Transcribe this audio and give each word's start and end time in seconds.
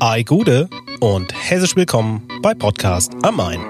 Ei 0.00 0.22
Gude 0.22 0.68
und 1.00 1.34
herzlich 1.34 1.76
willkommen 1.76 2.26
bei 2.40 2.54
Podcast 2.54 3.12
am 3.22 3.36
Main. 3.36 3.60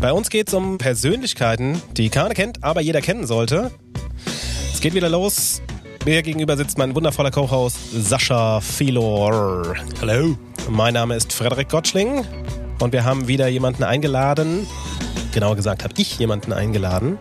Bei 0.00 0.12
uns 0.12 0.28
geht 0.28 0.48
es 0.48 0.54
um 0.54 0.78
Persönlichkeiten, 0.78 1.80
die 1.96 2.10
keiner 2.10 2.34
kennt, 2.34 2.62
aber 2.62 2.80
jeder 2.80 3.00
kennen 3.00 3.26
sollte. 3.26 3.70
Es 4.72 4.80
geht 4.80 4.94
wieder 4.94 5.08
los. 5.08 5.62
Mir 6.04 6.22
gegenüber 6.22 6.56
sitzt 6.56 6.76
mein 6.76 6.94
wundervoller 6.94 7.30
Co-Host 7.30 7.78
Sascha 7.92 8.60
Filor. 8.60 9.74
Hallo. 10.00 10.36
Mein 10.68 10.94
Name 10.94 11.16
ist 11.16 11.32
Frederik 11.32 11.70
Gottschling 11.70 12.26
und 12.80 12.92
wir 12.92 13.04
haben 13.04 13.26
wieder 13.26 13.48
jemanden 13.48 13.84
eingeladen. 13.84 14.66
Genauer 15.32 15.56
gesagt 15.56 15.82
habe 15.82 15.94
ich 15.96 16.18
jemanden 16.18 16.52
eingeladen, 16.52 17.18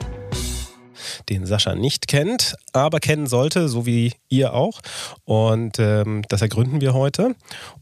den 1.29 1.45
Sascha 1.45 1.75
nicht 1.75 2.07
kennt, 2.07 2.55
aber 2.73 2.99
kennen 2.99 3.27
sollte, 3.27 3.69
so 3.69 3.85
wie 3.85 4.13
ihr 4.29 4.53
auch. 4.53 4.81
Und 5.25 5.79
ähm, 5.79 6.23
das 6.29 6.41
ergründen 6.41 6.81
wir 6.81 6.93
heute. 6.93 7.35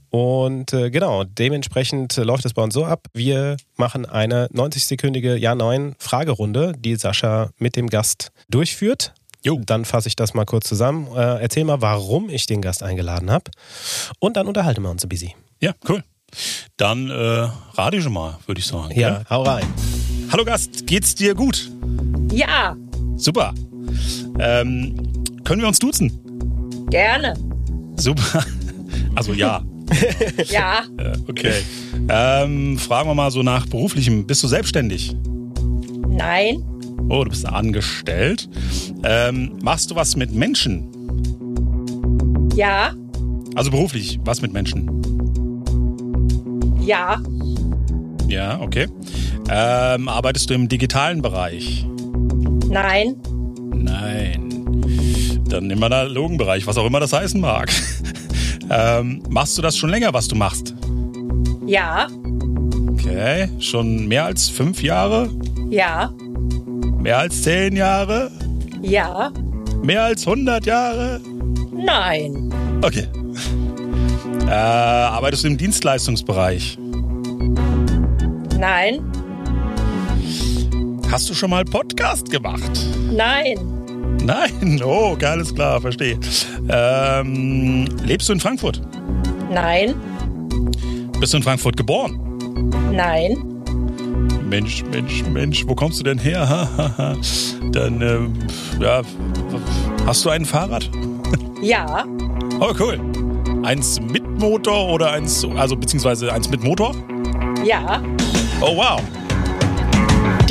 Und 0.09 0.73
äh, 0.73 0.91
genau, 0.91 1.23
dementsprechend 1.23 2.17
läuft 2.17 2.45
es 2.45 2.53
bei 2.53 2.62
uns 2.62 2.73
so 2.73 2.84
ab. 2.85 3.07
Wir 3.13 3.55
machen 3.77 4.05
eine 4.05 4.48
90-sekündige 4.48 5.35
Ja-Nein-Fragerunde, 5.35 6.73
die 6.77 6.95
Sascha 6.95 7.52
mit 7.57 7.77
dem 7.77 7.88
Gast 7.88 8.31
durchführt. 8.49 9.13
Jo. 9.43 9.59
Dann 9.65 9.85
fasse 9.85 10.09
ich 10.09 10.15
das 10.15 10.34
mal 10.34 10.45
kurz 10.45 10.67
zusammen. 10.67 11.07
Äh, 11.15 11.41
erzähl 11.41 11.63
mal, 11.63 11.81
warum 11.81 12.29
ich 12.29 12.45
den 12.45 12.62
Gast 12.62 12.84
eingeladen 12.84 13.31
habe. 13.31 13.45
Und 14.20 14.38
dann 14.38 14.48
unterhalten 14.48 14.84
wir 14.84 14.90
uns 14.90 15.03
ein 15.03 15.09
bisschen. 15.09 15.31
Ja, 15.62 15.73
cool. 15.88 16.03
Dann 16.77 17.09
äh, 17.09 17.49
rate 17.73 17.98
ich 17.98 18.03
schon 18.03 18.13
mal, 18.13 18.38
würde 18.45 18.59
ich 18.59 18.67
sagen. 18.67 18.91
Ja, 18.99 19.17
gell? 19.17 19.26
hau 19.29 19.43
rein. 19.43 19.65
Hallo 20.31 20.45
Gast, 20.45 20.88
geht's 20.88 21.15
dir 21.15 21.35
gut? 21.35 21.70
Ja, 22.31 22.76
Super. 23.21 23.53
Ähm, 24.39 24.95
können 25.43 25.62
wir 25.62 25.68
uns 25.68 25.79
duzen? 25.79 26.12
gerne. 26.90 27.34
Super. 27.98 28.43
Also 29.15 29.34
ja. 29.34 29.62
Ja, 30.49 30.84
Äh, 30.98 31.13
okay. 31.27 31.54
Ähm, 32.09 32.77
fragen 32.77 33.09
wir 33.09 33.13
mal 33.13 33.29
so 33.29 33.43
nach 33.43 33.65
beruflichem. 33.65 34.26
Bist 34.26 34.41
du 34.43 34.48
selbstständig? 34.48 35.15
nein, 36.07 36.63
Oh, 37.09 37.23
du 37.26 37.29
bist 37.29 37.46
angestellt. 37.46 38.48
Ähm, 39.04 39.53
machst 39.62 39.91
du 39.91 39.96
was 39.96 40.15
mit 40.15 40.34
Menschen? 40.34 40.87
ja, 42.55 42.93
Also 43.55 43.70
beruflich, 43.71 44.18
was 44.24 44.41
mit 44.41 44.53
Menschen? 44.53 44.90
ja, 46.85 47.21
Ja, 48.27 48.59
okay. 48.62 48.87
Ähm, 49.49 50.07
arbeitest 50.07 50.49
du 50.49 50.53
im 50.53 50.70
digitalen 50.70 51.21
Bereich? 51.21 51.85
Nein, 52.72 53.16
Nein. 53.74 54.48
Dann 55.50 55.70
im 55.70 55.84
analogen 55.84 56.38
Bereich, 56.38 56.66
was 56.68 56.77
auch 56.77 56.86
immer 56.86 57.00
das 57.00 57.12
heißen 57.14 57.40
mag. 57.41 57.70
ähm, 58.70 59.22
machst 59.30 59.58
du 59.58 59.62
das 59.62 59.76
schon 59.77 59.90
länger, 59.90 60.14
was 60.14 60.27
du 60.27 60.36
machst? 60.36 60.74
ja, 61.66 62.08
Okay. 62.94 63.49
Schon 63.60 64.08
mehr 64.08 64.25
als 64.25 64.47
fünf 64.50 64.81
Jahre? 64.84 65.30
ja, 65.69 66.12
Mehr 67.00 67.18
als 67.19 67.42
zehn 67.42 67.75
Jahre? 67.75 68.30
ja, 68.81 69.31
Mehr 69.84 70.03
als 70.03 70.28
100 70.28 70.66
Jahre? 70.66 71.19
nein, 71.74 72.53
Okay. 72.84 73.08
Äh, 74.47 74.52
arbeitest 74.52 75.44
du 75.44 75.47
im 75.47 75.58
Dienstleistungsbereich? 75.58 76.78
nein, 78.59 79.02
Hast 81.12 81.29
du 81.29 81.34
schon 81.34 81.50
mal 81.50 81.66
Podcast 81.66 82.29
gemacht? 82.29 82.72
nein, 83.12 83.56
Nein. 84.23 84.81
Oh, 84.84 85.18
alles 85.23 85.53
klar, 85.53 85.81
verstehe. 85.81 86.18
Ähm, 86.69 87.85
lebst 88.03 88.29
du 88.29 88.34
in 88.34 88.40
Frankfurt? 88.40 88.81
nein, 89.52 89.96
Bist 91.19 91.34
du 91.34 91.38
in 91.38 91.44
Frankfurt 91.44 91.75
geboren? 91.78 92.19
nein, 92.91 93.38
Mensch, 94.50 94.84
Mensch, 94.91 95.24
Mensch, 95.31 95.66
wo 95.68 95.74
kommst 95.75 96.00
du 96.00 96.03
denn 96.03 96.18
her? 96.18 97.18
Dann, 97.72 98.02
ähm, 98.02 98.34
ja, 98.80 99.02
hast 100.06 100.25
du 100.25 100.30
ein 100.30 100.46
Fahrrad? 100.46 100.90
ja, 101.62 102.06
Oh, 102.59 102.74
cool. 102.80 103.00
Eins 103.63 104.00
mit 104.02 104.24
Motor 104.40 104.90
oder 104.90 105.12
eins, 105.12 105.46
also 105.57 105.75
beziehungsweise 105.75 106.31
eins 106.34 106.50
mit 106.50 106.63
Motor? 106.63 106.94
ja, 107.63 108.02
Oh, 108.62 108.75
wow. 108.75 109.02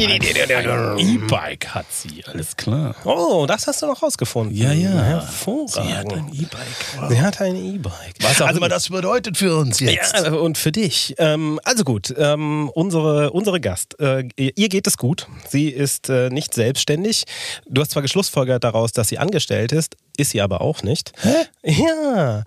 E-Bike 0.00 1.68
hat 1.68 1.86
sie, 1.90 2.24
alles 2.24 2.56
klar. 2.56 2.94
Oh, 3.04 3.44
das 3.46 3.66
hast 3.66 3.82
du 3.82 3.86
noch 3.86 4.02
rausgefunden. 4.02 4.56
Ja, 4.56 4.72
ja. 4.72 4.90
Hervorragend. 4.90 5.70
Sie 5.70 5.94
hat 5.94 6.12
ein 6.12 6.30
E-Bike. 6.32 7.10
Sie 7.10 7.20
hat 7.20 7.40
ein 7.40 7.56
E-Bike. 7.56 8.14
Was 8.22 8.40
auch 8.40 8.50
immer 8.50 8.68
das 8.68 8.88
bedeutet 8.88 9.36
für 9.36 9.56
uns 9.56 9.80
jetzt. 9.80 10.14
Ja, 10.14 10.32
und 10.32 10.56
für 10.56 10.72
dich. 10.72 11.14
Ähm, 11.18 11.60
also 11.64 11.84
gut, 11.84 12.14
ähm, 12.16 12.70
unsere, 12.74 13.30
unsere 13.32 13.60
Gast, 13.60 14.00
äh, 14.00 14.24
ihr 14.36 14.68
geht 14.68 14.86
es 14.86 14.96
gut. 14.96 15.28
Sie 15.48 15.68
ist 15.68 16.08
äh, 16.08 16.30
nicht 16.30 16.54
selbstständig. 16.54 17.24
Du 17.66 17.82
hast 17.82 17.90
zwar 17.90 18.02
geschlussfolgert 18.02 18.64
daraus, 18.64 18.92
dass 18.92 19.08
sie 19.08 19.18
angestellt 19.18 19.72
ist, 19.72 19.96
ist 20.16 20.30
sie 20.30 20.40
aber 20.40 20.62
auch 20.62 20.82
nicht. 20.82 21.12
Hä? 21.20 21.82
Ja. 21.82 22.44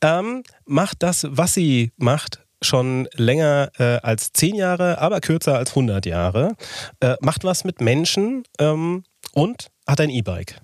Ähm, 0.00 0.42
macht 0.64 1.02
das, 1.02 1.26
was 1.30 1.54
sie 1.54 1.92
macht, 1.96 2.40
schon 2.66 3.08
länger 3.14 3.70
äh, 3.78 3.98
als 4.02 4.32
zehn 4.32 4.54
Jahre, 4.54 4.98
aber 4.98 5.20
kürzer 5.20 5.56
als 5.56 5.70
100 5.70 6.04
Jahre. 6.06 6.54
Äh, 7.00 7.16
macht 7.20 7.44
was 7.44 7.64
mit 7.64 7.80
Menschen 7.80 8.44
ähm, 8.58 9.04
und 9.32 9.68
hat 9.86 10.00
ein 10.00 10.10
E-Bike. 10.10 10.60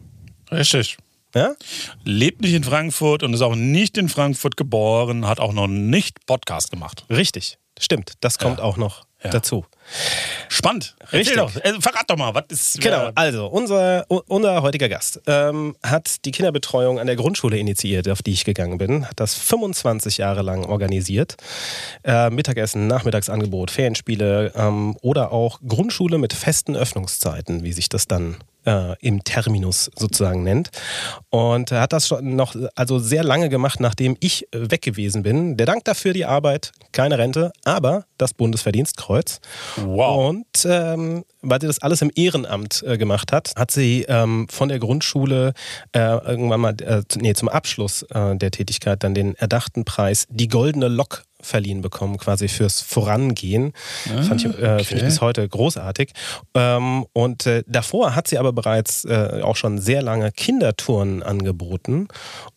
Richtig. 0.51 0.99
Ja? 1.35 1.55
Lebt 2.05 2.43
nicht 2.43 2.53
in 2.55 2.65
Frankfurt 2.65 3.23
und 3.23 3.33
ist 3.33 3.41
auch 3.41 3.55
nicht 3.55 3.97
in 3.97 4.09
Frankfurt 4.11 4.57
geboren, 4.57 5.27
hat 5.27 5.41
auch 5.41 5.53
noch 5.55 5.67
nicht 5.69 6.27
Podcast 6.27 6.71
gemacht. 6.71 7.07
Richtig. 7.09 7.57
Stimmt. 7.79 8.13
Das 8.21 8.39
kommt 8.39 8.59
Ja. 8.59 8.65
auch 8.65 8.77
noch 8.77 9.07
Ja. 9.25 9.31
dazu. 9.31 9.65
Spannend. 10.49 10.97
Richtig. 11.13 11.37
Doch, 11.37 11.55
äh, 11.57 11.81
verrat 11.81 12.05
doch 12.09 12.17
mal, 12.17 12.35
was 12.35 12.45
ist. 12.49 12.81
Genau, 12.81 13.09
äh, 13.09 13.13
also 13.15 13.47
unser, 13.47 14.05
unser 14.09 14.63
heutiger 14.63 14.89
Gast 14.89 15.21
ähm, 15.27 15.77
hat 15.83 16.25
die 16.25 16.31
Kinderbetreuung 16.31 16.99
an 16.99 17.07
der 17.07 17.17
Grundschule 17.17 17.59
initiiert, 17.59 18.09
auf 18.09 18.23
die 18.23 18.33
ich 18.33 18.45
gegangen 18.45 18.79
bin, 18.79 19.09
hat 19.09 19.21
das 19.21 19.35
25 19.35 20.19
Jahre 20.19 20.43
lang 20.43 20.65
organisiert. 20.65 21.37
Äh, 22.05 22.31
Mittagessen, 22.31 22.87
Nachmittagsangebot, 22.87 23.71
Ferienspiele 23.71 24.53
ähm, 24.57 24.97
oder 25.03 25.33
auch 25.33 25.61
Grundschule 25.67 26.19
mit 26.19 26.33
festen 26.33 26.77
Öffnungszeiten, 26.77 27.65
wie 27.65 27.73
sich 27.73 27.89
das 27.89 28.07
dann 28.07 28.37
äh, 28.67 28.97
im 29.01 29.25
Terminus 29.25 29.91
sozusagen 29.97 30.43
nennt. 30.43 30.71
Und 31.31 31.71
hat 31.73 31.93
das 31.93 32.09
schon 32.09 32.37
noch 32.37 32.55
also 32.75 32.99
sehr 32.99 33.25
lange 33.25 33.49
gemacht, 33.49 33.81
nachdem 33.81 34.17
ich 34.21 34.53
äh, 34.53 34.71
weg 34.71 34.83
gewesen 34.83 35.23
bin. 35.23 35.57
Der 35.57 35.67
Dank 35.67 35.85
dafür 35.85 36.13
die 36.13 36.25
Arbeit, 36.25 36.73
keine 36.93 37.19
Rente, 37.19 37.53
aber 37.65 38.05
das 38.19 38.35
Bundesverdienstkreuz. 38.35 39.41
Wow. 39.77 40.29
Und 40.29 40.47
ähm, 40.65 41.25
weil 41.43 41.61
sie 41.61 41.67
das 41.67 41.81
alles 41.81 42.03
im 42.03 42.11
Ehrenamt 42.15 42.83
äh, 42.87 42.97
gemacht 42.97 43.33
hat, 43.33 43.53
hat 43.57 43.71
sie 43.71 44.05
ähm, 44.09 44.47
von 44.51 44.69
der 44.69 44.79
Grundschule 44.79 45.53
äh, 45.93 46.01
irgendwann 46.01 46.61
mal, 46.61 46.75
äh, 46.81 47.03
nee, 47.17 47.35
zum 47.35 47.49
Abschluss 47.49 48.03
äh, 48.11 48.37
der 48.37 48.51
Tätigkeit 48.51 49.03
dann 49.03 49.15
den 49.15 49.35
erdachten 49.35 49.85
Preis 49.85 50.27
Die 50.31 50.49
Goldene 50.49 50.89
Lok 50.89 51.25
verliehen 51.43 51.83
bekommen, 51.83 52.17
quasi 52.19 52.49
fürs 52.49 52.81
Vorangehen. 52.81 53.73
Fand 54.27 54.45
ich, 54.45 54.59
äh, 54.59 54.83
Finde 54.85 54.97
ich 54.97 55.03
bis 55.05 55.21
heute 55.21 55.49
großartig. 55.49 56.13
Ähm, 56.55 57.05
und 57.13 57.47
äh, 57.47 57.63
davor 57.67 58.15
hat 58.15 58.29
sie 58.29 58.39
aber 58.39 58.53
bereits 58.53 59.05
äh, 59.05 59.41
auch 59.43 59.57
schon 59.57 59.79
sehr 59.79 60.03
lange 60.03 60.33
Kindertouren 60.33 61.23
angeboten. 61.23 62.09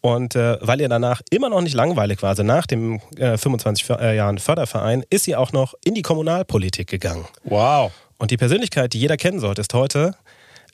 Und 0.01 0.35
äh, 0.35 0.57
weil 0.61 0.81
ihr 0.81 0.89
danach 0.89 1.21
immer 1.31 1.49
noch 1.49 1.61
nicht 1.61 1.73
langweilig 1.75 2.21
war, 2.21 2.29
also 2.29 2.43
nach 2.43 2.65
dem 2.67 3.01
äh, 3.17 3.37
25 3.37 3.83
För- 3.85 3.99
äh, 4.01 4.15
Jahren 4.15 4.37
Förderverein, 4.37 5.03
ist 5.09 5.25
sie 5.25 5.35
auch 5.35 5.51
noch 5.51 5.73
in 5.83 5.93
die 5.95 6.01
Kommunalpolitik 6.03 6.87
gegangen. 6.87 7.25
Wow. 7.43 7.91
Und 8.17 8.31
die 8.31 8.37
Persönlichkeit, 8.37 8.93
die 8.93 8.99
jeder 8.99 9.17
kennen 9.17 9.39
sollte, 9.39 9.61
ist 9.61 9.73
heute 9.73 10.15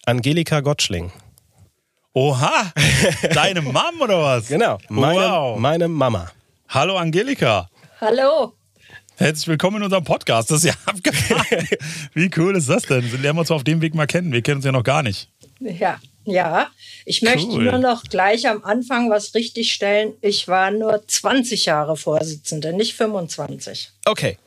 Angelika 0.05 0.59
Gottschling. 0.59 1.11
Oha. 2.13 2.71
Deine 3.33 3.61
Mom 3.61 4.01
oder 4.01 4.21
was? 4.21 4.47
Genau, 4.47 4.77
meine, 4.89 5.19
Wow. 5.21 5.57
meine 5.59 5.87
Mama. 5.87 6.29
Hallo 6.67 6.97
Angelika. 6.97 7.69
Hallo, 8.01 8.53
Herzlich 9.17 9.47
willkommen 9.49 9.77
in 9.77 9.83
unserem 9.83 10.03
Podcast. 10.03 10.49
Das 10.49 10.63
ist 10.63 10.69
ja 10.69 10.73
abgefahren. 10.85 11.67
Wie 12.15 12.31
cool 12.37 12.55
ist 12.55 12.69
das 12.69 12.83
denn? 12.83 13.01
Lernen 13.21 13.37
wir 13.37 13.41
uns 13.41 13.51
auf 13.51 13.63
dem 13.63 13.79
Weg 13.81 13.93
mal 13.93 14.07
kennen. 14.07 14.31
Wir 14.31 14.41
kennen 14.41 14.57
uns 14.57 14.65
ja 14.65 14.71
noch 14.71 14.83
gar 14.83 15.03
nicht. 15.03 15.29
ja, 15.59 15.99
ja. 16.25 16.69
Ich 17.05 17.21
möchte 17.21 17.51
Cool. 17.51 17.65
nur 17.65 17.77
noch 17.77 18.03
gleich 18.05 18.47
am 18.47 18.63
Anfang 18.63 19.11
was 19.11 19.35
richtigstellen. 19.35 20.13
Ich 20.21 20.47
war 20.47 20.71
nur 20.71 21.07
20 21.07 21.65
Jahre 21.65 21.97
Vorsitzende, 21.97 22.73
nicht 22.73 22.95
25. 22.95 23.91
Okay. 24.05 24.37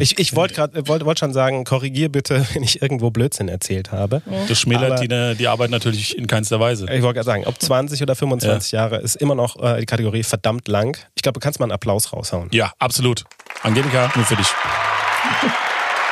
Ich, 0.00 0.18
ich 0.18 0.34
wollte 0.34 0.54
gerade 0.54 0.88
wollte 0.88 1.04
wollt 1.04 1.18
schon 1.18 1.32
sagen, 1.32 1.64
korrigier 1.64 2.10
bitte, 2.10 2.46
wenn 2.54 2.62
ich 2.62 2.82
irgendwo 2.82 3.10
Blödsinn 3.10 3.48
erzählt 3.48 3.92
habe. 3.92 4.22
Das 4.48 4.60
schmälert 4.60 5.00
die, 5.00 5.36
die 5.36 5.48
Arbeit 5.48 5.70
natürlich 5.70 6.16
in 6.16 6.26
keinster 6.26 6.60
Weise. 6.60 6.86
Ich 6.86 7.02
wollte 7.02 7.14
gerade 7.14 7.26
sagen, 7.26 7.44
ob 7.46 7.60
20 7.60 8.02
oder 8.02 8.14
25 8.14 8.72
Jahre 8.72 8.98
ist 8.98 9.16
immer 9.16 9.34
noch 9.34 9.62
äh, 9.62 9.80
die 9.80 9.86
Kategorie 9.86 10.22
verdammt 10.22 10.68
lang. 10.68 10.96
Ich 11.14 11.22
glaube, 11.22 11.38
du 11.38 11.40
kannst 11.40 11.60
mal 11.60 11.66
einen 11.66 11.72
Applaus 11.72 12.12
raushauen. 12.12 12.48
Ja, 12.52 12.72
absolut. 12.78 13.24
Angelika, 13.62 14.10
nur 14.14 14.24
für 14.24 14.36
dich. 14.36 14.48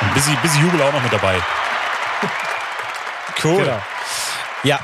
Ein 0.01 0.13
bisschen, 0.13 0.35
bisschen 0.41 0.63
Jubel 0.63 0.81
auch 0.81 0.93
noch 0.93 1.03
mit 1.03 1.13
dabei. 1.13 1.35
Cool. 3.43 3.63
Genau. 3.63 3.79
Ja. 4.63 4.79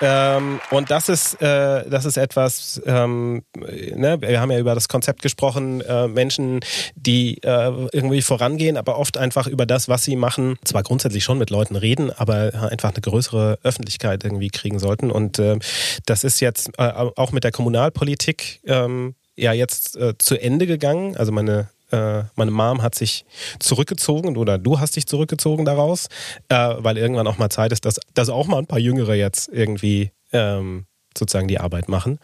Ähm, 0.00 0.60
und 0.70 0.90
das 0.90 1.08
ist, 1.08 1.40
äh, 1.40 1.88
das 1.88 2.04
ist 2.04 2.16
etwas, 2.16 2.82
ähm, 2.84 3.42
ne, 3.56 4.20
wir 4.20 4.40
haben 4.40 4.50
ja 4.50 4.58
über 4.58 4.74
das 4.74 4.88
Konzept 4.88 5.22
gesprochen, 5.22 5.80
äh, 5.82 6.08
Menschen, 6.08 6.60
die 6.96 7.38
äh, 7.42 7.88
irgendwie 7.92 8.22
vorangehen, 8.22 8.76
aber 8.76 8.98
oft 8.98 9.16
einfach 9.16 9.46
über 9.46 9.66
das, 9.66 9.88
was 9.88 10.04
sie 10.04 10.16
machen, 10.16 10.58
zwar 10.64 10.82
grundsätzlich 10.82 11.24
schon 11.24 11.38
mit 11.38 11.50
Leuten 11.50 11.76
reden, 11.76 12.10
aber 12.10 12.52
einfach 12.70 12.90
eine 12.90 13.00
größere 13.00 13.58
Öffentlichkeit 13.62 14.24
irgendwie 14.24 14.50
kriegen 14.50 14.78
sollten. 14.78 15.10
Und 15.10 15.38
äh, 15.38 15.58
das 16.06 16.24
ist 16.24 16.40
jetzt 16.40 16.70
äh, 16.78 16.82
auch 16.82 17.32
mit 17.32 17.44
der 17.44 17.52
Kommunalpolitik 17.52 18.60
ähm, 18.66 19.14
ja 19.36 19.52
jetzt 19.52 19.96
äh, 19.96 20.14
zu 20.18 20.40
Ende 20.40 20.66
gegangen. 20.66 21.16
Also 21.16 21.32
meine 21.32 21.68
meine 21.90 22.50
Mom 22.50 22.82
hat 22.82 22.94
sich 22.94 23.24
zurückgezogen 23.58 24.36
oder 24.36 24.58
du 24.58 24.80
hast 24.80 24.96
dich 24.96 25.06
zurückgezogen 25.06 25.64
daraus, 25.64 26.08
äh, 26.48 26.74
weil 26.78 26.98
irgendwann 26.98 27.26
auch 27.26 27.38
mal 27.38 27.50
Zeit 27.50 27.72
ist, 27.72 27.84
dass, 27.84 28.00
dass 28.14 28.28
auch 28.28 28.46
mal 28.46 28.58
ein 28.58 28.66
paar 28.66 28.78
Jüngere 28.78 29.14
jetzt 29.14 29.48
irgendwie 29.48 30.10
ähm, 30.32 30.86
sozusagen 31.16 31.48
die 31.48 31.60
Arbeit 31.60 31.88
machen. 31.88 32.18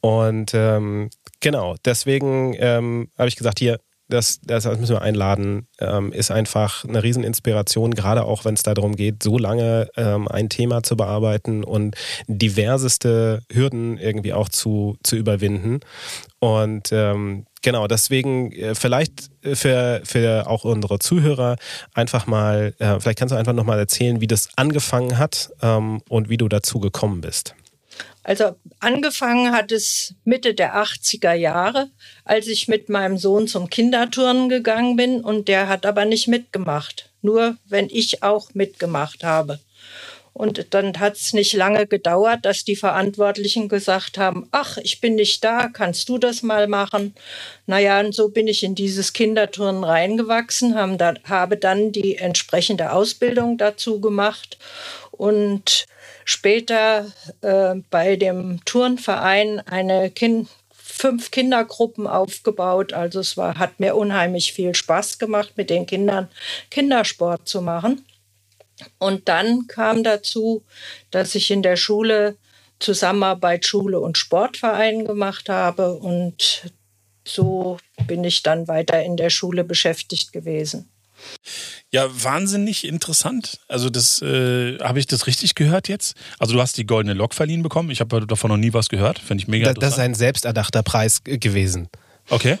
Und 0.00 0.52
ähm, 0.54 1.10
genau, 1.40 1.76
deswegen 1.84 2.54
ähm, 2.58 3.10
habe 3.18 3.28
ich 3.28 3.36
gesagt, 3.36 3.58
hier, 3.58 3.80
das, 4.08 4.40
das 4.42 4.64
müssen 4.64 4.94
wir 4.94 5.02
einladen, 5.02 5.66
ähm, 5.80 6.12
ist 6.12 6.30
einfach 6.30 6.84
eine 6.84 7.02
Rieseninspiration, 7.02 7.94
gerade 7.94 8.24
auch 8.24 8.44
wenn 8.44 8.54
es 8.54 8.62
darum 8.62 8.96
geht, 8.96 9.22
so 9.22 9.38
lange 9.38 9.88
ähm, 9.96 10.28
ein 10.28 10.48
Thema 10.48 10.82
zu 10.82 10.96
bearbeiten 10.96 11.62
und 11.62 11.94
diverseste 12.26 13.42
Hürden 13.52 13.98
irgendwie 13.98 14.32
auch 14.32 14.48
zu, 14.48 14.96
zu 15.02 15.16
überwinden. 15.16 15.80
Und 16.40 16.90
ähm, 16.92 17.46
genau, 17.62 17.86
deswegen 17.86 18.52
äh, 18.52 18.74
vielleicht 18.74 19.30
für, 19.42 20.00
für 20.04 20.48
auch 20.48 20.64
unsere 20.64 20.98
Zuhörer 20.98 21.56
einfach 21.94 22.26
mal, 22.26 22.74
äh, 22.78 22.98
vielleicht 23.00 23.18
kannst 23.18 23.32
du 23.32 23.36
einfach 23.36 23.52
nochmal 23.52 23.78
erzählen, 23.78 24.20
wie 24.20 24.26
das 24.26 24.48
angefangen 24.56 25.18
hat 25.18 25.50
ähm, 25.62 26.00
und 26.08 26.28
wie 26.28 26.36
du 26.36 26.48
dazu 26.48 26.80
gekommen 26.80 27.20
bist. 27.20 27.54
Also 28.28 28.56
angefangen 28.80 29.52
hat 29.52 29.72
es 29.72 30.12
Mitte 30.26 30.52
der 30.52 30.76
80er 30.76 31.32
Jahre, 31.32 31.88
als 32.26 32.46
ich 32.46 32.68
mit 32.68 32.90
meinem 32.90 33.16
Sohn 33.16 33.48
zum 33.48 33.70
Kinderturnen 33.70 34.50
gegangen 34.50 34.96
bin 34.96 35.22
und 35.22 35.48
der 35.48 35.66
hat 35.66 35.86
aber 35.86 36.04
nicht 36.04 36.28
mitgemacht, 36.28 37.08
nur 37.22 37.56
wenn 37.64 37.88
ich 37.88 38.22
auch 38.22 38.52
mitgemacht 38.52 39.24
habe. 39.24 39.60
Und 40.34 40.74
dann 40.74 41.00
hat 41.00 41.16
es 41.16 41.32
nicht 41.32 41.54
lange 41.54 41.86
gedauert, 41.86 42.44
dass 42.44 42.66
die 42.66 42.76
Verantwortlichen 42.76 43.70
gesagt 43.70 44.18
haben, 44.18 44.46
ach, 44.52 44.76
ich 44.76 45.00
bin 45.00 45.14
nicht 45.14 45.42
da, 45.42 45.68
kannst 45.68 46.10
du 46.10 46.18
das 46.18 46.42
mal 46.42 46.68
machen? 46.68 47.14
Naja, 47.64 47.98
und 48.00 48.14
so 48.14 48.28
bin 48.28 48.46
ich 48.46 48.62
in 48.62 48.74
dieses 48.74 49.14
Kinderturnen 49.14 49.84
reingewachsen, 49.84 50.74
habe 50.76 51.56
dann 51.56 51.92
die 51.92 52.16
entsprechende 52.16 52.92
Ausbildung 52.92 53.56
dazu 53.56 54.02
gemacht 54.02 54.58
und 55.12 55.86
später 56.28 57.06
äh, 57.40 57.76
bei 57.88 58.16
dem 58.16 58.62
Turnverein 58.66 59.60
eine 59.60 60.10
kind 60.10 60.50
fünf 60.70 61.30
Kindergruppen 61.30 62.06
aufgebaut. 62.06 62.92
Also 62.92 63.20
es 63.20 63.38
war, 63.38 63.58
hat 63.58 63.80
mir 63.80 63.96
unheimlich 63.96 64.52
viel 64.52 64.74
Spaß 64.74 65.18
gemacht, 65.18 65.54
mit 65.56 65.70
den 65.70 65.86
Kindern 65.86 66.28
Kindersport 66.70 67.48
zu 67.48 67.62
machen. 67.62 68.04
Und 68.98 69.28
dann 69.30 69.68
kam 69.68 70.04
dazu, 70.04 70.64
dass 71.10 71.34
ich 71.34 71.50
in 71.50 71.62
der 71.62 71.76
Schule 71.76 72.36
Zusammenarbeit 72.78 73.66
Schule 73.66 73.98
und 73.98 74.18
Sportverein 74.18 75.06
gemacht 75.06 75.48
habe 75.48 75.94
und 75.94 76.70
so 77.26 77.78
bin 78.06 78.22
ich 78.22 78.42
dann 78.42 78.68
weiter 78.68 79.02
in 79.02 79.16
der 79.16 79.30
Schule 79.30 79.64
beschäftigt 79.64 80.32
gewesen. 80.32 80.90
Ja, 81.90 82.06
wahnsinnig 82.22 82.86
interessant. 82.86 83.60
Also 83.68 83.90
das 83.90 84.20
äh, 84.22 84.78
habe 84.78 84.98
ich 84.98 85.06
das 85.06 85.26
richtig 85.26 85.54
gehört 85.54 85.88
jetzt? 85.88 86.14
Also 86.38 86.54
du 86.54 86.60
hast 86.60 86.76
die 86.76 86.86
goldene 86.86 87.14
Lok 87.14 87.34
verliehen 87.34 87.62
bekommen. 87.62 87.90
Ich 87.90 88.00
habe 88.00 88.26
davon 88.26 88.50
noch 88.50 88.56
nie 88.56 88.72
was 88.72 88.88
gehört. 88.88 89.18
Finde 89.18 89.42
ich 89.42 89.48
mega 89.48 89.64
da, 89.64 89.70
interessant. 89.70 89.92
Das 89.92 89.98
ist 89.98 90.04
ein 90.04 90.14
selbsterdachter 90.14 90.82
Preis 90.82 91.22
gewesen. 91.24 91.88
Okay. 92.30 92.58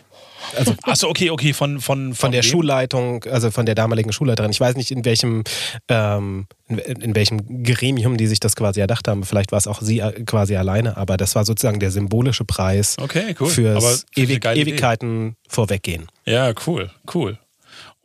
Also, 0.56 0.74
Achso, 0.82 1.08
okay, 1.08 1.30
okay, 1.30 1.52
von, 1.52 1.80
von, 1.80 2.08
von, 2.08 2.14
von 2.14 2.32
der 2.32 2.42
wem? 2.42 2.50
Schulleitung, 2.50 3.24
also 3.24 3.50
von 3.50 3.66
der 3.66 3.74
damaligen 3.74 4.12
Schulleiterin. 4.12 4.50
Ich 4.50 4.60
weiß 4.60 4.76
nicht, 4.76 4.90
in 4.90 5.04
welchem, 5.04 5.44
ähm, 5.88 6.46
in, 6.68 6.78
in, 6.78 7.14
welchem 7.14 7.62
Gremium 7.64 8.16
die 8.16 8.26
sich 8.26 8.40
das 8.40 8.56
quasi 8.56 8.80
erdacht 8.80 9.08
haben. 9.08 9.24
Vielleicht 9.24 9.52
war 9.52 9.58
es 9.58 9.66
auch 9.66 9.82
sie 9.82 9.98
äh, 9.98 10.24
quasi 10.24 10.56
alleine, 10.56 10.96
aber 10.96 11.16
das 11.16 11.34
war 11.34 11.44
sozusagen 11.44 11.80
der 11.80 11.90
symbolische 11.90 12.44
Preis 12.44 12.96
okay, 13.00 13.34
cool. 13.40 13.50
fürs 13.50 14.06
Ewig, 14.16 14.44
Ewigkeiten 14.46 15.28
Idee. 15.28 15.36
vorweggehen. 15.48 16.06
Ja, 16.24 16.52
cool, 16.66 16.90
cool. 17.14 17.38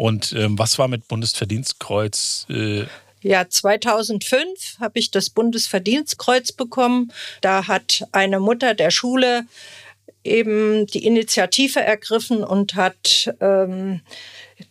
Und 0.03 0.33
ähm, 0.33 0.59
was 0.59 0.77
war 0.79 0.89
mit 0.89 1.07
Bundesverdienstkreuz? 1.07 2.45
Äh 2.49 2.83
ja, 3.21 3.47
2005 3.47 4.79
habe 4.81 4.99
ich 4.99 5.11
das 5.11 5.29
Bundesverdienstkreuz 5.29 6.51
bekommen. 6.51 7.13
Da 7.39 7.69
hat 7.69 8.05
eine 8.11 8.41
Mutter 8.41 8.73
der 8.73 8.91
Schule 8.91 9.45
eben 10.25 10.87
die 10.87 11.05
Initiative 11.05 11.79
ergriffen 11.79 12.43
und 12.43 12.75
hat 12.75 13.33
ähm, 13.39 14.01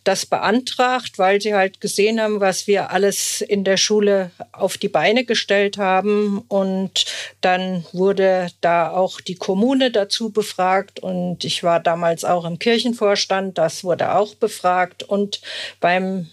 das 0.03 0.25
beantragt, 0.25 1.17
weil 1.17 1.41
sie 1.41 1.53
halt 1.53 1.81
gesehen 1.81 2.19
haben, 2.21 2.39
was 2.39 2.67
wir 2.67 2.91
alles 2.91 3.41
in 3.41 3.63
der 3.63 3.77
Schule 3.77 4.31
auf 4.51 4.77
die 4.77 4.89
Beine 4.89 5.25
gestellt 5.25 5.77
haben. 5.77 6.39
Und 6.47 7.05
dann 7.41 7.85
wurde 7.91 8.47
da 8.61 8.91
auch 8.91 9.21
die 9.21 9.35
Kommune 9.35 9.91
dazu 9.91 10.31
befragt. 10.31 10.99
Und 10.99 11.43
ich 11.43 11.63
war 11.63 11.79
damals 11.79 12.25
auch 12.25 12.45
im 12.45 12.59
Kirchenvorstand, 12.59 13.57
das 13.57 13.83
wurde 13.83 14.15
auch 14.15 14.35
befragt. 14.35 15.03
Und 15.03 15.41
beim 15.79 16.29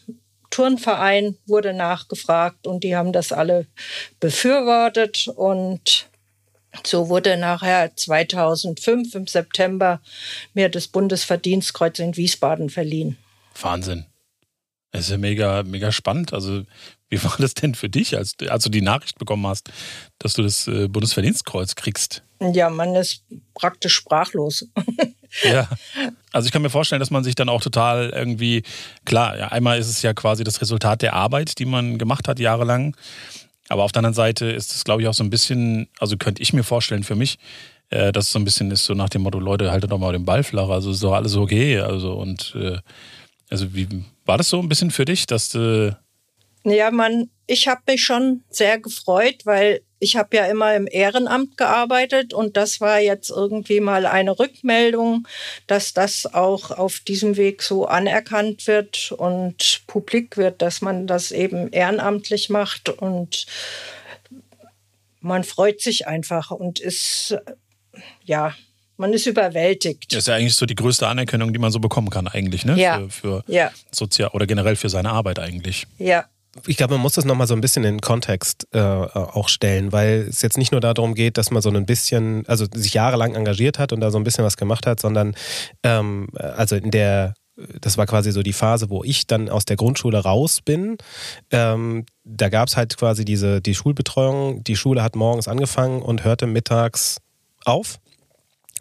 Turnverein 0.50 1.36
wurde 1.46 1.72
nachgefragt 1.72 2.66
und 2.66 2.82
die 2.82 2.96
haben 2.96 3.12
das 3.12 3.32
alle 3.32 3.66
befürwortet. 4.18 5.28
Und 5.28 6.06
so 6.84 7.08
wurde 7.08 7.36
nachher 7.36 7.94
2005 7.94 9.14
im 9.14 9.26
September 9.26 10.00
mir 10.54 10.68
das 10.68 10.88
Bundesverdienstkreuz 10.88 11.98
in 11.98 12.16
Wiesbaden 12.16 12.70
verliehen. 12.70 13.16
Wahnsinn. 13.62 14.06
Das 14.92 15.02
ist 15.02 15.10
ja 15.10 15.18
mega, 15.18 15.62
mega 15.62 15.92
spannend. 15.92 16.32
Also, 16.32 16.64
wie 17.08 17.22
war 17.22 17.36
das 17.38 17.54
denn 17.54 17.74
für 17.74 17.88
dich, 17.88 18.16
als, 18.16 18.34
als 18.48 18.64
du 18.64 18.70
die 18.70 18.82
Nachricht 18.82 19.18
bekommen 19.18 19.46
hast, 19.46 19.70
dass 20.18 20.34
du 20.34 20.42
das 20.42 20.66
äh, 20.66 20.88
Bundesverdienstkreuz 20.88 21.76
kriegst? 21.76 22.22
Ja, 22.40 22.70
man 22.70 22.94
ist 22.96 23.24
praktisch 23.54 23.94
sprachlos. 23.94 24.66
ja. 25.44 25.68
Also 26.32 26.46
ich 26.46 26.52
kann 26.52 26.62
mir 26.62 26.70
vorstellen, 26.70 27.00
dass 27.00 27.10
man 27.10 27.22
sich 27.22 27.34
dann 27.34 27.48
auch 27.48 27.60
total 27.60 28.10
irgendwie, 28.10 28.62
klar, 29.04 29.38
ja, 29.38 29.48
einmal 29.48 29.78
ist 29.78 29.88
es 29.88 30.02
ja 30.02 30.14
quasi 30.14 30.42
das 30.42 30.60
Resultat 30.60 31.02
der 31.02 31.12
Arbeit, 31.12 31.58
die 31.58 31.66
man 31.66 31.98
gemacht 31.98 32.26
hat 32.26 32.40
jahrelang. 32.40 32.96
Aber 33.68 33.84
auf 33.84 33.92
der 33.92 34.00
anderen 34.00 34.14
Seite 34.14 34.46
ist 34.46 34.74
es, 34.74 34.82
glaube 34.82 35.02
ich, 35.02 35.08
auch 35.08 35.14
so 35.14 35.22
ein 35.22 35.30
bisschen, 35.30 35.88
also 36.00 36.16
könnte 36.16 36.42
ich 36.42 36.52
mir 36.52 36.64
vorstellen 36.64 37.04
für 37.04 37.14
mich, 37.14 37.38
äh, 37.90 38.10
dass 38.10 38.26
es 38.26 38.32
so 38.32 38.38
ein 38.38 38.44
bisschen 38.44 38.70
ist, 38.70 38.84
so 38.84 38.94
nach 38.94 39.08
dem 39.08 39.22
Motto, 39.22 39.38
Leute, 39.38 39.70
haltet 39.70 39.92
doch 39.92 39.98
mal 39.98 40.12
den 40.12 40.24
Ball 40.24 40.42
flach, 40.42 40.68
also 40.68 40.90
ist 40.90 41.02
doch 41.02 41.12
alles 41.12 41.36
okay. 41.36 41.78
Also 41.78 42.14
und 42.14 42.54
äh, 42.56 42.78
also 43.50 43.74
wie 43.74 43.88
war 44.24 44.38
das 44.38 44.48
so 44.48 44.60
ein 44.60 44.68
bisschen 44.68 44.90
für 44.90 45.04
dich, 45.04 45.26
dass 45.26 45.48
du 45.48 45.96
ja, 46.64 46.90
man, 46.90 47.30
ich 47.46 47.68
habe 47.68 47.80
mich 47.88 48.04
schon 48.04 48.44
sehr 48.50 48.78
gefreut, 48.78 49.42
weil 49.44 49.80
ich 49.98 50.16
habe 50.16 50.36
ja 50.36 50.46
immer 50.46 50.74
im 50.74 50.86
Ehrenamt 50.90 51.56
gearbeitet 51.56 52.34
und 52.34 52.56
das 52.56 52.80
war 52.80 53.00
jetzt 53.00 53.30
irgendwie 53.30 53.80
mal 53.80 54.06
eine 54.06 54.38
Rückmeldung, 54.38 55.26
dass 55.66 55.94
das 55.94 56.26
auch 56.26 56.70
auf 56.70 57.00
diesem 57.00 57.36
Weg 57.36 57.62
so 57.62 57.86
anerkannt 57.86 58.66
wird 58.66 59.12
und 59.12 59.82
publik 59.86 60.36
wird, 60.36 60.60
dass 60.62 60.80
man 60.80 61.06
das 61.06 61.32
eben 61.32 61.70
ehrenamtlich 61.70 62.50
macht 62.50 62.88
und 62.88 63.46
man 65.20 65.44
freut 65.44 65.80
sich 65.80 66.06
einfach 66.06 66.50
und 66.50 66.78
ist 66.78 67.36
ja 68.24 68.54
man 69.00 69.12
ist 69.12 69.26
überwältigt. 69.26 70.12
Das 70.12 70.20
ist 70.20 70.28
ja 70.28 70.36
eigentlich 70.36 70.54
so 70.54 70.66
die 70.66 70.74
größte 70.74 71.08
Anerkennung, 71.08 71.52
die 71.52 71.58
man 71.58 71.72
so 71.72 71.80
bekommen 71.80 72.10
kann, 72.10 72.28
eigentlich, 72.28 72.64
ne? 72.64 72.78
Ja. 72.78 72.98
Für, 72.98 73.10
für 73.10 73.44
ja. 73.48 73.70
sozial 73.90 74.30
oder 74.32 74.46
generell 74.46 74.76
für 74.76 74.88
seine 74.88 75.10
Arbeit 75.10 75.38
eigentlich. 75.38 75.86
Ja, 75.98 76.26
ich 76.66 76.76
glaube, 76.76 76.94
man 76.94 77.02
muss 77.02 77.14
das 77.14 77.24
nochmal 77.24 77.46
so 77.46 77.54
ein 77.54 77.60
bisschen 77.60 77.84
in 77.84 77.94
den 77.94 78.00
Kontext 78.00 78.66
äh, 78.72 78.80
auch 78.80 79.48
stellen, 79.48 79.92
weil 79.92 80.26
es 80.28 80.42
jetzt 80.42 80.58
nicht 80.58 80.72
nur 80.72 80.80
darum 80.80 81.14
geht, 81.14 81.38
dass 81.38 81.50
man 81.50 81.62
so 81.62 81.70
ein 81.70 81.86
bisschen, 81.86 82.44
also 82.46 82.66
sich 82.74 82.92
jahrelang 82.92 83.34
engagiert 83.34 83.78
hat 83.78 83.92
und 83.92 84.00
da 84.00 84.10
so 84.10 84.18
ein 84.18 84.24
bisschen 84.24 84.44
was 84.44 84.56
gemacht 84.56 84.86
hat, 84.86 85.00
sondern 85.00 85.34
ähm, 85.82 86.28
also 86.34 86.76
in 86.76 86.90
der 86.90 87.34
das 87.82 87.98
war 87.98 88.06
quasi 88.06 88.32
so 88.32 88.42
die 88.42 88.54
Phase, 88.54 88.88
wo 88.88 89.04
ich 89.04 89.26
dann 89.26 89.50
aus 89.50 89.66
der 89.66 89.76
Grundschule 89.76 90.18
raus 90.18 90.62
bin. 90.62 90.96
Ähm, 91.50 92.06
da 92.24 92.48
gab 92.48 92.68
es 92.68 92.76
halt 92.78 92.96
quasi 92.96 93.26
diese 93.26 93.60
die 93.60 93.74
Schulbetreuung. 93.74 94.64
Die 94.64 94.76
Schule 94.76 95.02
hat 95.02 95.14
morgens 95.14 95.46
angefangen 95.46 96.00
und 96.00 96.24
hörte 96.24 96.46
mittags 96.46 97.18
auf. 97.66 97.98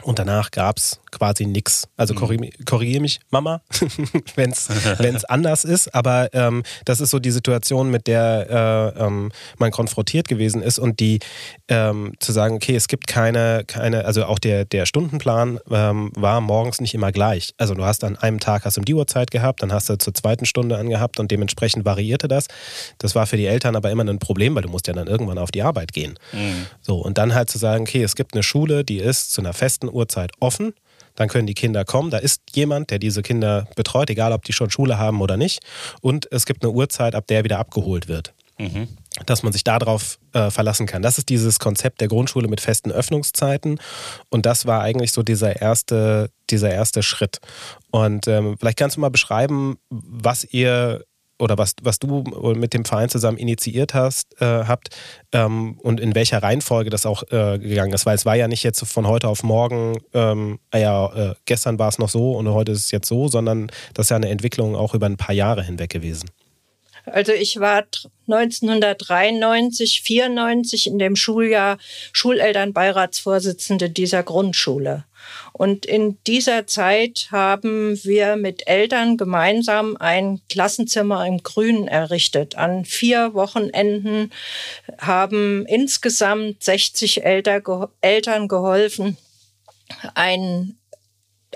Und 0.03 0.19
danach 0.19 0.51
gab 0.51 0.77
es 0.77 0.99
quasi 1.11 1.45
nichts. 1.45 1.87
Also 1.97 2.13
mhm. 2.13 2.19
korrigiere 2.19 2.51
korrigier 2.65 3.01
mich, 3.01 3.19
Mama, 3.29 3.61
wenn 4.35 4.51
es 4.51 5.25
anders 5.25 5.65
ist. 5.65 5.93
Aber 5.93 6.29
ähm, 6.33 6.63
das 6.85 7.01
ist 7.01 7.09
so 7.11 7.19
die 7.19 7.31
Situation, 7.31 7.89
mit 7.91 8.07
der 8.07 8.93
äh, 8.97 9.05
ähm, 9.05 9.31
man 9.57 9.71
konfrontiert 9.71 10.27
gewesen 10.27 10.61
ist 10.61 10.79
und 10.79 10.99
die 10.99 11.19
ähm, 11.67 12.13
zu 12.19 12.31
sagen, 12.31 12.55
okay, 12.55 12.75
es 12.75 12.87
gibt 12.87 13.07
keine, 13.07 13.63
keine, 13.65 14.05
also 14.05 14.25
auch 14.25 14.39
der, 14.39 14.65
der 14.65 14.85
Stundenplan 14.85 15.59
ähm, 15.69 16.11
war 16.15 16.41
morgens 16.41 16.81
nicht 16.81 16.93
immer 16.93 17.11
gleich. 17.11 17.53
Also 17.57 17.73
du 17.73 17.83
hast 17.85 18.03
an 18.03 18.17
einem 18.17 18.39
Tag 18.39 18.65
hast 18.65 18.77
du 18.77 18.81
die 18.81 18.93
Uhrzeit 18.93 19.31
gehabt, 19.31 19.61
dann 19.61 19.71
hast 19.71 19.89
du 19.89 19.97
zur 19.97 20.13
zweiten 20.13 20.45
Stunde 20.45 20.77
angehabt 20.77 21.19
und 21.19 21.31
dementsprechend 21.31 21.85
variierte 21.85 22.27
das. 22.27 22.47
Das 22.97 23.15
war 23.15 23.27
für 23.27 23.37
die 23.37 23.45
Eltern 23.45 23.75
aber 23.75 23.91
immer 23.91 24.03
ein 24.03 24.19
Problem, 24.19 24.55
weil 24.55 24.63
du 24.63 24.69
musst 24.69 24.87
ja 24.87 24.93
dann 24.93 25.07
irgendwann 25.07 25.37
auf 25.37 25.51
die 25.51 25.61
Arbeit 25.61 25.93
gehen. 25.93 26.17
Mhm. 26.31 26.67
So, 26.81 26.97
und 26.97 27.17
dann 27.17 27.33
halt 27.33 27.49
zu 27.49 27.57
sagen, 27.57 27.83
okay, 27.83 28.03
es 28.03 28.15
gibt 28.15 28.33
eine 28.33 28.43
Schule, 28.43 28.83
die 28.83 28.97
ist 28.97 29.31
zu 29.31 29.41
einer 29.41 29.53
festen 29.53 29.89
Uhrzeit 29.89 30.31
offen 30.39 30.73
dann 31.15 31.29
können 31.29 31.47
die 31.47 31.53
Kinder 31.53 31.85
kommen. 31.85 32.11
Da 32.11 32.17
ist 32.17 32.41
jemand, 32.53 32.91
der 32.91 32.99
diese 32.99 33.21
Kinder 33.21 33.67
betreut, 33.75 34.09
egal 34.09 34.31
ob 34.31 34.45
die 34.45 34.53
schon 34.53 34.69
Schule 34.69 34.97
haben 34.97 35.21
oder 35.21 35.37
nicht. 35.37 35.59
Und 36.01 36.27
es 36.31 36.45
gibt 36.45 36.63
eine 36.63 36.71
Uhrzeit, 36.71 37.15
ab 37.15 37.27
der 37.27 37.43
wieder 37.43 37.59
abgeholt 37.59 38.07
wird. 38.07 38.33
Mhm. 38.57 38.87
Dass 39.25 39.43
man 39.43 39.53
sich 39.53 39.63
darauf 39.63 40.19
äh, 40.33 40.49
verlassen 40.51 40.85
kann. 40.85 41.01
Das 41.01 41.17
ist 41.17 41.29
dieses 41.29 41.59
Konzept 41.59 42.01
der 42.01 42.07
Grundschule 42.07 42.47
mit 42.47 42.61
festen 42.61 42.91
Öffnungszeiten. 42.91 43.79
Und 44.29 44.45
das 44.45 44.65
war 44.65 44.81
eigentlich 44.81 45.11
so 45.11 45.23
dieser 45.23 45.61
erste, 45.61 46.29
dieser 46.49 46.71
erste 46.71 47.03
Schritt. 47.03 47.39
Und 47.91 48.27
ähm, 48.27 48.55
vielleicht 48.59 48.77
kannst 48.77 48.97
du 48.97 49.01
mal 49.01 49.09
beschreiben, 49.09 49.77
was 49.89 50.43
ihr 50.43 51.05
oder 51.39 51.57
was, 51.57 51.75
was 51.81 51.99
du 51.99 52.23
mit 52.55 52.73
dem 52.73 52.85
Verein 52.85 53.09
zusammen 53.09 53.37
initiiert 53.37 53.93
hast, 53.93 54.39
äh, 54.41 54.45
habt 54.45 54.89
ähm, 55.31 55.79
und 55.81 55.99
in 55.99 56.13
welcher 56.15 56.43
Reihenfolge 56.43 56.89
das 56.89 57.05
auch 57.05 57.23
äh, 57.31 57.57
gegangen 57.57 57.93
ist. 57.93 58.05
Weil 58.05 58.15
es 58.15 58.25
war 58.25 58.35
ja 58.35 58.47
nicht 58.47 58.63
jetzt 58.63 58.85
von 58.85 59.07
heute 59.07 59.27
auf 59.27 59.43
morgen, 59.43 59.97
ähm, 60.13 60.59
ah 60.71 60.77
ja, 60.77 61.31
äh, 61.31 61.35
gestern 61.45 61.79
war 61.79 61.89
es 61.89 61.97
noch 61.97 62.09
so 62.09 62.33
und 62.33 62.49
heute 62.49 62.73
ist 62.73 62.85
es 62.85 62.91
jetzt 62.91 63.07
so, 63.07 63.27
sondern 63.27 63.71
das 63.93 64.07
ist 64.07 64.09
ja 64.09 64.17
eine 64.17 64.29
Entwicklung 64.29 64.75
auch 64.75 64.93
über 64.93 65.05
ein 65.05 65.17
paar 65.17 65.35
Jahre 65.35 65.63
hinweg 65.63 65.89
gewesen. 65.89 66.29
Also 67.11 67.31
ich 67.33 67.59
war 67.59 67.85
1993, 68.27 70.01
94 70.01 70.87
in 70.87 70.99
dem 70.99 71.15
Schuljahr 71.15 71.77
Schulelternbeiratsvorsitzende 72.13 73.89
dieser 73.89 74.23
Grundschule. 74.23 75.05
Und 75.53 75.85
in 75.85 76.17
dieser 76.25 76.67
Zeit 76.67 77.27
haben 77.31 78.01
wir 78.03 78.35
mit 78.35 78.67
Eltern 78.67 79.17
gemeinsam 79.17 79.97
ein 79.97 80.41
Klassenzimmer 80.49 81.25
im 81.25 81.43
Grünen 81.43 81.87
errichtet. 81.87 82.55
An 82.55 82.85
vier 82.85 83.33
Wochenenden 83.33 84.31
haben 84.97 85.65
insgesamt 85.65 86.63
60 86.63 87.23
Eltern 87.23 88.47
geholfen, 88.47 89.17
ein 90.13 90.78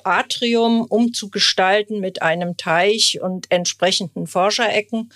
Atrium 0.05 0.83
umzugestalten 0.83 2.00
mit 2.00 2.22
einem 2.22 2.57
Teich 2.57 3.19
und 3.22 3.51
entsprechenden 3.51 4.27
Forscherecken. 4.27 5.12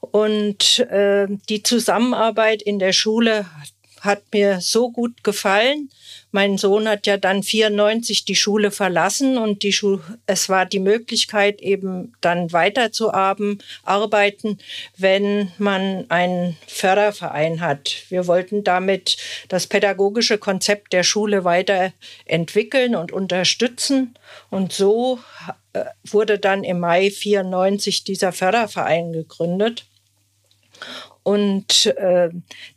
Und 0.00 0.80
äh, 0.80 1.28
die 1.48 1.62
Zusammenarbeit 1.62 2.62
in 2.62 2.78
der 2.78 2.92
Schule 2.92 3.46
hat 4.02 4.22
mir 4.32 4.60
so 4.60 4.90
gut 4.90 5.22
gefallen. 5.22 5.88
Mein 6.32 6.58
Sohn 6.58 6.88
hat 6.88 7.06
ja 7.06 7.16
dann 7.16 7.42
94 7.42 8.24
die 8.24 8.34
Schule 8.34 8.70
verlassen 8.70 9.38
und 9.38 9.62
die 9.62 9.72
Schule, 9.72 10.02
es 10.26 10.48
war 10.48 10.66
die 10.66 10.80
Möglichkeit 10.80 11.60
eben 11.60 12.12
dann 12.20 12.52
weiterzuarbeiten, 12.52 13.62
arbeiten, 13.84 14.58
wenn 14.96 15.52
man 15.58 16.06
einen 16.10 16.56
Förderverein 16.66 17.60
hat. 17.60 17.96
Wir 18.08 18.26
wollten 18.26 18.64
damit 18.64 19.16
das 19.48 19.68
pädagogische 19.68 20.38
Konzept 20.38 20.92
der 20.92 21.04
Schule 21.04 21.44
weiterentwickeln 21.44 22.96
und 22.96 23.12
unterstützen 23.12 24.14
und 24.50 24.72
so 24.72 25.20
äh, 25.74 25.84
wurde 26.04 26.40
dann 26.40 26.64
im 26.64 26.80
Mai 26.80 27.10
94 27.10 28.02
dieser 28.02 28.32
Förderverein 28.32 29.12
gegründet. 29.12 29.86
Und 31.22 31.86
äh, 31.86 32.30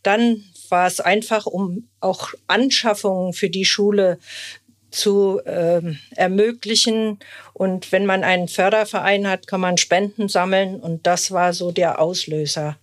dann 0.04 0.44
war 0.72 0.88
es 0.88 1.00
einfach, 1.00 1.46
um 1.46 1.88
auch 2.00 2.34
Anschaffungen 2.48 3.34
für 3.34 3.50
die 3.50 3.66
Schule 3.66 4.20
zu 4.92 5.42
äh, 5.46 5.82
ermöglichen. 6.16 7.20
Und 7.54 7.92
wenn 7.92 8.06
man 8.06 8.24
einen 8.24 8.48
Förderverein 8.48 9.28
hat, 9.28 9.48
kann 9.48 9.62
man 9.62 9.78
Spenden 9.78 10.30
sammeln. 10.30 10.80
Und 10.80 11.06
das 11.06 11.32
war 11.32 11.54
so 11.54 11.72
der 11.72 12.00
Auslöser. 12.00 12.78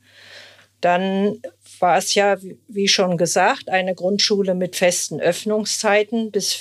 Dann 0.80 1.40
war 1.78 1.98
es 1.98 2.14
ja, 2.14 2.36
wie 2.68 2.88
schon 2.88 3.16
gesagt, 3.16 3.68
eine 3.68 3.94
Grundschule 3.94 4.54
mit 4.54 4.76
festen 4.76 5.20
Öffnungszeiten 5.20 6.30
bis 6.30 6.58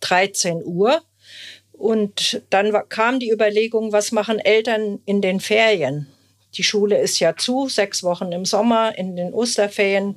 13 0.00 0.62
Uhr. 0.64 1.02
Und 1.72 2.42
dann 2.50 2.72
kam 2.88 3.18
die 3.18 3.30
Überlegung, 3.30 3.92
was 3.92 4.12
machen 4.12 4.38
Eltern 4.38 5.00
in 5.06 5.20
den 5.20 5.40
Ferien? 5.40 6.06
Die 6.54 6.62
Schule 6.62 6.98
ist 6.98 7.18
ja 7.18 7.36
zu, 7.36 7.68
sechs 7.68 8.02
Wochen 8.04 8.30
im 8.30 8.44
Sommer, 8.44 8.96
in 8.96 9.16
den 9.16 9.34
Osterferien 9.34 10.16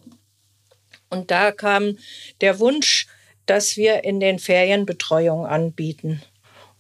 und 1.10 1.32
da 1.32 1.52
kam 1.52 1.98
der 2.42 2.60
Wunsch, 2.60 3.08
dass 3.46 3.78
wir 3.78 4.04
in 4.04 4.20
den 4.20 4.40
Ferien 4.40 4.86
Betreuung 4.86 5.46
anbieten. 5.46 6.22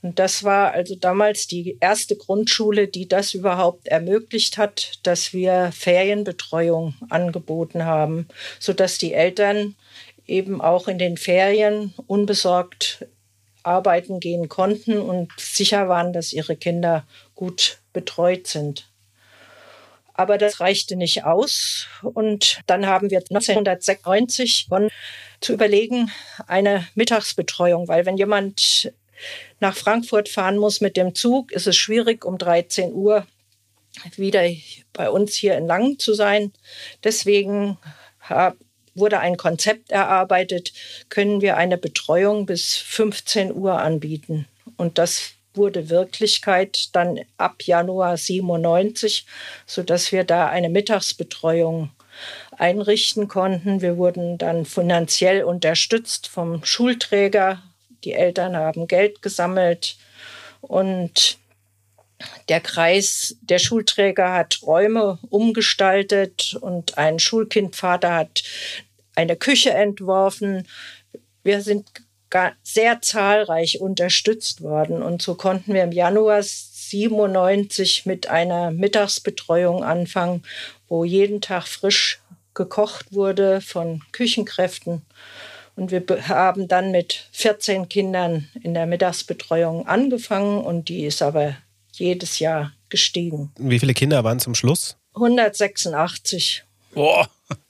Und 0.02 0.20
das 0.20 0.44
war 0.44 0.72
also 0.74 0.96
damals 0.96 1.48
die 1.48 1.78
erste 1.80 2.16
Grundschule, 2.16 2.88
die 2.88 3.08
das 3.08 3.34
überhaupt 3.34 3.88
ermöglicht 3.88 4.58
hat, 4.58 5.00
dass 5.04 5.34
wir 5.34 5.72
Ferienbetreuung 5.74 6.94
angeboten 7.10 7.86
haben, 7.86 8.28
sodass 8.60 9.00
die 9.00 9.14
Eltern 9.14 9.76
eben 10.28 10.62
auch 10.62 10.88
in 10.88 11.00
den 11.00 11.18
Ferien 11.18 11.94
unbesorgt 12.06 13.06
arbeiten 13.64 14.20
gehen 14.20 14.50
konnten 14.50 15.00
und 15.00 15.32
sicher 15.38 15.90
waren, 15.90 16.14
dass 16.14 16.32
ihre 16.32 16.56
Kinder 16.56 17.06
gut 17.36 17.80
betreut 17.92 18.48
sind. 18.48 18.90
Aber 20.18 20.38
das 20.38 20.60
reichte 20.60 20.98
nicht 20.98 21.24
aus. 21.24 21.88
Und 22.02 22.60
dann 22.68 22.86
haben 22.88 23.10
wir 23.10 23.20
1996 23.20 24.66
begonnen 24.66 24.90
zu 25.40 25.54
überlegen, 25.54 26.12
eine 26.48 26.88
Mittagsbetreuung, 26.96 27.88
weil 27.88 28.06
wenn 28.06 28.18
jemand 28.18 28.92
nach 29.60 29.76
Frankfurt 29.76 30.30
fahren 30.30 30.58
muss 30.58 30.82
mit 30.82 30.98
dem 30.98 31.16
Zug, 31.16 31.52
ist 31.52 31.68
es 31.68 31.78
schwierig, 31.78 32.26
um 32.26 32.38
13 32.38 32.92
Uhr 32.94 33.26
wieder 34.16 34.48
bei 34.94 35.10
uns 35.10 35.36
hier 35.36 35.58
in 35.58 35.66
Langen 35.68 35.98
zu 36.00 36.14
sein. 36.14 36.52
Deswegen 37.04 37.78
wurde 38.96 39.20
ein 39.20 39.38
Konzept 39.38 39.92
erarbeitet, 39.92 40.74
können 41.10 41.42
wir 41.42 41.58
eine 41.58 41.78
Betreuung 41.78 42.46
bis 42.46 42.76
15 42.76 43.54
Uhr 43.54 43.80
anbieten. 43.80 44.48
Und 44.76 44.98
das 44.98 45.34
wurde 45.58 45.90
Wirklichkeit 45.90 46.96
dann 46.96 47.20
ab 47.38 47.64
Januar 47.64 48.18
97, 48.18 49.26
sodass 49.66 50.12
wir 50.12 50.24
da 50.24 50.48
eine 50.48 50.70
Mittagsbetreuung 50.70 51.92
einrichten 52.58 53.28
konnten. 53.28 53.82
Wir 53.82 53.98
wurden 53.98 54.38
dann 54.38 54.66
finanziell 54.66 55.44
unterstützt 55.44 56.28
vom 56.28 56.64
Schulträger. 56.64 57.62
Die 58.04 58.14
Eltern 58.14 58.56
haben 58.56 58.88
Geld 58.88 59.22
gesammelt 59.22 59.98
und 60.62 61.38
der 62.50 62.62
Kreis, 62.62 63.36
der 63.42 63.60
Schulträger 63.60 64.34
hat 64.34 64.62
Räume 64.64 65.20
umgestaltet 65.30 66.58
und 66.60 66.98
ein 66.98 67.20
Schulkindvater 67.20 68.16
hat 68.16 68.44
eine 69.16 69.36
Küche 69.36 69.72
entworfen. 69.72 70.68
Wir 71.44 71.62
sind 71.62 71.88
sehr 72.64 73.02
zahlreich 73.02 73.80
unterstützt 73.82 74.62
worden. 74.62 75.02
Und 75.02 75.22
so 75.22 75.36
konnten 75.36 75.74
wir 75.74 75.84
im 75.84 75.92
Januar 75.92 76.42
97 76.44 78.06
mit 78.06 78.30
einer 78.30 78.72
Mittagsbetreuung 78.72 79.84
anfangen, 79.84 80.44
wo 80.88 81.04
jeden 81.04 81.42
Tag 81.42 81.68
frisch 81.68 82.22
gekocht 82.54 83.14
wurde 83.14 83.62
von 83.62 84.02
Küchenkräften. 84.12 85.04
Und 85.76 85.92
wir 85.92 86.04
haben 86.28 86.68
dann 86.68 86.92
mit 86.92 87.30
14 87.34 87.88
Kindern 87.88 88.48
in 88.64 88.74
der 88.74 88.88
Mittagsbetreuung 88.88 89.88
angefangen 89.88 90.60
und 90.60 90.90
die 90.90 91.06
ist 91.06 91.22
aber 91.22 91.56
jedes 91.94 92.40
Jahr 92.40 92.74
gestiegen. 92.90 93.52
Wie 93.58 93.80
viele 93.80 93.94
Kinder 93.94 94.24
waren 94.24 94.40
zum 94.40 94.56
Schluss? 94.56 94.98
186. 95.14 96.64
Boah. 96.94 97.30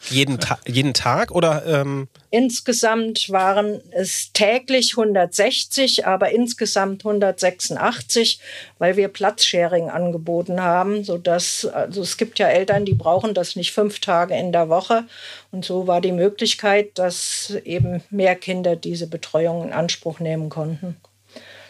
Jeden, 0.10 0.39
Ta 0.39 0.57
jeden 0.65 0.93
Tag 0.93 1.31
oder? 1.31 1.63
Ähm 1.65 2.07
Insgesamt 2.31 3.29
waren 3.29 3.81
es 3.91 4.31
täglich 4.34 4.98
160, 4.98 6.07
aber 6.07 6.31
insgesamt 6.31 7.05
186, 7.05 8.39
weil 8.79 8.98
wir 8.98 9.07
Platzsharing 9.07 9.89
angeboten 9.89 10.62
haben, 10.62 11.03
sodass 11.03 11.65
also 11.65 12.01
es 12.01 12.17
gibt 12.17 12.39
ja 12.39 12.48
Eltern, 12.48 12.86
die 12.86 12.96
brauchen 12.96 13.34
das 13.34 13.55
nicht 13.55 13.72
fünf 13.72 14.00
Tage 14.00 14.36
in 14.36 14.51
der 14.51 14.69
Woche 14.69 15.05
und 15.51 15.63
so 15.63 15.88
war 15.88 16.01
die 16.01 16.12
Möglichkeit, 16.12 16.98
dass 16.98 17.53
eben 17.63 18.01
mehr 18.10 18.36
Kinder 18.36 18.75
diese 18.75 19.07
Betreuung 19.07 19.63
in 19.63 19.74
Anspruch 19.74 20.19
nehmen 20.19 20.50
konnten. 20.50 20.98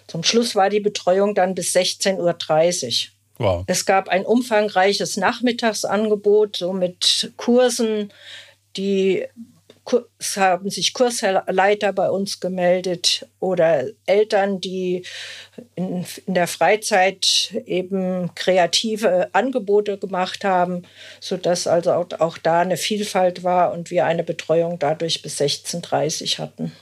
Zum 0.08 0.24
Schluss 0.24 0.56
war 0.56 0.70
die 0.70 0.80
Betreuung 0.80 1.36
dann 1.36 1.56
bis 1.56 1.76
16.30 1.76 3.10
Uhr. 3.10 3.17
Wow. 3.38 3.64
Es 3.68 3.86
gab 3.86 4.10
ein 4.10 4.26
umfangreiches 4.26 5.18
Nachmittagsangebot, 5.18 6.58
so 6.58 6.74
mit 6.74 7.32
Kursen, 7.38 8.12
die 8.76 9.26
es 10.20 10.36
haben 10.38 10.70
sich 10.70 10.94
Kursleiter 10.94 11.94
bei 11.94 12.10
uns 12.10 12.40
gemeldet 12.40 13.26
oder 13.40 13.86
Eltern, 14.06 14.60
die 14.60 15.06
in, 15.76 16.06
in, 16.26 16.34
der 16.34 16.48
Freizeit 16.48 17.54
eben 17.66 18.34
kreative 18.36 19.30
Angebote 19.34 19.98
gemacht 19.98 20.44
haben, 20.44 20.84
sodass 21.20 21.68
also 21.68 21.94
auch, 21.94 22.08
auch 22.20 22.38
da 22.38 22.62
eine 22.62 22.78
Vielfalt 22.78 23.44
war 23.44 23.72
und 23.72 23.90
wir 23.90 24.06
eine 24.06 24.24
Betreuung 24.24 24.78
dadurch 24.80 25.22
bis 25.22 25.40
16.30 25.40 26.40
hatten. 26.40 26.74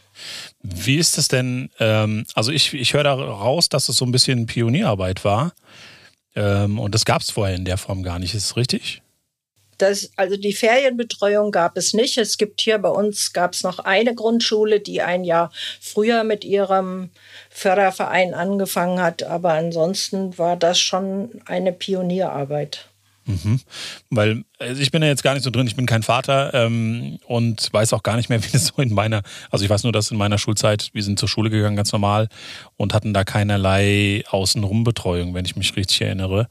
Wie 0.64 0.98
ist 0.98 1.18
es 1.18 1.28
denn? 1.28 1.70
Ähm, 1.80 2.26
also 2.34 2.52
ich, 2.52 2.74
ich 2.74 2.94
höre 2.94 3.04
da 3.04 3.14
raus, 3.14 3.70
dass 3.70 3.90
es 3.90 3.98
so 3.98 4.06
ein 4.06 4.12
bisschen 4.12 4.48
Pionierarbeit 4.48 5.26
war. 5.26 5.54
Ähm, 6.36 6.80
und 6.80 6.94
das 6.94 7.06
gab 7.06 7.22
es 7.22 7.32
vorher 7.32 7.56
in 7.56 7.66
der 7.66 7.78
Form 7.78 8.04
gar 8.04 8.20
nicht. 8.20 8.34
Ist 8.34 8.46
es 8.46 8.58
richtig? 8.58 9.02
Das, 9.78 10.12
also 10.16 10.38
die 10.38 10.54
Ferienbetreuung 10.54 11.52
gab 11.52 11.78
es 11.78 11.94
nicht. 11.94 12.18
Es 12.18 12.38
gibt 12.38 12.62
hier 12.62 12.78
bei 12.78 12.90
uns 12.90 13.34
gab 13.34 13.54
es 13.54 13.64
noch 13.64 13.80
eine 13.80 14.16
Grundschule, 14.16 14.80
die 14.80 15.02
ein 15.02 15.24
Jahr 15.24 15.52
früher 15.82 16.24
mit 16.24 16.46
ihrem 16.46 17.10
Förderverein 17.50 18.34
angefangen 18.34 19.02
hat. 19.02 19.24
Aber 19.24 19.54
ansonsten 19.54 20.38
war 20.38 20.56
das 20.56 20.80
schon 20.80 21.42
eine 21.46 21.74
Pionierarbeit. 21.74 22.88
Mhm. 23.26 23.60
Weil 24.10 24.44
also 24.60 24.82
ich 24.82 24.92
bin 24.92 25.02
ja 25.02 25.10
jetzt 25.10 25.24
gar 25.24 25.34
nicht 25.34 25.44
so 25.44 25.50
drin, 25.50 25.68
ich 25.68 25.76
bin 25.76 25.86
kein 25.86 26.04
Vater 26.04 26.54
ähm, 26.54 27.20
und 27.26 27.72
weiß 27.72 27.94
auch 27.94 28.04
gar 28.04 28.16
nicht 28.18 28.30
mehr, 28.30 28.44
wie 28.44 28.52
das 28.52 28.68
so 28.68 28.82
in 28.82 28.94
meiner, 28.94 29.22
also 29.52 29.66
ich 29.66 29.70
weiß 29.70 29.84
nur, 29.84 29.92
dass 29.92 30.12
in 30.12 30.18
meiner 30.18 30.38
Schulzeit, 30.38 30.90
wir 30.94 31.04
sind 31.04 31.20
zur 31.20 31.30
Schule 31.30 31.50
gegangen, 31.50 31.76
ganz 31.76 31.92
normal 31.92 32.30
und 32.78 32.94
hatten 32.94 33.14
da 33.14 33.24
keinerlei 33.24 34.24
Außenrumbetreuung, 34.30 35.34
wenn 35.34 35.46
ich 35.46 35.56
mich 35.56 35.76
richtig 35.76 36.02
erinnere. 36.02 36.48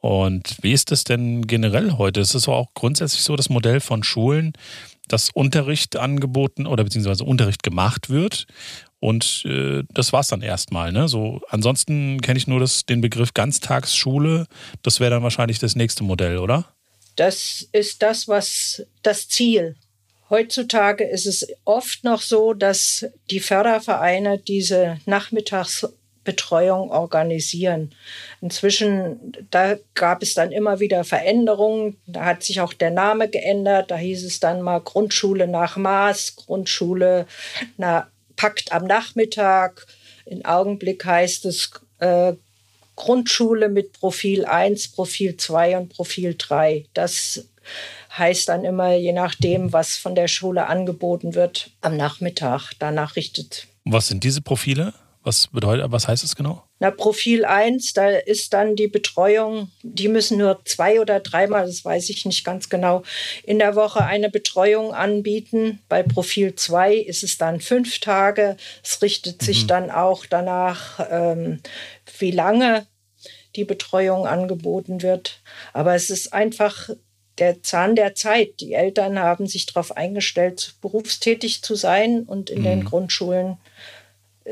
Und 0.00 0.56
wie 0.62 0.72
ist 0.72 0.92
das 0.92 1.04
denn 1.04 1.46
generell 1.46 1.92
heute? 1.92 2.20
Ist 2.20 2.34
es 2.34 2.48
auch 2.48 2.72
grundsätzlich 2.74 3.22
so 3.22 3.34
das 3.34 3.48
Modell 3.48 3.80
von 3.80 4.04
Schulen, 4.04 4.52
dass 5.08 5.30
Unterricht 5.30 5.96
angeboten 5.96 6.66
oder 6.66 6.84
beziehungsweise 6.84 7.24
Unterricht 7.24 7.62
gemacht 7.62 8.08
wird? 8.08 8.46
Und 9.00 9.44
äh, 9.44 9.84
das 9.90 10.12
es 10.12 10.28
dann 10.28 10.42
erstmal. 10.42 10.92
Ne? 10.92 11.08
So, 11.08 11.40
ansonsten 11.48 12.20
kenne 12.20 12.38
ich 12.38 12.46
nur 12.46 12.60
das, 12.60 12.84
den 12.84 13.00
Begriff 13.00 13.32
Ganztagsschule. 13.34 14.46
Das 14.82 14.98
wäre 14.98 15.10
dann 15.12 15.22
wahrscheinlich 15.22 15.58
das 15.58 15.76
nächste 15.76 16.02
Modell, 16.02 16.38
oder? 16.38 16.64
Das 17.16 17.68
ist 17.72 18.02
das, 18.02 18.28
was 18.28 18.82
das 19.02 19.28
Ziel. 19.28 19.76
Heutzutage 20.30 21.04
ist 21.04 21.26
es 21.26 21.46
oft 21.64 22.04
noch 22.04 22.20
so, 22.20 22.52
dass 22.52 23.06
die 23.30 23.40
Fördervereine 23.40 24.38
diese 24.38 24.98
Nachmittags 25.06 25.86
Betreuung 26.28 26.90
organisieren. 26.90 27.94
Inzwischen, 28.42 29.32
da 29.50 29.76
gab 29.94 30.22
es 30.22 30.34
dann 30.34 30.52
immer 30.52 30.78
wieder 30.78 31.02
Veränderungen. 31.04 31.96
Da 32.06 32.26
hat 32.26 32.42
sich 32.42 32.60
auch 32.60 32.74
der 32.74 32.90
Name 32.90 33.30
geändert. 33.30 33.90
Da 33.90 33.96
hieß 33.96 34.24
es 34.24 34.38
dann 34.38 34.60
mal 34.60 34.80
Grundschule 34.80 35.48
nach 35.48 35.78
Maß, 35.78 36.36
Grundschule 36.36 37.26
na, 37.78 38.08
Pakt 38.38 38.72
am 38.72 38.84
Nachmittag. 38.84 39.86
Im 40.24 40.44
Augenblick 40.44 41.04
heißt 41.04 41.44
es 41.44 41.72
äh, 41.98 42.32
Grundschule 42.94 43.68
mit 43.68 43.92
Profil 43.92 44.46
1, 44.46 44.92
Profil 44.92 45.36
2 45.36 45.76
und 45.76 45.88
Profil 45.90 46.36
3. 46.38 46.86
Das 46.94 47.44
heißt 48.16 48.48
dann 48.48 48.64
immer, 48.64 48.94
je 48.94 49.12
nachdem, 49.12 49.72
was 49.72 49.96
von 49.96 50.14
der 50.14 50.28
Schule 50.28 50.68
angeboten 50.68 51.34
wird, 51.34 51.70
am 51.80 51.96
Nachmittag. 51.96 52.72
Danach 52.78 53.16
richtet. 53.16 53.66
Was 53.84 54.08
sind 54.08 54.24
diese 54.24 54.40
Profile? 54.40 54.94
Was 55.22 55.48
bedeutet, 55.48 55.90
was 55.90 56.08
heißt 56.08 56.24
es 56.24 56.36
genau? 56.36 56.67
Na, 56.80 56.92
Profil 56.92 57.44
1, 57.44 57.92
da 57.94 58.08
ist 58.08 58.52
dann 58.52 58.76
die 58.76 58.86
Betreuung, 58.86 59.70
die 59.82 60.06
müssen 60.06 60.38
nur 60.38 60.60
zwei 60.64 61.00
oder 61.00 61.18
dreimal, 61.18 61.66
das 61.66 61.84
weiß 61.84 62.08
ich 62.10 62.24
nicht 62.24 62.44
ganz 62.44 62.68
genau, 62.68 63.02
in 63.42 63.58
der 63.58 63.74
Woche 63.74 64.04
eine 64.04 64.30
Betreuung 64.30 64.94
anbieten. 64.94 65.80
Bei 65.88 66.04
Profil 66.04 66.54
2 66.54 66.94
ist 66.94 67.24
es 67.24 67.36
dann 67.36 67.60
fünf 67.60 67.98
Tage. 67.98 68.56
Es 68.84 69.02
richtet 69.02 69.42
sich 69.42 69.64
mhm. 69.64 69.68
dann 69.68 69.90
auch 69.90 70.24
danach, 70.26 71.00
ähm, 71.10 71.60
wie 72.18 72.30
lange 72.30 72.86
die 73.56 73.64
Betreuung 73.64 74.26
angeboten 74.26 75.02
wird. 75.02 75.40
Aber 75.72 75.96
es 75.96 76.10
ist 76.10 76.32
einfach 76.32 76.90
der 77.38 77.62
Zahn 77.62 77.96
der 77.96 78.14
Zeit. 78.14 78.60
Die 78.60 78.74
Eltern 78.74 79.18
haben 79.18 79.46
sich 79.46 79.66
darauf 79.66 79.96
eingestellt, 79.96 80.74
berufstätig 80.80 81.62
zu 81.62 81.74
sein 81.74 82.22
und 82.22 82.50
in 82.50 82.60
mhm. 82.60 82.64
den 82.64 82.84
Grundschulen 82.84 83.58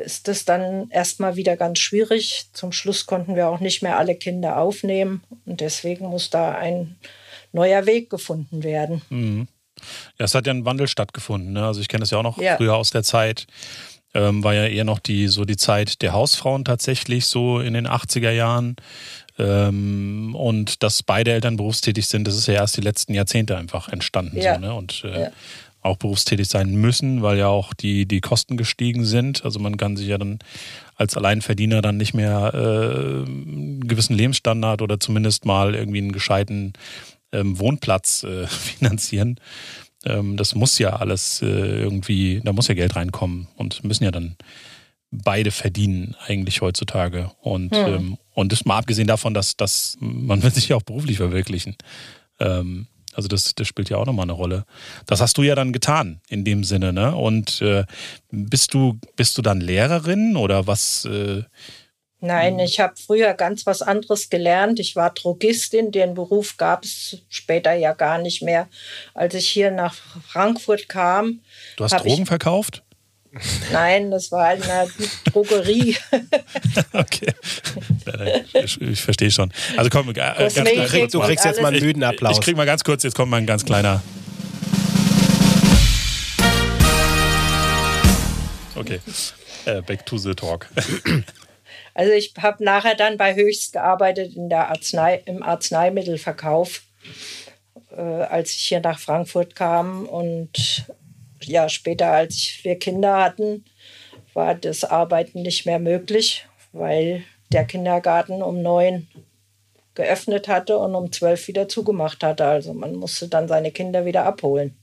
ist 0.05 0.29
es 0.29 0.45
dann 0.45 0.91
erstmal 0.91 1.37
wieder 1.37 1.57
ganz 1.57 1.79
schwierig. 1.79 2.47
Zum 2.53 2.73
Schluss 2.73 3.07
konnten 3.07 3.35
wir 3.35 3.49
auch 3.49 3.61
nicht 3.61 3.83
mehr 3.83 3.99
alle 3.99 4.15
Kinder 4.15 4.59
aufnehmen 4.59 5.23
und 5.45 5.61
deswegen 5.61 6.07
muss 6.07 6.31
da 6.31 6.53
ein 6.53 6.97
neuer 7.53 7.87
Weg 7.87 8.11
gefunden 8.11 8.63
werden. 8.63 9.03
Mhm. 9.09 9.49
Ja, 10.19 10.25
es 10.25 10.35
hat 10.35 10.47
ja 10.47 10.53
ein 10.53 10.65
Wandel 10.65 10.89
stattgefunden. 10.89 11.53
Ne? 11.53 11.65
Also 11.65 11.81
ich 11.81 11.89
kenne 11.89 12.01
das 12.01 12.11
ja 12.11 12.19
auch 12.19 12.23
noch 12.23 12.39
ja. 12.39 12.57
früher 12.57 12.77
aus 12.77 12.91
der 12.91 13.03
Zeit. 13.03 13.47
Ähm, 14.15 14.43
war 14.43 14.55
ja 14.55 14.67
eher 14.67 14.85
noch 14.85 14.99
die 14.99 15.29
so 15.29 15.45
die 15.45 15.57
Zeit 15.57 16.01
der 16.01 16.13
Hausfrauen 16.13 16.65
tatsächlich 16.65 17.27
so 17.27 17.61
in 17.61 17.75
den 17.75 17.87
80er 17.87 18.31
Jahren. 18.31 18.77
Ähm, 19.39 20.35
und 20.35 20.83
dass 20.83 21.03
beide 21.03 21.33
Eltern 21.33 21.57
berufstätig 21.57 22.07
sind, 22.07 22.27
das 22.27 22.37
ist 22.37 22.47
ja 22.47 22.55
erst 22.55 22.79
die 22.79 22.83
letzten 22.83 23.13
Jahrzehnte 23.13 23.57
einfach 23.59 23.89
entstanden. 23.89 24.39
Ja. 24.39 24.55
So, 24.55 24.61
ne? 24.61 24.75
Und 24.75 25.05
äh, 25.05 25.21
ja 25.23 25.33
auch 25.87 25.97
berufstätig 25.97 26.49
sein 26.49 26.75
müssen, 26.75 27.23
weil 27.23 27.39
ja 27.39 27.49
auch 27.49 27.75
die, 27.75 28.07
die 28.07 28.21
Kosten 28.21 28.57
gestiegen 28.57 29.05
sind. 29.05 29.45
Also 29.45 29.59
man 29.59 29.77
kann 29.77 29.97
sich 29.97 30.09
ja 30.09 30.19
dann 30.19 30.39
als 30.95 31.17
Alleinverdiener 31.17 31.83
dann 31.83 31.97
nicht 31.97 32.15
mehr 32.15 32.53
äh, 32.55 33.31
einen 33.31 33.87
gewissen 33.87 34.15
Lebensstandard 34.15 34.83
oder 34.83 35.01
zumindest 35.01 35.45
mal 35.45 35.75
irgendwie 35.75 35.99
einen 35.99 36.13
gescheiten 36.13 36.73
ähm, 37.33 37.59
Wohnplatz 37.59 38.25
äh, 38.25 38.47
finanzieren. 38.49 39.41
Ähm, 40.05 40.37
das 40.37 40.55
muss 40.55 40.79
ja 40.79 40.97
alles 40.97 41.43
äh, 41.43 41.47
irgendwie, 41.47 42.41
da 42.45 42.53
muss 42.53 42.69
ja 42.69 42.75
Geld 42.75 42.97
reinkommen 42.97 43.49
und 43.57 43.85
müssen 43.85 44.05
ja 44.05 44.11
dann 44.11 44.37
beide 45.11 45.51
verdienen 45.51 46.15
eigentlich 46.27 46.61
heutzutage. 46.61 47.31
Und, 47.41 47.75
hm. 47.75 47.87
ähm, 47.87 48.19
und 48.35 48.53
das 48.53 48.65
mal 48.65 48.79
abgesehen 48.79 49.09
davon, 49.09 49.35
dass, 49.35 49.57
dass 49.57 49.97
man 50.01 50.43
will 50.43 50.53
sich 50.53 50.69
ja 50.69 50.77
auch 50.77 50.83
beruflich 50.83 51.17
verwirklichen. 51.17 51.77
Ähm, 52.39 52.87
also 53.17 53.29
das, 53.29 53.55
das 53.55 53.67
spielt 53.67 53.89
ja 53.89 53.97
auch 53.97 54.07
nochmal 54.07 54.25
eine 54.25 54.33
Rolle. 54.33 54.65
Das 55.07 55.21
hast 55.21 55.39
du 55.39 55.43
ja 55.43 55.55
dann 55.55 55.73
getan 55.73 56.21
in 56.29 56.45
dem 56.45 56.65
Sinne, 56.65 56.93
ne? 56.93 57.17
Und 57.17 57.63
äh, 57.63 57.85
bist 58.31 58.75
du 58.75 58.99
bist 59.17 59.39
du 59.39 59.43
dann 59.43 59.61
Lehrerin 59.61 60.37
oder 60.37 60.67
was? 60.67 61.07
Äh, 61.07 61.43
Nein, 62.21 62.59
ich 62.59 62.81
habe 62.81 62.95
früher 62.97 63.35
ganz 63.35 63.67
was 63.67 63.83
anderes 63.83 64.31
gelernt. 64.31 64.81
Ich 64.81 64.97
war 64.97 65.11
Drogistin, 65.11 65.93
den 65.93 66.15
Beruf 66.15 66.57
gab 66.57 66.85
es 66.85 67.19
später 67.29 67.75
ja 67.75 67.93
gar 67.93 68.19
nicht 68.19 68.43
mehr. 68.43 68.69
Als 69.15 69.35
ich 69.35 69.49
hier 69.49 69.71
nach 69.71 69.95
Frankfurt 70.27 70.89
kam. 70.89 71.41
Du 71.77 71.85
hast 71.85 71.93
Drogen 71.93 72.27
verkauft? 72.27 72.83
Nein, 73.73 74.11
das 74.11 74.33
war 74.33 74.45
eine 74.45 74.89
Drogerie. 75.25 75.97
okay. 76.93 77.33
Ich, 78.55 78.81
ich, 78.81 79.01
verstehe 79.01 79.31
schon. 79.31 79.53
Also 79.77 79.91
komm, 79.91 80.11
äh, 80.11 80.13
ganz, 80.13 80.55
ganz, 80.55 81.13
du 81.13 81.21
kriegst 81.21 81.45
jetzt 81.45 81.61
mal 81.61 81.69
einen 81.69 81.85
müden 81.85 82.03
Applaus. 82.03 82.33
Ich, 82.33 82.39
ich 82.39 82.45
krieg 82.45 82.57
mal 82.57 82.67
ganz 82.67 82.85
kurz, 82.85 83.03
jetzt 83.03 83.15
kommt 83.15 83.31
mal 83.31 83.39
ein 83.39 83.47
ganz 83.47 83.65
kleiner. 83.65 84.03
Okay. 88.75 89.01
Uh, 89.67 89.83
back 89.83 90.07
to 90.07 90.19
the 90.19 90.35
talk. 90.35 90.69
Also 91.97 92.13
ich 92.13 92.35
habe 92.39 92.63
nachher 92.63 92.95
dann 92.95 93.17
bei 93.17 93.35
Höchst 93.35 93.73
gearbeitet 93.73 94.37
in 94.37 94.51
der 94.51 94.69
Arznei, 94.69 95.23
im 95.25 95.43
Arzneimittelverkauf, 95.43 96.83
äh, 97.91 98.03
als 98.03 98.51
ich 98.51 98.65
hier 98.65 98.81
nach 98.81 98.99
Frankfurt 98.99 99.55
kam 99.55 100.05
und 100.05 100.85
ja, 101.43 101.69
später, 101.69 102.13
als 102.13 102.59
wir 102.63 102.79
Kinder 102.79 103.23
hatten, 103.23 103.65
war 104.35 104.55
das 104.55 104.85
Arbeiten 104.85 105.43
nicht 105.43 105.67
mehr 105.67 105.79
möglich, 105.79 106.47
weil 106.73 107.25
der 107.53 107.65
Kindergarten 107.65 108.43
um 108.43 108.63
neun 108.63 109.07
geöffnet 109.95 110.47
hatte 110.47 110.79
und 110.79 110.95
um 110.95 111.11
zwölf 111.11 111.49
wieder 111.49 111.69
zugemacht 111.69 112.23
hatte. 112.23 112.45
Also 112.45 112.75
man 112.75 112.95
musste 112.95 113.29
dann 113.29 113.49
seine 113.49 113.73
Kinder 113.73 114.05
wieder 114.05 114.25
abholen. 114.25 114.77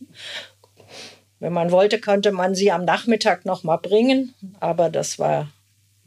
Wenn 1.39 1.53
man 1.53 1.71
wollte, 1.71 1.99
konnte 1.99 2.31
man 2.31 2.55
sie 2.55 2.71
am 2.71 2.85
Nachmittag 2.85 3.45
noch 3.45 3.63
mal 3.63 3.77
bringen, 3.77 4.33
aber 4.59 4.89
das 4.89 5.19
war 5.19 5.51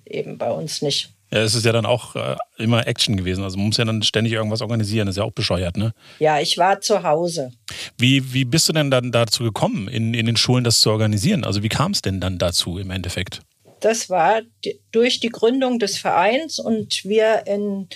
eben 0.05 0.39
bei 0.39 0.51
uns 0.51 0.83
nicht. 0.83 1.11
Ja, 1.31 1.41
es 1.41 1.55
ist 1.55 1.65
ja 1.65 1.73
dann 1.73 1.87
auch 1.87 2.15
äh, 2.15 2.37
immer 2.57 2.87
Action 2.87 3.17
gewesen. 3.17 3.43
Also 3.43 3.57
man 3.57 3.67
muss 3.67 3.77
ja 3.77 3.85
dann 3.85 4.03
ständig 4.03 4.33
irgendwas 4.33 4.63
organisieren. 4.63 5.07
Das 5.07 5.15
ist 5.15 5.19
ja 5.19 5.25
auch 5.25 5.33
bescheuert, 5.33 5.77
ne? 5.77 5.93
Ja, 6.19 6.41
ich 6.41 6.57
war 6.57 6.81
zu 6.81 7.03
Hause. 7.03 7.51
Wie, 7.99 8.33
wie 8.33 8.45
bist 8.45 8.69
du 8.69 8.73
denn 8.73 8.91
dann 8.91 9.11
dazu 9.11 9.43
gekommen, 9.43 9.89
in, 9.89 10.15
in 10.15 10.27
den 10.27 10.37
Schulen 10.37 10.63
das 10.63 10.81
zu 10.81 10.91
organisieren? 10.91 11.45
Also 11.45 11.63
wie 11.63 11.69
kam 11.69 11.93
es 11.93 12.03
denn 12.03 12.21
dann 12.21 12.39
dazu 12.39 12.79
im 12.79 12.91
Endeffekt? 12.91 13.41
Das 13.81 14.09
war 14.09 14.41
durch 14.91 15.21
die 15.21 15.29
Gründung 15.29 15.79
des 15.79 15.99
Vereins 15.99 16.59
und 16.59 17.05
wir 17.05 17.47
in, 17.47 17.89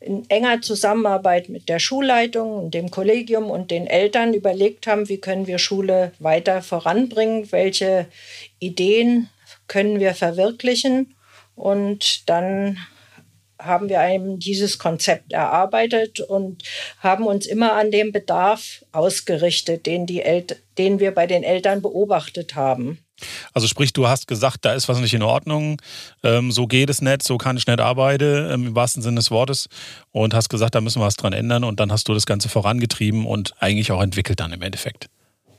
in 0.00 0.28
enger 0.28 0.62
Zusammenarbeit 0.62 1.48
mit 1.48 1.68
der 1.68 1.78
Schulleitung 1.78 2.64
und 2.64 2.74
dem 2.74 2.90
Kollegium 2.90 3.50
und 3.50 3.70
den 3.70 3.86
Eltern 3.86 4.34
überlegt 4.34 4.86
haben, 4.86 5.08
wie 5.08 5.18
können 5.18 5.46
wir 5.46 5.58
Schule 5.58 6.12
weiter 6.18 6.60
voranbringen, 6.60 7.52
welche 7.52 8.06
Ideen 8.58 9.28
können 9.68 10.00
wir 10.00 10.14
verwirklichen. 10.14 11.14
Und 11.54 12.28
dann 12.28 12.78
haben 13.64 13.88
wir 13.88 14.00
einem 14.00 14.38
dieses 14.38 14.78
Konzept 14.78 15.32
erarbeitet 15.32 16.20
und 16.20 16.62
haben 16.98 17.26
uns 17.26 17.46
immer 17.46 17.74
an 17.74 17.90
dem 17.90 18.12
Bedarf 18.12 18.84
ausgerichtet, 18.92 19.86
den, 19.86 20.06
die 20.06 20.22
El 20.22 20.46
den 20.78 21.00
wir 21.00 21.12
bei 21.12 21.26
den 21.26 21.42
Eltern 21.42 21.82
beobachtet 21.82 22.54
haben. 22.54 22.98
Also 23.52 23.68
sprich, 23.68 23.92
du 23.92 24.08
hast 24.08 24.26
gesagt, 24.26 24.64
da 24.64 24.72
ist 24.72 24.88
was 24.88 24.98
nicht 25.00 25.14
in 25.14 25.22
Ordnung, 25.22 25.80
ähm, 26.22 26.50
so 26.50 26.66
geht 26.66 26.90
es 26.90 27.02
nicht, 27.02 27.22
so 27.22 27.36
kann 27.38 27.56
ich 27.56 27.66
nicht 27.66 27.80
arbeiten, 27.80 28.50
ähm, 28.50 28.66
im 28.68 28.74
wahrsten 28.74 29.02
Sinne 29.02 29.16
des 29.16 29.30
Wortes. 29.30 29.68
Und 30.10 30.34
hast 30.34 30.48
gesagt, 30.48 30.74
da 30.74 30.80
müssen 30.80 31.00
wir 31.00 31.06
was 31.06 31.16
dran 31.16 31.32
ändern 31.32 31.62
und 31.62 31.78
dann 31.78 31.92
hast 31.92 32.08
du 32.08 32.14
das 32.14 32.26
Ganze 32.26 32.48
vorangetrieben 32.48 33.26
und 33.26 33.52
eigentlich 33.60 33.92
auch 33.92 34.02
entwickelt 34.02 34.40
dann 34.40 34.52
im 34.52 34.62
Endeffekt. 34.62 35.08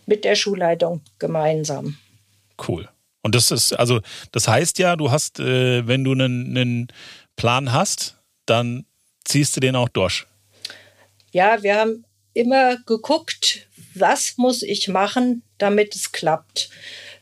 Mit 0.07 0.25
der 0.25 0.35
Schulleitung 0.35 1.01
gemeinsam. 1.19 1.95
Cool. 2.67 2.89
Und 3.23 3.35
das 3.35 3.51
ist, 3.51 3.73
also, 3.73 4.01
das 4.31 4.47
heißt 4.47 4.77
ja, 4.79 4.95
du 4.95 5.09
hast, 5.09 5.39
äh, 5.39 5.87
wenn 5.87 6.03
du 6.03 6.11
einen, 6.11 6.55
einen 6.55 6.87
Plan 7.35 7.71
hast, 7.71 8.17
dann 8.45 8.85
ziehst 9.23 9.55
du 9.55 9.61
den 9.61 9.75
auch 9.75 9.89
durch. 9.89 10.27
Ja, 11.31 11.63
wir 11.63 11.75
haben 11.75 12.05
immer 12.33 12.77
geguckt, 12.85 13.67
was 13.95 14.33
muss 14.37 14.61
ich 14.61 14.87
machen, 14.87 15.41
damit 15.57 15.95
es 15.95 16.11
klappt. 16.11 16.69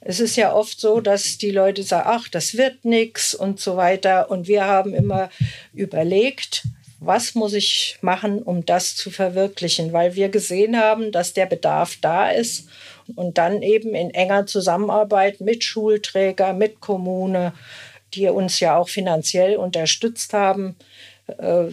Es 0.01 0.19
ist 0.19 0.35
ja 0.35 0.53
oft 0.53 0.79
so, 0.79 0.99
dass 0.99 1.37
die 1.37 1.51
Leute 1.51 1.83
sagen, 1.83 2.09
ach, 2.11 2.27
das 2.27 2.57
wird 2.57 2.83
nichts 2.83 3.35
und 3.35 3.59
so 3.59 3.77
weiter. 3.77 4.31
Und 4.31 4.47
wir 4.47 4.65
haben 4.65 4.95
immer 4.95 5.29
überlegt, 5.73 6.63
was 6.99 7.35
muss 7.35 7.53
ich 7.53 7.97
machen, 8.01 8.41
um 8.41 8.65
das 8.65 8.95
zu 8.95 9.11
verwirklichen, 9.11 9.93
weil 9.93 10.15
wir 10.15 10.29
gesehen 10.29 10.77
haben, 10.77 11.11
dass 11.11 11.33
der 11.33 11.45
Bedarf 11.45 11.97
da 12.01 12.31
ist 12.31 12.67
und 13.15 13.37
dann 13.37 13.61
eben 13.61 13.93
in 13.93 14.11
enger 14.11 14.45
Zusammenarbeit 14.45 15.41
mit 15.41 15.63
Schulträger, 15.63 16.53
mit 16.53 16.79
Kommune, 16.79 17.53
die 18.13 18.27
uns 18.27 18.59
ja 18.59 18.77
auch 18.77 18.89
finanziell 18.89 19.57
unterstützt 19.57 20.33
haben, 20.33 20.75
äh, 21.27 21.65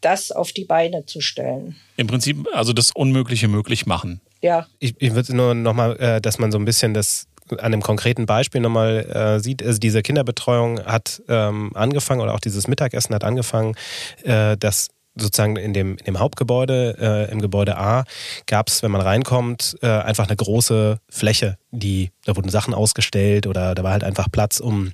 das 0.00 0.32
auf 0.32 0.52
die 0.52 0.64
Beine 0.64 1.06
zu 1.06 1.20
stellen. 1.20 1.76
Im 1.96 2.06
Prinzip 2.06 2.48
also 2.52 2.72
das 2.72 2.90
Unmögliche 2.94 3.48
möglich 3.48 3.86
machen. 3.86 4.20
Ja. 4.40 4.66
Ich, 4.80 4.94
ich 4.98 5.14
würde 5.14 5.34
nur 5.34 5.54
nochmal, 5.54 5.96
äh, 5.98 6.20
dass 6.20 6.38
man 6.38 6.50
so 6.50 6.58
ein 6.58 6.64
bisschen 6.64 6.94
das 6.94 7.28
an 7.50 7.58
einem 7.58 7.82
konkreten 7.82 8.26
Beispiel 8.26 8.60
nochmal 8.60 9.04
äh, 9.10 9.40
sieht, 9.40 9.62
also 9.62 9.78
diese 9.78 10.02
Kinderbetreuung 10.02 10.84
hat 10.84 11.22
ähm, 11.28 11.70
angefangen 11.74 12.20
oder 12.20 12.34
auch 12.34 12.40
dieses 12.40 12.66
Mittagessen 12.66 13.14
hat 13.14 13.24
angefangen, 13.24 13.74
äh, 14.22 14.56
dass 14.56 14.88
sozusagen 15.14 15.56
in 15.56 15.72
dem, 15.72 15.96
in 15.98 16.04
dem 16.04 16.18
Hauptgebäude, 16.18 16.96
äh, 16.98 17.32
im 17.32 17.40
Gebäude 17.40 17.76
A, 17.76 18.04
gab 18.46 18.68
es, 18.68 18.82
wenn 18.82 18.90
man 18.90 19.00
reinkommt, 19.00 19.76
äh, 19.82 19.88
einfach 19.88 20.26
eine 20.26 20.36
große 20.36 20.98
Fläche, 21.08 21.58
die, 21.70 22.10
da 22.24 22.36
wurden 22.36 22.50
Sachen 22.50 22.74
ausgestellt 22.74 23.46
oder 23.46 23.74
da 23.74 23.82
war 23.82 23.92
halt 23.92 24.04
einfach 24.04 24.28
Platz, 24.30 24.60
um 24.60 24.92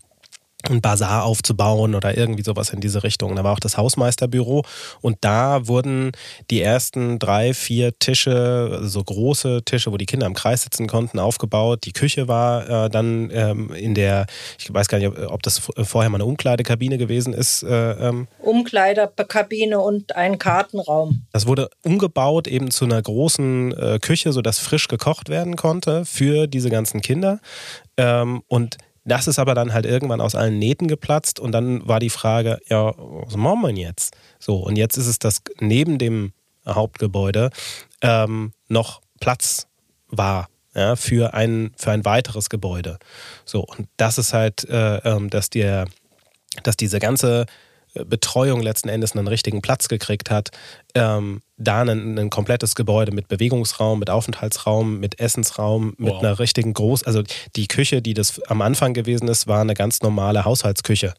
ein 0.65 0.81
Bazar 0.81 1.25
aufzubauen 1.25 1.95
oder 1.95 2.17
irgendwie 2.17 2.43
sowas 2.43 2.71
in 2.71 2.81
diese 2.81 3.05
Richtung. 3.05 3.37
Da 3.37 3.45
war 3.45 3.53
auch 3.53 3.61
das 3.61 3.77
Hausmeisterbüro 3.77 4.65
und 5.01 5.19
da 5.21 5.69
wurden 5.69 6.13
die 6.51 6.61
ersten 6.61 7.21
drei, 7.21 7.55
vier 7.55 7.97
Tische, 7.99 8.81
so 8.83 9.03
große 9.03 9.63
Tische, 9.65 9.93
wo 9.93 9.97
die 9.97 10.07
Kinder 10.07 10.27
im 10.27 10.35
Kreis 10.35 10.63
sitzen 10.63 10.89
konnten, 10.89 11.21
aufgebaut. 11.21 11.85
Die 11.85 11.93
Küche 11.93 12.27
war 12.27 12.87
äh, 12.87 12.91
dann 12.91 13.31
ähm, 13.33 13.73
in 13.73 13.95
der, 13.95 14.27
ich 14.59 14.73
weiß 14.73 14.89
gar 14.89 14.99
nicht, 14.99 15.09
ob, 15.09 15.33
ob, 15.33 15.43
das 15.43 15.59
vorher 15.59 16.11
mal 16.11 16.17
eine 16.17 16.25
Umkleidekabine 16.25 16.99
gewesen 16.99 17.33
ist. 17.33 17.63
Äh, 17.63 17.93
ähm. 17.93 18.27
Umkleidekabine 18.41 19.79
und 19.79 20.17
ein 20.17 20.39
Kartenraum. 20.39 21.23
Das 21.33 21.47
wurde 21.47 21.71
umgebaut 21.85 22.49
eben 22.49 22.73
zu 22.73 22.85
einer 22.85 23.01
großen 23.01 23.73
äh, 23.79 23.99
Küche, 24.01 24.33
sodass 24.33 24.59
frisch 24.59 24.89
gekocht 24.89 25.29
werden 25.29 25.55
konnte 25.55 26.05
für 26.05 26.49
diese 26.49 26.69
ganzen 26.69 27.01
Kinder. 27.01 27.39
Ähm, 27.97 28.43
und 28.49 28.79
das 29.09 29.27
ist 29.27 29.39
aber 29.39 29.55
dann 29.55 29.73
halt 29.73 29.87
irgendwann 29.87 30.21
aus 30.21 30.35
allen 30.35 30.59
Nähten 30.59 30.89
geplatzt 30.89 31.41
und 31.41 31.53
dann 31.53 31.87
war 31.87 32.01
die 32.01 32.11
Frage, 32.11 32.59
ja, 32.69 32.93
was 32.97 33.37
machen 33.37 33.61
wir 33.63 33.69
denn 33.69 33.77
jetzt? 33.77 34.17
So, 34.39 34.57
und 34.57 34.77
jetzt 34.77 34.97
ist 34.97 35.07
es 35.07 35.19
das 35.19 35.43
neben 35.61 35.99
dem 35.99 36.33
Hauptgebäude 36.67 37.51
ähm, 38.03 38.53
noch 38.69 39.01
Platz 39.21 39.67
war 40.09 40.49
ja, 40.75 40.97
für, 40.97 41.35
ein, 41.35 41.73
für 41.77 41.91
ein 41.91 42.05
weiteres 42.05 42.49
Gebäude. 42.51 42.99
So, 43.45 43.65
und 43.65 43.89
das 43.97 44.19
ist 44.19 44.33
halt, 44.33 44.69
äh, 44.69 44.99
ähm, 44.99 45.31
dass, 45.31 45.51
der, 45.51 45.87
dass 46.63 46.77
diese 46.77 46.99
ganze 46.99 47.47
Betreuung 47.95 48.61
letzten 48.61 48.89
Endes 48.89 49.17
einen 49.17 49.29
richtigen 49.29 49.63
Platz 49.63 49.89
gekriegt 49.89 50.31
hat, 50.31 50.51
ähm, 50.95 51.41
da 51.57 51.83
ein, 51.83 52.19
ein, 52.19 52.31
komplettes 52.31 52.75
Gebäude 52.75 53.13
mit 53.13 53.29
Bewegungsraum, 53.29 53.99
mit 53.99 54.11
Aufenthaltsraum, 54.11 55.01
mit 55.01 55.19
Essensraum, 55.19 55.95
mit 55.99 56.13
wow. 56.13 56.23
einer 56.23 56.39
richtigen 56.39 56.73
Groß... 56.73 57.03
Also 57.05 57.23
die 57.57 57.67
Küche, 57.67 58.01
die 58.01 58.15
das 58.15 58.41
am 58.45 58.63
Anfang 58.63 58.95
gewesen 58.95 59.29
ist, 59.29 59.47
war 59.47 59.61
eine 59.61 59.75
ganz 59.75 60.01
normale 60.03 60.45
Haushaltsküche. 60.45 61.15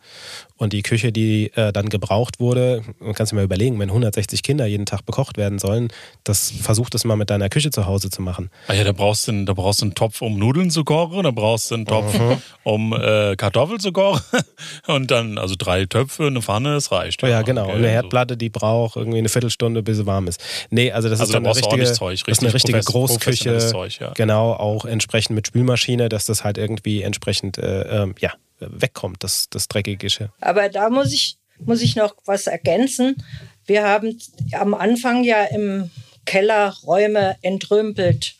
Und 0.59 0.73
die 0.73 0.83
Küche, 0.83 1.13
die 1.13 1.51
äh, 1.55 1.71
dann 1.71 1.87
gebraucht 1.87 2.41
wurde, 2.41 2.83
man 2.99 3.13
kann 3.13 3.25
sich 3.25 3.33
mal 3.33 3.45
überlegen, 3.45 3.79
wenn 3.79 3.87
160 3.87 4.43
Kinder 4.43 4.65
jeden 4.65 4.85
Tag 4.85 5.05
bekocht 5.05 5.37
werden 5.37 5.57
sollen, 5.57 5.87
das 6.25 6.51
versuch 6.51 6.89
das 6.89 7.05
mal 7.05 7.15
mit 7.15 7.29
deiner 7.29 7.47
Küche 7.47 7.71
zu 7.71 7.85
Hause 7.85 8.09
zu 8.09 8.21
machen. 8.21 8.49
Ah 8.67 8.73
ja, 8.73 8.83
da 8.83 8.91
brauchst 8.91 9.27
du 9.27 9.31
einen, 9.31 9.45
da 9.45 9.53
brauchst 9.53 9.81
du 9.81 9.85
einen 9.85 9.95
Topf, 9.95 10.21
um 10.21 10.37
Nudeln 10.37 10.69
zu 10.69 10.83
kochen, 10.83 11.23
da 11.23 11.31
brauchst 11.31 11.71
du 11.71 11.75
einen 11.75 11.85
Topf, 11.85 12.13
mhm. 12.13 12.41
um 12.63 12.93
äh, 12.93 13.37
Kartoffeln 13.37 13.79
zu 13.79 13.93
kochen 13.93 14.21
und 14.87 15.09
dann, 15.11 15.37
also 15.37 15.55
drei 15.57 15.85
Töpfe, 15.85 16.27
eine 16.27 16.41
Pfanne, 16.41 16.73
das 16.73 16.91
reicht. 16.91 17.21
Ja, 17.21 17.29
ja 17.29 17.41
genau. 17.41 17.63
Okay, 17.63 17.71
und 17.71 17.77
eine 17.77 17.89
Herdplatte, 17.89 18.35
die 18.35 18.49
braucht 18.49 18.97
irgendwie 18.97 19.19
eine 19.19 19.29
Viertelstunde, 19.29 19.81
bis 19.81 19.95
sie 19.95 20.05
warm 20.05 20.27
ist. 20.27 20.43
Nee, 20.71 20.91
also 20.91 21.07
das 21.07 21.21
also 21.21 21.31
ist 21.31 21.35
dann 21.35 21.45
eine 21.45 21.55
richtige, 21.55 21.93
Zeug, 21.93 22.11
richtig 22.11 22.25
das 22.25 22.37
ist 22.39 22.43
eine 22.43 22.53
richtige 22.53 22.79
Großküche. 22.81 23.57
Zeug, 23.59 23.97
ja. 24.01 24.11
Genau, 24.13 24.51
auch 24.51 24.83
entsprechend 24.83 25.37
mit 25.37 25.47
Spülmaschine, 25.47 26.09
dass 26.09 26.25
das 26.25 26.43
halt 26.43 26.57
irgendwie 26.57 27.01
entsprechend 27.01 27.57
äh, 27.57 28.03
ähm, 28.03 28.15
ja, 28.19 28.33
wegkommt, 28.59 29.23
das, 29.23 29.49
das 29.49 29.67
dreckige. 29.67 30.29
Aber 30.41 30.69
da 30.69 30.89
muss 30.89 31.13
ich, 31.13 31.37
muss 31.59 31.81
ich 31.81 31.95
noch 31.95 32.15
was 32.25 32.47
ergänzen. 32.47 33.23
Wir 33.65 33.83
haben 33.83 34.19
am 34.53 34.73
Anfang 34.73 35.23
ja 35.23 35.43
im 35.45 35.91
Keller 36.25 36.75
Räume 36.85 37.37
entrümpelt 37.41 38.35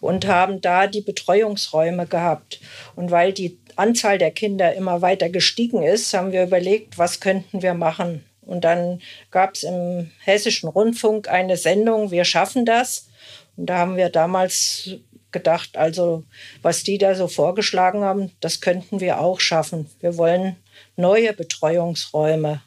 und 0.00 0.26
haben 0.26 0.60
da 0.60 0.86
die 0.86 1.00
Betreuungsräume 1.00 2.06
gehabt. 2.06 2.60
Und 2.94 3.10
weil 3.10 3.32
die 3.32 3.58
Anzahl 3.76 4.18
der 4.18 4.30
Kinder 4.30 4.74
immer 4.74 5.02
weiter 5.02 5.30
gestiegen 5.30 5.82
ist, 5.82 6.14
haben 6.14 6.32
wir 6.32 6.44
überlegt, 6.44 6.98
was 6.98 7.20
könnten 7.20 7.62
wir 7.62 7.74
machen. 7.74 8.24
Und 8.42 8.64
dann 8.64 9.00
gab 9.30 9.54
es 9.54 9.62
im 9.62 10.10
Hessischen 10.20 10.68
Rundfunk 10.68 11.28
eine 11.28 11.56
Sendung, 11.56 12.10
wir 12.10 12.24
schaffen 12.24 12.66
das. 12.66 13.08
Und 13.56 13.66
da 13.66 13.78
haben 13.78 13.96
wir 13.96 14.10
damals 14.10 14.90
gedacht, 15.34 15.76
also 15.76 16.24
was 16.62 16.82
die 16.82 16.96
da 16.96 17.14
so 17.14 17.28
vorgeschlagen 17.28 18.02
haben, 18.02 18.32
das 18.40 18.62
könnten 18.62 19.00
wir 19.00 19.20
auch 19.20 19.40
schaffen. 19.40 19.90
Wir 20.00 20.16
wollen 20.16 20.56
neue 20.96 21.34
Betreuungsräume. 21.34 22.62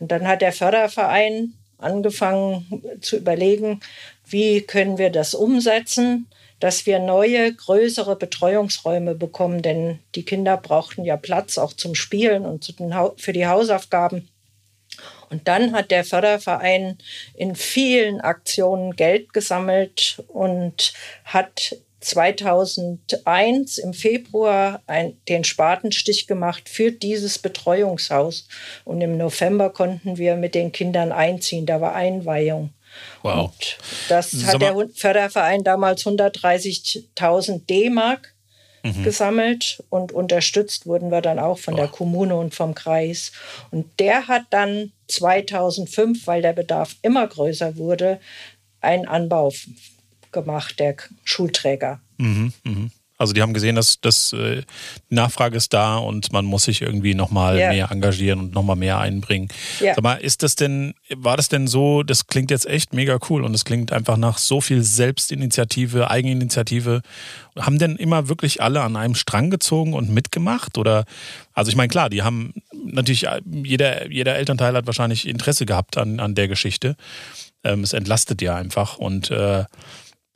Und 0.00 0.10
dann 0.10 0.26
hat 0.26 0.42
der 0.42 0.52
Förderverein 0.52 1.54
angefangen 1.78 2.82
zu 3.00 3.18
überlegen, 3.18 3.80
wie 4.26 4.62
können 4.62 4.98
wir 4.98 5.10
das 5.10 5.34
umsetzen, 5.34 6.26
dass 6.58 6.86
wir 6.86 6.98
neue, 6.98 7.52
größere 7.52 8.16
Betreuungsräume 8.16 9.14
bekommen, 9.14 9.62
denn 9.62 9.98
die 10.14 10.24
Kinder 10.24 10.56
brauchten 10.56 11.04
ja 11.04 11.16
Platz 11.16 11.58
auch 11.58 11.74
zum 11.74 11.94
Spielen 11.94 12.46
und 12.46 12.74
für 13.18 13.32
die 13.32 13.46
Hausaufgaben. 13.46 14.28
Und 15.28 15.48
dann 15.48 15.72
hat 15.72 15.90
der 15.90 16.04
Förderverein 16.04 16.98
in 17.34 17.56
vielen 17.56 18.20
Aktionen 18.20 18.96
Geld 18.96 19.32
gesammelt 19.32 20.22
und 20.28 20.92
hat 21.24 21.76
2001 22.06 23.78
im 23.78 23.92
Februar 23.92 24.80
ein, 24.86 25.16
den 25.28 25.42
Spatenstich 25.42 26.26
gemacht 26.26 26.68
für 26.68 26.92
dieses 26.92 27.38
Betreuungshaus. 27.38 28.46
Und 28.84 29.00
im 29.00 29.16
November 29.16 29.70
konnten 29.70 30.16
wir 30.16 30.36
mit 30.36 30.54
den 30.54 30.70
Kindern 30.70 31.10
einziehen. 31.10 31.66
Da 31.66 31.80
war 31.80 31.94
Einweihung. 31.94 32.70
Wow. 33.22 33.46
Und 33.46 33.78
das 34.08 34.32
hat 34.44 34.62
der 34.62 34.88
Förderverein 34.94 35.64
damals 35.64 36.06
130.000 36.06 37.66
D-Mark 37.66 38.34
mhm. 38.84 39.02
gesammelt 39.02 39.82
und 39.90 40.12
unterstützt 40.12 40.86
wurden 40.86 41.10
wir 41.10 41.20
dann 41.20 41.40
auch 41.40 41.58
von 41.58 41.74
oh. 41.74 41.76
der 41.76 41.88
Kommune 41.88 42.36
und 42.36 42.54
vom 42.54 42.74
Kreis. 42.74 43.32
Und 43.72 43.98
der 43.98 44.28
hat 44.28 44.44
dann 44.50 44.92
2005, 45.08 46.26
weil 46.26 46.40
der 46.40 46.52
Bedarf 46.52 46.94
immer 47.02 47.26
größer 47.26 47.76
wurde, 47.76 48.20
einen 48.80 49.08
Anbau 49.08 49.52
gemacht, 50.36 50.78
der 50.78 50.96
Schulträger. 51.24 52.00
Mhm, 52.18 52.52
mh. 52.64 52.90
Also 53.18 53.32
die 53.32 53.40
haben 53.40 53.54
gesehen, 53.54 53.76
dass, 53.76 54.00
dass 54.00 54.32
äh, 54.34 54.62
die 55.10 55.14
Nachfrage 55.14 55.56
ist 55.56 55.72
da 55.72 55.96
und 55.96 56.32
man 56.32 56.44
muss 56.44 56.64
sich 56.64 56.82
irgendwie 56.82 57.14
nochmal 57.14 57.58
ja. 57.58 57.70
mehr 57.70 57.90
engagieren 57.90 58.40
und 58.40 58.54
nochmal 58.54 58.76
mehr 58.76 58.98
einbringen. 58.98 59.48
Ja. 59.80 59.94
Sag 59.94 60.04
mal, 60.04 60.16
ist 60.16 60.42
das 60.42 60.54
denn, 60.54 60.92
war 61.14 61.38
das 61.38 61.48
denn 61.48 61.66
so, 61.66 62.02
das 62.02 62.26
klingt 62.26 62.50
jetzt 62.50 62.66
echt 62.66 62.92
mega 62.92 63.18
cool 63.30 63.42
und 63.42 63.54
es 63.54 63.64
klingt 63.64 63.90
einfach 63.90 64.18
nach 64.18 64.36
so 64.36 64.60
viel 64.60 64.82
Selbstinitiative, 64.82 66.10
Eigeninitiative. 66.10 67.00
Haben 67.58 67.78
denn 67.78 67.96
immer 67.96 68.28
wirklich 68.28 68.60
alle 68.60 68.82
an 68.82 68.96
einem 68.96 69.14
Strang 69.14 69.48
gezogen 69.48 69.94
und 69.94 70.10
mitgemacht? 70.10 70.76
Oder, 70.76 71.06
also 71.54 71.70
ich 71.70 71.76
meine, 71.76 71.88
klar, 71.88 72.10
die 72.10 72.22
haben 72.22 72.52
natürlich, 72.84 73.26
jeder, 73.62 74.10
jeder 74.10 74.36
Elternteil 74.36 74.74
hat 74.74 74.86
wahrscheinlich 74.86 75.26
Interesse 75.26 75.64
gehabt 75.64 75.96
an, 75.96 76.20
an 76.20 76.34
der 76.34 76.48
Geschichte. 76.48 76.96
Ähm, 77.64 77.82
es 77.82 77.94
entlastet 77.94 78.42
ja 78.42 78.56
einfach 78.56 78.98
und 78.98 79.30
äh, 79.30 79.64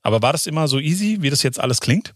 aber 0.03 0.23
war 0.23 0.33
das 0.33 0.47
immer 0.47 0.69
so 0.69 0.79
easy, 0.79 1.19
wie 1.21 1.31
das 1.31 1.43
jetzt 1.43 1.61
alles 1.61 1.81
klingt? 1.81 2.15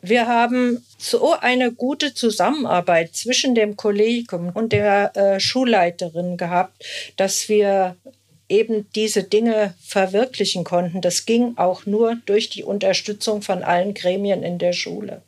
Wir 0.00 0.26
haben 0.26 0.84
so 0.98 1.32
eine 1.32 1.72
gute 1.72 2.12
Zusammenarbeit 2.12 3.16
zwischen 3.16 3.54
dem 3.54 3.76
Kollegium 3.76 4.50
und 4.50 4.72
der 4.72 5.16
äh, 5.16 5.40
Schulleiterin 5.40 6.36
gehabt, 6.36 6.84
dass 7.16 7.48
wir 7.48 7.96
eben 8.48 8.86
diese 8.94 9.22
Dinge 9.22 9.74
verwirklichen 9.80 10.64
konnten. 10.64 11.00
Das 11.00 11.24
ging 11.24 11.56
auch 11.56 11.86
nur 11.86 12.16
durch 12.26 12.50
die 12.50 12.64
Unterstützung 12.64 13.40
von 13.40 13.62
allen 13.62 13.94
Gremien 13.94 14.42
in 14.42 14.58
der 14.58 14.74
Schule 14.74 15.22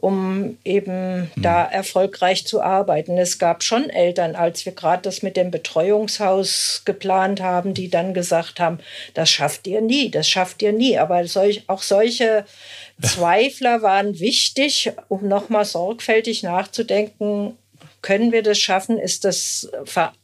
um 0.00 0.56
eben 0.64 1.20
mhm. 1.20 1.42
da 1.42 1.64
erfolgreich 1.64 2.46
zu 2.46 2.62
arbeiten. 2.62 3.18
Es 3.18 3.38
gab 3.38 3.62
schon 3.62 3.90
Eltern, 3.90 4.34
als 4.34 4.64
wir 4.64 4.72
gerade 4.72 5.02
das 5.02 5.22
mit 5.22 5.36
dem 5.36 5.50
Betreuungshaus 5.50 6.82
geplant 6.86 7.42
haben, 7.42 7.74
die 7.74 7.90
dann 7.90 8.14
gesagt 8.14 8.58
haben, 8.58 8.78
das 9.12 9.30
schafft 9.30 9.66
ihr 9.66 9.82
nie, 9.82 10.10
das 10.10 10.28
schafft 10.28 10.62
ihr 10.62 10.72
nie. 10.72 10.98
Aber 10.98 11.24
solch, 11.26 11.64
auch 11.66 11.82
solche 11.82 12.46
Zweifler 13.02 13.82
waren 13.82 14.18
wichtig, 14.18 14.92
um 15.08 15.28
nochmal 15.28 15.66
sorgfältig 15.66 16.42
nachzudenken, 16.42 17.58
können 18.00 18.32
wir 18.32 18.42
das 18.42 18.58
schaffen? 18.58 18.98
Ist 18.98 19.24
das 19.24 19.70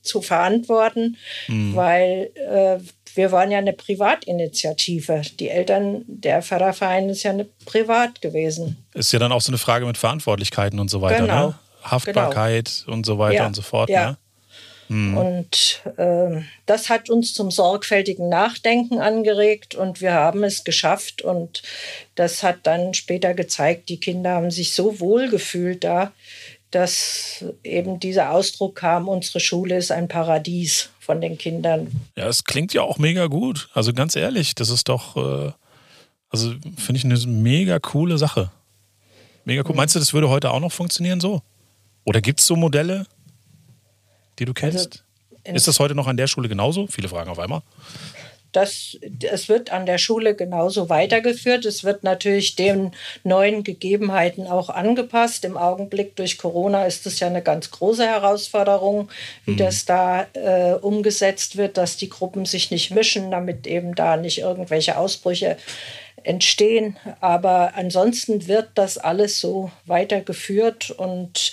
zu 0.02 0.20
verantworten? 0.20 1.16
Mhm. 1.46 1.76
Weil 1.76 2.31
äh, 2.35 2.78
wir 3.18 3.33
waren 3.33 3.50
ja 3.50 3.59
eine 3.59 3.72
Privatinitiative. 3.72 5.22
Die 5.40 5.50
Eltern, 5.50 6.04
der 6.07 6.40
Förderverein 6.40 7.09
ist 7.11 7.24
ja 7.24 7.33
eine 7.33 7.46
privat 7.66 8.22
gewesen. 8.22 8.76
Ist 8.94 9.12
ja 9.12 9.18
dann 9.18 9.33
auch 9.33 9.40
so 9.40 9.50
eine 9.50 9.59
Frage 9.59 9.85
mit 9.85 9.98
Verantwortlichkeiten 9.98 10.78
und 10.78 10.88
so 10.88 11.02
weiter, 11.02 11.22
genau. 11.22 11.48
ne? 11.48 11.54
Haftbarkeit 11.83 12.85
genau. 12.85 12.96
und 12.96 13.04
so 13.04 13.18
weiter 13.18 13.35
ja. 13.35 13.46
und 13.46 13.57
so 13.57 13.62
fort. 13.62 13.90
Ja. 13.90 14.11
Ne? 14.11 14.18
Mhm. 14.88 15.18
Und 15.18 15.83
äh, 15.96 16.42
das 16.64 16.88
hat 16.88 17.11
uns 17.11 17.35
zum 17.35 17.50
sorgfältigen 17.50 18.28
Nachdenken 18.28 19.00
angeregt 19.00 19.74
und 19.74 20.00
wir 20.00 20.12
haben 20.12 20.44
es 20.44 20.62
geschafft. 20.62 21.20
Und 21.20 21.62
das 22.14 22.44
hat 22.44 22.59
dann 22.62 22.94
später 22.94 23.35
gezeigt, 23.35 23.88
die 23.88 23.98
Kinder 23.98 24.31
haben 24.31 24.52
sich 24.52 24.74
so 24.74 25.00
wohl 25.00 25.28
gefühlt 25.28 25.83
da, 25.83 26.12
dass 26.70 27.44
eben 27.64 27.98
dieser 27.98 28.31
Ausdruck 28.31 28.76
kam, 28.76 29.09
unsere 29.09 29.40
Schule 29.40 29.76
ist 29.76 29.90
ein 29.90 30.07
Paradies 30.07 30.90
von 31.09 31.23
den 31.23 31.38
Kindern. 31.38 31.90
Ja, 32.16 32.29
es 32.29 32.44
klingt 32.44 32.75
ja 32.75 32.83
auch 32.83 32.99
mega 32.99 33.29
gut. 33.29 33.71
Also 33.73 33.94
ganz 33.94 34.14
ehrlich, 34.14 34.55
das 34.55 34.68
ist 34.68 34.90
doch, 34.90 35.16
äh, 35.16 35.53
also 36.29 36.53
finde 36.77 36.99
ich 36.99 37.05
eine 37.07 37.16
mega 37.27 37.79
coole 37.79 38.18
Sache. 38.18 38.51
Mega 39.47 39.62
cool. 39.64 39.71
Mhm. 39.71 39.77
Meinst 39.79 39.94
du, 39.94 40.01
das 40.01 40.12
würde 40.12 40.29
heute 40.29 40.51
auch 40.51 40.61
noch 40.61 40.71
funktionieren 40.71 41.18
so? 41.18 41.40
Oder 42.05 42.21
gibt 42.21 42.40
es 42.40 42.47
so 42.47 42.57
Modelle, 42.57 43.07
die 44.38 44.44
du 44.44 44.53
kennst? 44.53 45.03
Also 45.47 45.57
ist 45.57 45.66
das 45.66 45.81
heute 45.81 45.94
noch 45.94 46.09
an 46.09 46.18
der 46.18 46.27
Schule 46.27 46.47
genauso? 46.47 46.87
Viele 46.88 47.09
Fragen 47.09 47.31
auf 47.31 47.38
einmal. 47.38 47.62
Das, 48.52 48.96
es 49.22 49.48
wird 49.48 49.72
an 49.72 49.84
der 49.84 49.98
Schule 49.98 50.34
genauso 50.34 50.88
weitergeführt. 50.88 51.66
Es 51.66 51.84
wird 51.84 52.02
natürlich 52.02 52.56
den 52.56 52.92
neuen 53.22 53.62
Gegebenheiten 53.62 54.46
auch 54.46 54.70
angepasst. 54.70 55.44
Im 55.44 55.56
Augenblick 55.56 56.16
durch 56.16 56.38
Corona 56.38 56.87
ist 56.87 57.06
es 57.06 57.20
ja 57.20 57.26
eine 57.26 57.42
ganz 57.42 57.70
große 57.70 58.06
Herausforderung, 58.06 59.11
wie 59.44 59.52
mhm. 59.52 59.56
das 59.58 59.84
da 59.84 60.26
äh, 60.32 60.72
umgesetzt 60.74 61.56
wird, 61.56 61.76
dass 61.76 61.96
die 61.96 62.08
Gruppen 62.08 62.46
sich 62.46 62.70
nicht 62.70 62.90
mischen, 62.90 63.30
damit 63.30 63.66
eben 63.66 63.94
da 63.94 64.16
nicht 64.16 64.38
irgendwelche 64.38 64.96
Ausbrüche 64.96 65.56
entstehen. 66.24 66.96
Aber 67.20 67.72
ansonsten 67.74 68.46
wird 68.46 68.70
das 68.74 68.98
alles 68.98 69.40
so 69.40 69.70
weitergeführt 69.87 70.90
und 70.90 71.52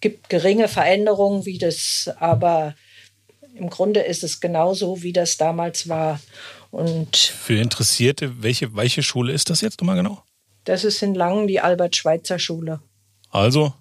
gibt 0.00 0.28
geringe 0.28 0.68
Veränderungen, 0.68 1.46
wie 1.46 1.58
das 1.58 2.10
aber 2.18 2.74
im 3.54 3.70
Grunde 3.70 4.00
ist 4.00 4.24
es 4.24 4.40
genauso, 4.40 5.02
wie 5.02 5.12
das 5.12 5.36
damals 5.36 5.88
war. 5.88 6.20
Und 6.70 7.16
Für 7.16 7.56
Interessierte, 7.56 8.42
welche, 8.42 8.74
welche 8.74 9.02
Schule 9.02 9.32
ist 9.32 9.50
das 9.50 9.60
jetzt 9.60 9.80
nochmal 9.80 9.96
genau? 9.96 10.22
Das 10.64 10.84
ist 10.84 11.02
in 11.02 11.14
Langen 11.14 11.46
die 11.46 11.60
Albert-Schweitzer-Schule. 11.60 12.80
Also, 13.30 13.74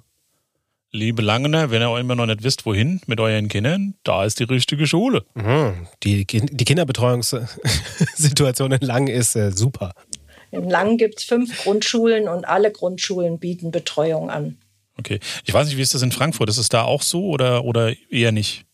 liebe 0.92 1.22
Langener, 1.22 1.72
wenn 1.72 1.82
ihr 1.82 2.00
immer 2.00 2.16
noch 2.16 2.26
nicht 2.26 2.44
wisst, 2.44 2.66
wohin 2.66 3.02
mit 3.08 3.20
euren 3.20 3.48
Kindern, 3.48 3.96
da 4.04 4.26
ist 4.26 4.40
die 4.40 4.44
richtige 4.44 4.86
Schule. 4.86 5.26
Mhm. 5.34 5.88
Die, 6.04 6.26
die 6.26 6.66
Kinderbetreuungssituation 6.66 8.74
in 8.74 8.82
Langen 8.82 9.08
ist 9.08 9.36
äh, 9.36 9.52
super. 9.52 9.94
In 10.52 10.70
Langen 10.70 10.98
gibt 10.98 11.20
es 11.20 11.24
fünf 11.24 11.64
Grundschulen 11.64 12.28
und 12.28 12.46
alle 12.46 12.72
Grundschulen 12.72 13.40
bieten 13.40 13.72
Betreuung 13.72 14.30
an. 14.30 14.58
Okay. 15.00 15.20
Ich 15.46 15.54
weiß 15.54 15.68
nicht, 15.68 15.78
wie 15.78 15.82
ist 15.82 15.96
das 15.96 16.04
in 16.04 16.12
Frankfurt? 16.12 16.50
Ist 16.50 16.60
es 16.60 16.70
da 16.70 16.84
auch 16.84 17.02
so 17.02 17.26
oder, 17.26 17.66
oder 17.66 17.94
eher 18.12 18.32
nicht? 18.32 18.66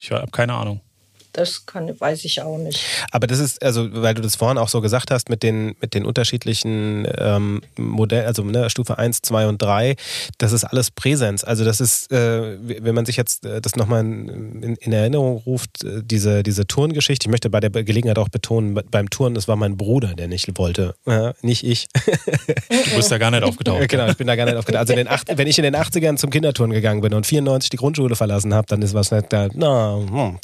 Ich 0.00 0.10
habe 0.10 0.30
keine 0.30 0.54
Ahnung. 0.54 0.80
Das 1.32 1.66
kann, 1.66 1.98
weiß 1.98 2.24
ich 2.24 2.42
auch 2.42 2.58
nicht. 2.58 2.80
Aber 3.12 3.26
das 3.26 3.38
ist, 3.38 3.62
also, 3.62 3.88
weil 3.92 4.14
du 4.14 4.22
das 4.22 4.36
vorhin 4.36 4.58
auch 4.58 4.68
so 4.68 4.80
gesagt 4.80 5.10
hast, 5.10 5.28
mit 5.28 5.42
den, 5.42 5.76
mit 5.80 5.94
den 5.94 6.04
unterschiedlichen 6.04 7.06
ähm, 7.18 7.62
Modellen, 7.76 8.26
also 8.26 8.42
ne, 8.42 8.68
Stufe 8.70 8.98
1, 8.98 9.22
2 9.22 9.46
und 9.46 9.62
3, 9.62 9.96
das 10.38 10.52
ist 10.52 10.64
alles 10.64 10.90
Präsenz. 10.90 11.44
Also 11.44 11.64
das 11.64 11.80
ist, 11.80 12.10
äh, 12.12 12.58
wenn 12.60 12.94
man 12.94 13.06
sich 13.06 13.16
jetzt 13.16 13.44
äh, 13.46 13.60
das 13.60 13.76
nochmal 13.76 14.00
in, 14.00 14.76
in, 14.80 14.92
Erinnerung 14.92 15.36
ruft, 15.46 15.84
äh, 15.84 16.02
diese, 16.02 16.42
diese 16.42 16.66
Turngeschichte, 16.66 17.26
ich 17.26 17.30
möchte 17.30 17.50
bei 17.50 17.60
der 17.60 17.70
Gelegenheit 17.70 18.18
auch 18.18 18.28
betonen, 18.28 18.80
beim 18.90 19.10
Turnen, 19.10 19.34
das 19.34 19.46
war 19.46 19.56
mein 19.56 19.76
Bruder, 19.76 20.14
der 20.14 20.28
nicht 20.28 20.58
wollte, 20.58 20.94
ja, 21.06 21.32
nicht 21.42 21.64
ich. 21.64 21.88
Du 21.94 22.96
bist 22.96 23.10
da 23.10 23.18
gar 23.18 23.30
nicht 23.30 23.44
aufgetaucht. 23.44 23.88
genau, 23.88 24.08
ich 24.08 24.16
bin 24.16 24.26
da 24.26 24.36
gar 24.36 24.46
nicht 24.46 24.56
aufgetaucht. 24.56 24.80
Also 24.80 24.92
in 24.92 24.98
den 24.98 25.08
acht, 25.08 25.26
wenn 25.36 25.46
ich 25.46 25.58
in 25.58 25.64
den 25.64 25.76
80ern 25.76 26.16
zum 26.16 26.30
Kinderturnen 26.30 26.74
gegangen 26.74 27.00
bin 27.00 27.14
und 27.14 27.26
94 27.26 27.70
die 27.70 27.76
Grundschule 27.76 28.16
verlassen 28.16 28.54
habe, 28.54 28.66
dann 28.66 28.82
ist 28.82 28.94
was 28.94 29.10
nicht 29.10 29.32
da, 29.32 29.48
na, 29.54 29.96
hm, 29.96 30.38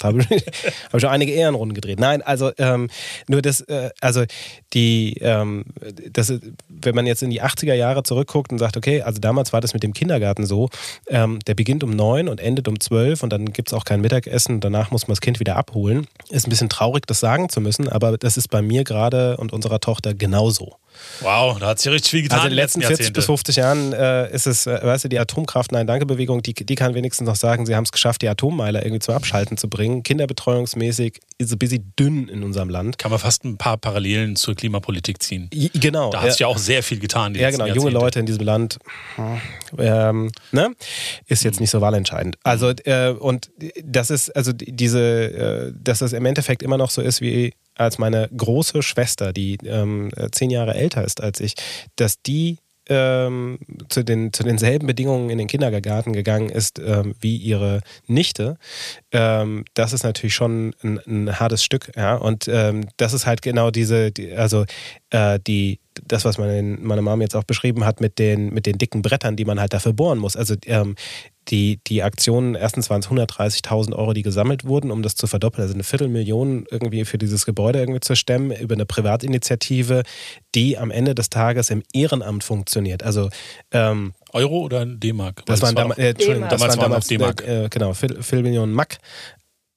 habe 0.88 1.00
schon 1.00 1.10
einige 1.10 1.32
Ehrenrunden 1.32 1.74
gedreht. 1.74 1.98
Nein, 1.98 2.22
also 2.22 2.52
ähm, 2.58 2.88
nur 3.28 3.42
das, 3.42 3.62
äh, 3.62 3.90
also 4.00 4.24
die, 4.72 5.18
ähm, 5.20 5.64
das, 6.10 6.32
wenn 6.68 6.94
man 6.94 7.06
jetzt 7.06 7.22
in 7.22 7.30
die 7.30 7.42
80er 7.42 7.74
Jahre 7.74 8.02
zurückguckt 8.02 8.52
und 8.52 8.58
sagt, 8.58 8.76
okay, 8.76 9.02
also 9.02 9.20
damals 9.20 9.52
war 9.52 9.60
das 9.60 9.72
mit 9.72 9.82
dem 9.82 9.92
Kindergarten 9.92 10.44
so, 10.44 10.68
ähm, 11.08 11.38
der 11.46 11.54
beginnt 11.54 11.82
um 11.82 11.90
neun 11.90 12.28
und 12.28 12.40
endet 12.40 12.68
um 12.68 12.80
zwölf 12.80 13.22
und 13.22 13.32
dann 13.32 13.52
gibt 13.52 13.68
es 13.68 13.74
auch 13.74 13.84
kein 13.84 14.00
Mittagessen 14.00 14.60
danach 14.66 14.90
muss 14.90 15.06
man 15.06 15.12
das 15.12 15.20
Kind 15.20 15.40
wieder 15.40 15.56
abholen. 15.56 16.06
Ist 16.30 16.46
ein 16.46 16.50
bisschen 16.50 16.68
traurig, 16.68 17.06
das 17.06 17.20
sagen 17.20 17.48
zu 17.48 17.60
müssen, 17.60 17.88
aber 17.88 18.18
das 18.18 18.36
ist 18.36 18.48
bei 18.48 18.62
mir 18.62 18.84
gerade 18.84 19.36
und 19.36 19.52
unserer 19.52 19.80
Tochter 19.80 20.12
genauso. 20.14 20.76
Wow, 21.20 21.58
da 21.58 21.68
hat 21.68 21.78
sich 21.78 21.90
richtig 21.92 22.10
viel 22.10 22.22
getan. 22.22 22.38
Also 22.38 22.48
in 22.48 22.52
den 22.52 22.56
letzten 22.56 22.82
40 22.82 23.12
bis 23.12 23.26
50 23.26 23.56
Jahren 23.56 23.92
äh, 23.92 24.30
ist 24.32 24.46
es, 24.46 24.66
äh, 24.66 24.78
weißt 24.82 25.04
du, 25.04 25.08
die 25.08 25.18
Atomkraft 25.18 25.72
Nein 25.72 25.86
Danke 25.86 26.06
Bewegung, 26.06 26.42
die, 26.42 26.54
die 26.54 26.74
kann 26.74 26.94
wenigstens 26.94 27.26
noch 27.26 27.36
sagen, 27.36 27.66
sie 27.66 27.74
haben 27.74 27.84
es 27.84 27.92
geschafft, 27.92 28.22
die 28.22 28.28
Atommeiler 28.28 28.84
irgendwie 28.84 29.00
zum 29.00 29.14
Abschalten 29.14 29.56
zu 29.56 29.68
bringen. 29.68 30.02
Kinderbetreuungsmäßig 30.02 31.20
ist 31.38 31.46
es 31.46 31.52
ein 31.52 31.58
bisschen 31.58 31.92
dünn 31.98 32.28
in 32.28 32.42
unserem 32.42 32.68
Land. 32.68 32.98
Kann 32.98 33.10
man 33.10 33.20
fast 33.20 33.44
ein 33.44 33.56
paar 33.56 33.76
Parallelen 33.76 34.36
zur 34.36 34.54
Klimapolitik 34.54 35.22
ziehen. 35.22 35.50
I, 35.52 35.70
genau. 35.74 36.10
Da 36.10 36.22
hat 36.22 36.32
sich 36.32 36.40
ja 36.40 36.46
auch 36.46 36.58
sehr 36.58 36.82
viel 36.82 36.98
getan. 36.98 37.34
ja, 37.34 37.50
genau. 37.50 37.66
Junge 37.66 37.90
Leute 37.90 38.20
in 38.20 38.26
diesem 38.26 38.44
Land, 38.44 38.78
ähm, 39.78 40.30
ne? 40.52 40.74
ist 41.26 41.44
jetzt 41.44 41.60
nicht 41.60 41.70
so 41.70 41.80
wahlentscheidend. 41.80 42.38
Also, 42.42 42.70
äh, 42.84 43.10
und 43.10 43.50
das 43.82 44.10
ist, 44.10 44.34
also 44.36 44.52
diese, 44.52 45.00
äh, 45.00 45.72
dass 45.76 46.00
es 46.00 46.12
im 46.12 46.24
Endeffekt 46.24 46.62
immer 46.62 46.78
noch 46.78 46.90
so 46.90 47.02
ist 47.02 47.20
wie 47.20 47.54
als 47.76 47.98
meine 47.98 48.28
große 48.36 48.82
Schwester, 48.82 49.32
die 49.32 49.58
ähm, 49.64 50.10
zehn 50.32 50.50
Jahre 50.50 50.74
älter 50.74 51.04
ist 51.04 51.20
als 51.20 51.40
ich, 51.40 51.54
dass 51.96 52.20
die 52.22 52.58
ähm, 52.88 53.58
zu, 53.88 54.04
den, 54.04 54.32
zu 54.32 54.44
denselben 54.44 54.86
Bedingungen 54.86 55.30
in 55.30 55.38
den 55.38 55.48
Kindergarten 55.48 56.12
gegangen 56.12 56.48
ist 56.48 56.78
ähm, 56.78 57.14
wie 57.20 57.36
ihre 57.36 57.80
Nichte, 58.06 58.58
ähm, 59.12 59.64
das 59.74 59.92
ist 59.92 60.04
natürlich 60.04 60.34
schon 60.34 60.74
ein, 60.82 61.00
ein 61.06 61.40
hartes 61.40 61.64
Stück. 61.64 61.90
Ja? 61.96 62.14
Und 62.14 62.48
ähm, 62.48 62.86
das 62.96 63.12
ist 63.12 63.26
halt 63.26 63.42
genau 63.42 63.70
diese, 63.70 64.12
die, 64.12 64.32
also 64.32 64.64
äh, 65.10 65.40
die, 65.44 65.80
das, 66.04 66.24
was 66.24 66.38
meine, 66.38 66.62
meine 66.62 67.02
Mom 67.02 67.20
jetzt 67.20 67.36
auch 67.36 67.44
beschrieben 67.44 67.84
hat 67.84 68.00
mit 68.00 68.18
den, 68.18 68.52
mit 68.52 68.66
den 68.66 68.78
dicken 68.78 69.02
Brettern, 69.02 69.36
die 69.36 69.44
man 69.44 69.60
halt 69.60 69.72
dafür 69.72 69.92
bohren 69.92 70.18
muss. 70.18 70.36
Also 70.36 70.54
ähm, 70.66 70.94
die, 71.48 71.78
die 71.86 72.02
Aktionen, 72.02 72.54
erstens 72.54 72.90
waren 72.90 73.00
es 73.00 73.08
130.000 73.08 73.94
Euro, 73.94 74.12
die 74.12 74.22
gesammelt 74.22 74.64
wurden, 74.64 74.90
um 74.90 75.02
das 75.02 75.14
zu 75.14 75.26
verdoppeln, 75.26 75.62
also 75.62 75.74
eine 75.74 75.84
Viertelmillion 75.84 76.66
irgendwie 76.70 77.04
für 77.04 77.18
dieses 77.18 77.46
Gebäude 77.46 77.78
irgendwie 77.78 78.00
zu 78.00 78.16
stemmen, 78.16 78.50
über 78.50 78.74
eine 78.74 78.86
Privatinitiative, 78.86 80.02
die 80.54 80.76
am 80.76 80.90
Ende 80.90 81.14
des 81.14 81.30
Tages 81.30 81.70
im 81.70 81.82
Ehrenamt 81.92 82.42
funktioniert. 82.42 83.02
Also 83.04 83.28
ähm, 83.70 84.14
Euro 84.32 84.58
oder 84.60 84.84
D-Mark? 84.84 85.46
Das, 85.46 85.62
waren, 85.62 85.74
damals, 85.74 85.98
äh, 85.98 86.10
Entschuldigung, 86.10 86.48
das 86.48 86.60
waren 86.60 86.80
damals 86.80 87.06
D-Mark. 87.06 87.46
Äh, 87.46 87.68
genau, 87.70 87.94
Viertelmillionen 87.94 88.74
Mack 88.74 88.98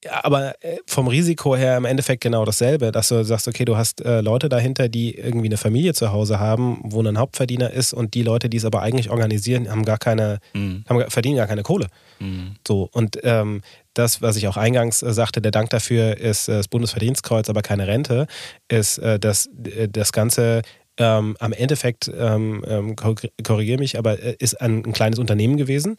aber 0.07 0.55
äh, 0.63 0.77
vom 0.85 1.07
Risiko 1.07 1.55
her 1.55 1.75
im 1.77 1.85
Endeffekt 1.85 2.21
genau 2.21 2.45
dasselbe, 2.45 2.91
dass 2.91 3.09
du 3.09 3.23
sagst, 3.23 3.47
okay, 3.47 3.65
du 3.65 3.75
hast 3.75 4.01
äh, 4.01 4.21
Leute 4.21 4.47
dahinter, 4.47 4.88
die 4.88 5.15
irgendwie 5.15 5.47
eine 5.47 5.57
Familie 5.57 5.93
zu 5.93 6.12
Hause 6.12 6.39
haben, 6.39 6.79
wo 6.83 7.01
ein 7.01 7.17
Hauptverdiener 7.17 7.71
ist 7.71 7.93
und 7.93 8.13
die 8.13 8.23
Leute, 8.23 8.49
die 8.49 8.57
es 8.57 8.65
aber 8.65 8.81
eigentlich 8.81 9.09
organisieren, 9.09 9.69
haben 9.69 9.83
gar 9.83 9.97
keine, 9.97 10.39
mhm. 10.53 10.85
haben, 10.88 11.09
verdienen 11.09 11.38
gar 11.38 11.47
keine 11.47 11.63
Kohle. 11.63 11.88
Mhm. 12.19 12.55
So, 12.65 12.89
und 12.93 13.19
ähm, 13.23 13.62
das, 13.93 14.21
was 14.21 14.38
ich 14.38 14.47
auch 14.47 14.57
eingangs 14.57 15.01
äh, 15.01 15.13
sagte, 15.13 15.41
der 15.41 15.51
Dank 15.51 15.69
dafür 15.69 16.17
ist 16.17 16.47
äh, 16.47 16.57
das 16.57 16.67
Bundesverdienstkreuz, 16.67 17.49
aber 17.49 17.62
keine 17.62 17.88
Rente, 17.88 18.27
ist, 18.69 18.99
äh, 18.99 19.19
dass 19.19 19.49
äh, 19.65 19.89
das 19.89 20.13
Ganze 20.13 20.62
ähm, 20.99 21.35
am 21.39 21.53
Endeffekt, 21.53 22.12
ähm, 22.15 22.63
ähm 22.67 22.95
korrigiere 22.95 23.79
mich, 23.79 23.97
aber 23.97 24.21
äh, 24.21 24.35
ist 24.38 24.62
ein, 24.62 24.85
ein, 24.85 24.93
kleines 24.93 25.17
Unternehmen 25.17 25.57
gewesen. 25.57 25.95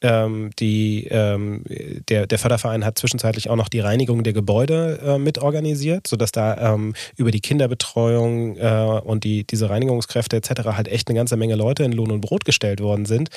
Ähm, 0.00 0.50
die, 0.58 1.06
ähm, 1.10 1.64
der, 2.08 2.26
der 2.26 2.38
Förderverein 2.38 2.84
hat 2.84 2.98
zwischenzeitlich 2.98 3.50
auch 3.50 3.56
noch 3.56 3.68
die 3.68 3.80
Reinigung 3.80 4.22
der 4.22 4.32
Gebäude 4.32 5.00
äh, 5.04 5.18
mit 5.18 5.38
organisiert, 5.38 6.06
sodass 6.06 6.32
da 6.32 6.74
ähm, 6.74 6.94
über 7.16 7.30
die 7.30 7.40
Kinderbetreuung 7.40 8.56
äh, 8.56 9.00
und 9.04 9.24
die, 9.24 9.44
diese 9.46 9.68
Reinigungskräfte 9.68 10.36
etc. 10.36 10.50
halt 10.76 10.88
echt 10.88 11.08
eine 11.08 11.18
ganze 11.18 11.36
Menge 11.36 11.56
Leute 11.56 11.82
in 11.82 11.92
Lohn 11.92 12.12
und 12.12 12.20
Brot 12.20 12.44
gestellt 12.44 12.80
worden 12.80 13.04
sind 13.04 13.30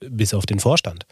bis 0.00 0.34
auf 0.34 0.46
den 0.46 0.60
Vorstand. 0.60 1.06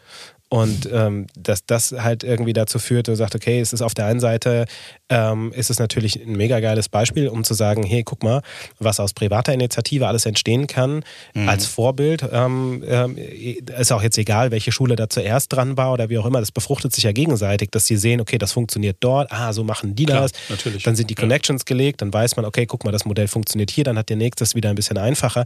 Und 0.50 0.88
ähm, 0.90 1.26
dass 1.36 1.66
das 1.66 1.92
halt 1.92 2.24
irgendwie 2.24 2.54
dazu 2.54 2.78
führt, 2.78 3.08
dass 3.08 3.18
sagt, 3.18 3.34
okay, 3.34 3.60
es 3.60 3.72
ist 3.72 3.82
auf 3.82 3.94
der 3.94 4.06
einen 4.06 4.20
Seite, 4.20 4.64
ähm, 5.10 5.52
ist 5.52 5.70
es 5.70 5.78
natürlich 5.78 6.22
ein 6.24 6.32
mega 6.32 6.60
geiles 6.60 6.88
Beispiel, 6.88 7.28
um 7.28 7.44
zu 7.44 7.54
sagen, 7.54 7.82
hey, 7.82 8.02
guck 8.02 8.22
mal, 8.22 8.42
was 8.78 8.98
aus 9.00 9.12
privater 9.12 9.52
Initiative 9.52 10.06
alles 10.06 10.26
entstehen 10.26 10.66
kann, 10.66 11.04
mhm. 11.34 11.48
als 11.48 11.66
Vorbild. 11.66 12.26
Ähm, 12.32 12.82
ähm, 12.86 13.16
ist 13.16 13.92
auch 13.92 14.02
jetzt 14.02 14.18
egal, 14.18 14.50
welche 14.50 14.72
Schule 14.72 14.96
da 14.96 15.08
zuerst 15.08 15.52
dran 15.52 15.76
war 15.76 15.92
oder 15.92 16.08
wie 16.08 16.18
auch 16.18 16.26
immer, 16.26 16.40
das 16.40 16.52
befruchtet 16.52 16.94
sich 16.94 17.04
ja 17.04 17.12
gegenseitig, 17.12 17.70
dass 17.70 17.86
sie 17.86 17.96
sehen, 17.96 18.20
okay, 18.20 18.38
das 18.38 18.52
funktioniert 18.52 18.96
dort, 19.00 19.30
ah, 19.30 19.52
so 19.52 19.64
machen 19.64 19.94
die 19.94 20.06
Klar, 20.06 20.22
das. 20.22 20.32
Natürlich. 20.48 20.82
Dann 20.82 20.96
sind 20.96 21.10
die 21.10 21.14
Connections 21.14 21.62
ja. 21.62 21.64
gelegt, 21.66 22.00
dann 22.02 22.12
weiß 22.12 22.36
man, 22.36 22.44
okay, 22.44 22.66
guck 22.66 22.84
mal, 22.84 22.92
das 22.92 23.04
Modell 23.04 23.28
funktioniert 23.28 23.70
hier, 23.70 23.84
dann 23.84 23.98
hat 23.98 24.08
der 24.08 24.16
nächste 24.16 24.44
es 24.44 24.54
wieder 24.54 24.70
ein 24.70 24.74
bisschen 24.74 24.98
einfacher. 24.98 25.44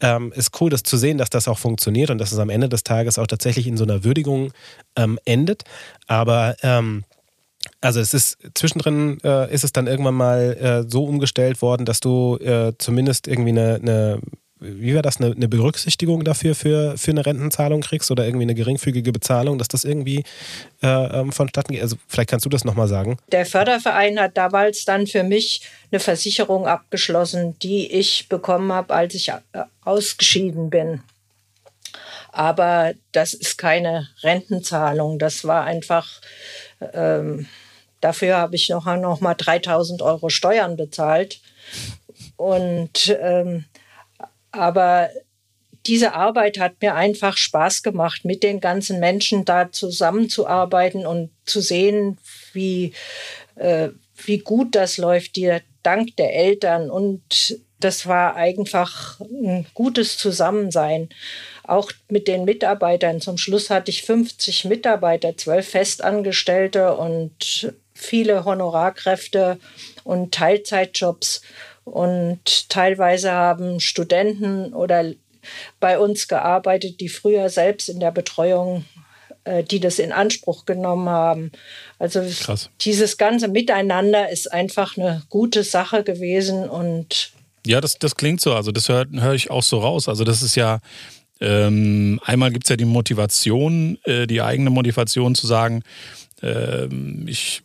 Ähm, 0.00 0.32
ist 0.34 0.60
cool, 0.60 0.70
das 0.70 0.82
zu 0.82 0.96
sehen, 0.96 1.18
dass 1.18 1.30
das 1.30 1.48
auch 1.48 1.58
funktioniert 1.58 2.10
und 2.10 2.18
dass 2.18 2.32
es 2.32 2.38
am 2.38 2.50
Ende 2.50 2.68
des 2.68 2.84
Tages 2.84 3.18
auch 3.18 3.26
tatsächlich 3.26 3.66
in 3.66 3.76
so 3.76 3.84
einer 3.84 4.04
Würdigung 4.04 4.43
ähm, 4.96 5.18
endet. 5.24 5.64
Aber 6.06 6.56
ähm, 6.62 7.04
also 7.80 8.00
es 8.00 8.14
ist 8.14 8.38
zwischendrin 8.54 9.18
äh, 9.24 9.52
ist 9.52 9.64
es 9.64 9.72
dann 9.72 9.86
irgendwann 9.86 10.14
mal 10.14 10.84
äh, 10.86 10.90
so 10.90 11.04
umgestellt 11.04 11.62
worden, 11.62 11.84
dass 11.84 12.00
du 12.00 12.36
äh, 12.38 12.72
zumindest 12.78 13.28
irgendwie 13.28 13.50
eine, 13.50 13.74
eine 13.74 14.20
wie 14.64 14.94
war 14.94 15.02
das, 15.02 15.20
eine, 15.20 15.32
eine, 15.32 15.48
Berücksichtigung 15.48 16.24
dafür 16.24 16.54
für, 16.54 16.96
für 16.96 17.10
eine 17.10 17.26
Rentenzahlung 17.26 17.82
kriegst 17.82 18.10
oder 18.10 18.24
irgendwie 18.24 18.44
eine 18.44 18.54
geringfügige 18.54 19.12
Bezahlung, 19.12 19.58
dass 19.58 19.68
das 19.68 19.84
irgendwie 19.84 20.24
äh, 20.82 20.86
ähm, 20.86 21.32
vonstatten 21.32 21.74
geht? 21.74 21.82
Also 21.82 21.96
vielleicht 22.08 22.30
kannst 22.30 22.46
du 22.46 22.50
das 22.50 22.64
nochmal 22.64 22.88
sagen. 22.88 23.18
Der 23.30 23.46
Förderverein 23.46 24.18
hat 24.18 24.36
damals 24.36 24.84
dann 24.84 25.06
für 25.06 25.22
mich 25.22 25.62
eine 25.90 26.00
Versicherung 26.00 26.66
abgeschlossen, 26.66 27.58
die 27.58 27.90
ich 27.92 28.28
bekommen 28.28 28.72
habe, 28.72 28.94
als 28.94 29.14
ich 29.14 29.28
äh, 29.28 29.40
ausgeschieden 29.84 30.70
bin. 30.70 31.02
Aber 32.34 32.94
das 33.12 33.32
ist 33.32 33.58
keine 33.58 34.08
Rentenzahlung. 34.24 35.20
Das 35.20 35.44
war 35.44 35.62
einfach, 35.62 36.20
ähm, 36.92 37.46
dafür 38.00 38.38
habe 38.38 38.56
ich 38.56 38.68
noch, 38.70 38.86
noch 38.96 39.20
mal 39.20 39.34
3000 39.34 40.02
Euro 40.02 40.30
Steuern 40.30 40.76
bezahlt. 40.76 41.38
Und, 42.36 43.16
ähm, 43.20 43.66
aber 44.50 45.10
diese 45.86 46.14
Arbeit 46.14 46.58
hat 46.58 46.82
mir 46.82 46.96
einfach 46.96 47.36
Spaß 47.36 47.84
gemacht, 47.84 48.24
mit 48.24 48.42
den 48.42 48.58
ganzen 48.58 48.98
Menschen 48.98 49.44
da 49.44 49.70
zusammenzuarbeiten 49.70 51.06
und 51.06 51.30
zu 51.44 51.60
sehen, 51.60 52.18
wie, 52.52 52.94
äh, 53.54 53.90
wie 54.24 54.38
gut 54.38 54.74
das 54.74 54.96
läuft, 54.98 55.36
dir 55.36 55.60
dank 55.84 56.16
der 56.16 56.34
Eltern. 56.34 56.90
Und 56.90 57.60
das 57.78 58.08
war 58.08 58.34
einfach 58.34 59.20
ein 59.20 59.66
gutes 59.72 60.18
Zusammensein 60.18 61.10
auch 61.66 61.90
mit 62.08 62.28
den 62.28 62.44
Mitarbeitern. 62.44 63.20
Zum 63.20 63.38
Schluss 63.38 63.70
hatte 63.70 63.90
ich 63.90 64.02
50 64.02 64.66
Mitarbeiter, 64.66 65.36
zwölf 65.36 65.68
Festangestellte 65.68 66.96
und 66.96 67.72
viele 67.94 68.44
Honorarkräfte 68.44 69.58
und 70.04 70.34
Teilzeitjobs. 70.34 71.42
Und 71.84 72.68
teilweise 72.68 73.32
haben 73.32 73.80
Studenten 73.80 74.72
oder 74.72 75.12
bei 75.80 75.98
uns 75.98 76.28
gearbeitet, 76.28 77.00
die 77.00 77.08
früher 77.08 77.48
selbst 77.50 77.88
in 77.88 78.00
der 78.00 78.10
Betreuung, 78.10 78.84
äh, 79.44 79.62
die 79.62 79.80
das 79.80 79.98
in 79.98 80.12
Anspruch 80.12 80.64
genommen 80.64 81.08
haben. 81.08 81.52
Also 81.98 82.22
Krass. 82.40 82.70
dieses 82.80 83.18
ganze 83.18 83.48
Miteinander 83.48 84.30
ist 84.30 84.50
einfach 84.52 84.96
eine 84.96 85.22
gute 85.28 85.62
Sache 85.62 86.02
gewesen 86.02 86.68
und 86.68 87.32
ja, 87.66 87.80
das, 87.80 87.98
das 87.98 88.14
klingt 88.16 88.42
so. 88.42 88.54
Also 88.54 88.72
das 88.72 88.90
höre 88.90 89.06
hör 89.10 89.32
ich 89.32 89.50
auch 89.50 89.62
so 89.62 89.78
raus. 89.78 90.06
Also 90.06 90.24
das 90.24 90.42
ist 90.42 90.54
ja 90.54 90.80
ähm, 91.44 92.20
einmal 92.24 92.50
gibt 92.50 92.64
es 92.64 92.70
ja 92.70 92.76
die 92.76 92.86
Motivation, 92.86 93.98
äh, 94.04 94.26
die 94.26 94.40
eigene 94.40 94.70
Motivation 94.70 95.34
zu 95.34 95.46
sagen, 95.46 95.82
äh, 96.42 96.86
ich 97.26 97.62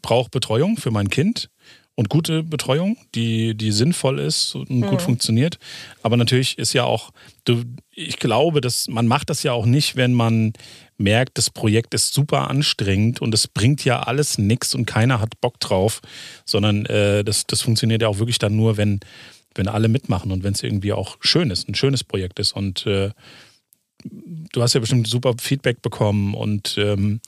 brauche 0.00 0.30
Betreuung 0.30 0.78
für 0.78 0.90
mein 0.90 1.10
Kind 1.10 1.50
und 1.94 2.08
gute 2.08 2.42
Betreuung, 2.42 2.96
die, 3.14 3.54
die 3.54 3.72
sinnvoll 3.72 4.18
ist 4.18 4.54
und 4.54 4.70
mhm. 4.70 4.86
gut 4.86 5.02
funktioniert. 5.02 5.58
Aber 6.02 6.16
natürlich 6.16 6.56
ist 6.56 6.72
ja 6.72 6.84
auch, 6.84 7.10
du, 7.44 7.62
ich 7.90 8.16
glaube, 8.18 8.62
dass 8.62 8.88
man 8.88 9.06
macht 9.06 9.28
das 9.28 9.42
ja 9.42 9.52
auch 9.52 9.66
nicht, 9.66 9.96
wenn 9.96 10.14
man 10.14 10.54
merkt, 10.96 11.36
das 11.36 11.50
Projekt 11.50 11.92
ist 11.92 12.14
super 12.14 12.48
anstrengend 12.48 13.20
und 13.20 13.34
es 13.34 13.48
bringt 13.48 13.84
ja 13.84 14.00
alles 14.00 14.38
nichts 14.38 14.74
und 14.74 14.86
keiner 14.86 15.20
hat 15.20 15.40
Bock 15.42 15.60
drauf, 15.60 16.00
sondern 16.46 16.86
äh, 16.86 17.22
das, 17.22 17.46
das 17.46 17.60
funktioniert 17.60 18.00
ja 18.00 18.08
auch 18.08 18.18
wirklich 18.18 18.38
dann 18.38 18.56
nur, 18.56 18.78
wenn, 18.78 19.00
wenn 19.54 19.68
alle 19.68 19.88
mitmachen 19.88 20.32
und 20.32 20.42
wenn 20.42 20.52
es 20.54 20.62
irgendwie 20.62 20.92
auch 20.92 21.16
schön 21.20 21.50
ist, 21.50 21.68
ein 21.68 21.74
schönes 21.74 22.04
Projekt 22.04 22.38
ist. 22.38 22.52
Und 22.52 22.86
äh, 22.86 23.10
du 24.04 24.62
hast 24.62 24.74
ja 24.74 24.80
bestimmt 24.80 25.06
super 25.08 25.34
Feedback 25.38 25.82
bekommen 25.82 26.34
und 26.34 26.76
ähm, 26.78 27.20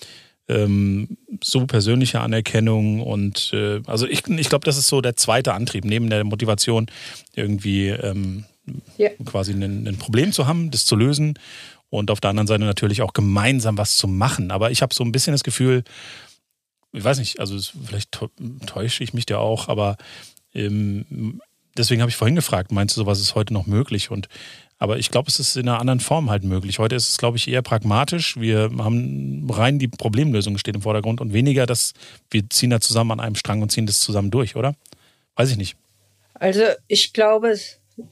ähm, 0.48 1.16
so 1.42 1.66
persönliche 1.66 2.20
Anerkennung 2.20 3.00
und 3.00 3.52
äh, 3.54 3.80
also 3.87 4.06
ich, 4.06 4.26
ich 4.28 4.48
glaube, 4.48 4.64
das 4.64 4.76
ist 4.76 4.88
so 4.88 5.00
der 5.00 5.16
zweite 5.16 5.54
Antrieb, 5.54 5.84
neben 5.84 6.10
der 6.10 6.24
Motivation 6.24 6.87
irgendwie 7.34 7.88
ähm, 7.88 8.44
ja. 8.98 9.10
quasi 9.24 9.52
ein, 9.52 9.87
ein, 9.87 9.96
Problem 9.96 10.32
zu 10.32 10.46
haben, 10.46 10.70
das 10.70 10.84
zu 10.84 10.96
lösen 10.96 11.38
und 11.88 12.10
auf 12.10 12.20
der 12.20 12.30
anderen 12.30 12.46
Seite 12.46 12.64
natürlich 12.64 13.00
auch 13.00 13.14
gemeinsam 13.14 13.78
was 13.78 13.96
zu 13.96 14.06
machen. 14.06 14.50
Aber 14.50 14.70
ich 14.70 14.82
habe 14.82 14.94
so 14.94 15.02
ein 15.02 15.12
bisschen 15.12 15.32
das 15.32 15.44
Gefühl, 15.44 15.82
ich 16.92 17.04
weiß 17.04 17.18
nicht, 17.18 17.40
also 17.40 17.58
vielleicht 17.84 18.10
täusche 18.66 19.02
ich 19.02 19.14
mich 19.14 19.26
da 19.26 19.38
auch, 19.38 19.68
aber 19.68 19.96
ähm, 20.54 21.40
deswegen 21.76 22.00
habe 22.00 22.10
ich 22.10 22.16
vorhin 22.16 22.37
gefragt, 22.37 22.72
meinst 22.72 22.96
du, 22.96 23.00
sowas 23.00 23.20
ist 23.20 23.34
heute 23.34 23.52
noch 23.52 23.66
möglich? 23.66 24.10
Und 24.10 24.28
aber 24.78 24.98
ich 24.98 25.10
glaube, 25.10 25.28
es 25.28 25.38
ist 25.38 25.56
in 25.56 25.68
einer 25.68 25.80
anderen 25.80 26.00
Form 26.00 26.30
halt 26.30 26.44
möglich. 26.44 26.78
Heute 26.78 26.96
ist 26.96 27.08
es, 27.08 27.18
glaube 27.18 27.37
ich, 27.37 27.48
eher 27.48 27.62
pragmatisch. 27.62 28.38
Wir 28.38 28.70
haben 28.78 29.48
rein 29.50 29.78
die 29.78 29.88
Problemlösung 29.88 30.58
steht 30.58 30.74
im 30.74 30.82
Vordergrund 30.82 31.20
und 31.20 31.32
weniger 31.32 31.64
das, 31.64 31.94
wir 32.30 32.48
ziehen 32.50 32.70
da 32.70 32.80
zusammen 32.80 33.12
an 33.12 33.20
einem 33.20 33.37
Strang 33.37 33.62
und 33.62 33.70
ziehen 33.70 33.87
das 33.87 34.00
zusammen 34.00 34.30
durch, 34.30 34.56
oder? 34.56 34.74
Weiß 35.37 35.50
ich 35.50 35.56
nicht. 35.56 35.76
Also 36.34 36.62
ich 36.88 37.12
glaube, 37.12 37.56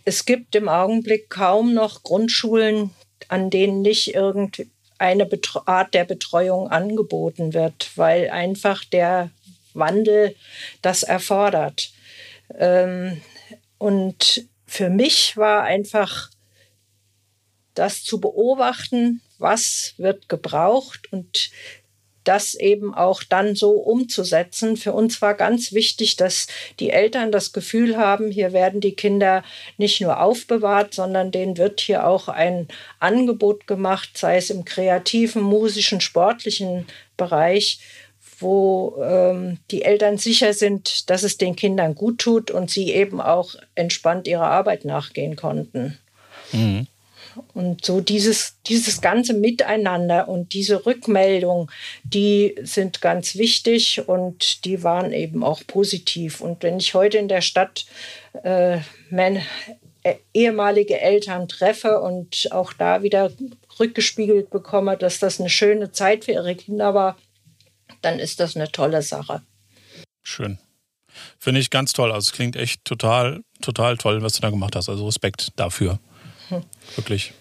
es 0.05 0.25
gibt 0.25 0.55
im 0.55 0.68
Augenblick 0.68 1.29
kaum 1.29 1.75
noch 1.75 2.05
Grundschulen, 2.05 2.90
an 3.29 3.51
denen 3.51 3.83
nicht 3.83 4.14
irgendeine 4.14 5.29
Art 5.66 5.94
der 5.94 6.05
Betreuung 6.05 6.68
angeboten 6.68 7.55
wird, 7.55 7.90
weil 7.96 8.31
einfach 8.31 8.85
der 8.85 9.31
Wandel 9.75 10.37
das 10.81 11.03
erfordert. 11.03 11.90
Ähm, 12.59 13.20
und 13.83 14.47
für 14.64 14.90
mich 14.90 15.37
war 15.37 15.64
einfach 15.64 16.31
das 17.75 18.05
zu 18.05 18.21
beobachten, 18.21 19.21
was 19.38 19.95
wird 19.97 20.29
gebraucht 20.29 21.12
und 21.12 21.51
das 22.23 22.55
eben 22.55 22.95
auch 22.95 23.25
dann 23.25 23.57
so 23.57 23.73
umzusetzen. 23.73 24.77
Für 24.77 24.92
uns 24.92 25.21
war 25.21 25.35
ganz 25.35 25.73
wichtig, 25.73 26.14
dass 26.14 26.47
die 26.79 26.90
Eltern 26.90 27.33
das 27.33 27.53
Gefühl 27.53 27.97
haben, 27.97 28.31
hier 28.31 28.53
werden 28.53 28.81
die 28.81 28.95
Kinder 28.95 29.42
nicht 29.79 30.01
nur 30.01 30.21
aufbewahrt, 30.21 30.95
sondern 30.95 31.33
denen 31.33 31.59
wird 31.59 31.81
hier 31.81 32.07
auch 32.07 32.29
ein 32.29 32.68
Angebot 33.01 33.66
gemacht, 33.66 34.16
sei 34.16 34.37
es 34.37 34.51
im 34.51 34.64
kreativen, 34.64 35.42
musischen, 35.42 36.01
sportlichen 36.01 36.87
Bereich, 37.16 37.81
wo 38.43 38.97
ähm, 39.03 39.59
die 39.71 39.83
Eltern 39.83 40.19
sicher 40.19 40.53
sind, 40.53 41.09
dass 41.11 41.23
es 41.23 41.39
den 41.39 41.57
Kindern 41.57 41.95
gut 41.95 42.19
tut 42.19 42.51
und 42.51 42.71
sie 42.71 42.93
eben 42.93 43.21
auch 43.21 43.55
entspannt 43.75 44.27
ihrer 44.29 44.51
Arbeit 44.51 44.85
nachgehen 44.85 45.37
konnten. 45.37 45.99
Mhm. 46.53 46.87
Und 47.55 47.85
so 47.85 48.01
dieses, 48.01 48.57
dieses 48.67 49.01
ganze 49.01 49.33
Miteinander 49.33 50.29
und 50.29 50.53
diese 50.53 50.85
Rückmeldung, 50.85 51.71
die 52.05 52.55
sind 52.63 53.01
ganz 53.01 53.37
wichtig 53.37 54.07
und 54.07 54.65
die 54.65 54.83
waren 54.83 55.13
eben 55.13 55.43
auch 55.43 55.63
positiv. 55.67 56.41
Und 56.41 56.63
wenn 56.63 56.79
ich 56.79 56.95
heute 56.95 57.19
in 57.19 57.29
der 57.29 57.41
Stadt 57.41 57.87
äh, 58.43 58.79
meine 59.11 59.43
äh, 60.03 60.17
ehemalige 60.35 61.01
Eltern 61.01 61.49
treffe 61.49 62.01
und 62.01 62.49
auch 62.51 62.73
da 62.73 63.03
wieder 63.03 63.31
rückgespiegelt 63.79 64.51
bekomme, 64.51 64.97
dass 64.97 65.19
das 65.19 65.41
eine 65.41 65.51
schöne 65.51 65.93
Zeit 65.93 66.25
für 66.25 66.33
ihre 66.33 66.55
Kinder 66.55 66.93
war, 66.93 67.17
dann 68.03 68.19
ist 68.19 68.41
das 68.41 68.57
eine 68.57 68.71
tolle 68.71 69.03
Sache. 69.03 69.43
Schön. 70.23 70.59
Finde 71.38 71.61
ich 71.61 71.71
ganz 71.71 71.93
toll. 71.93 72.12
Also 72.12 72.27
es 72.29 72.33
klingt 72.33 72.57
echt 72.57 72.85
total, 72.85 73.43
total 73.61 73.97
toll, 73.97 74.23
was 74.23 74.35
du 74.35 74.41
da 74.41 74.51
gemacht 74.51 74.77
hast. 74.77 74.88
Also 74.88 75.07
Respekt 75.07 75.49
dafür. 75.57 75.99
Hm. 76.49 76.62
Wirklich. 76.97 77.33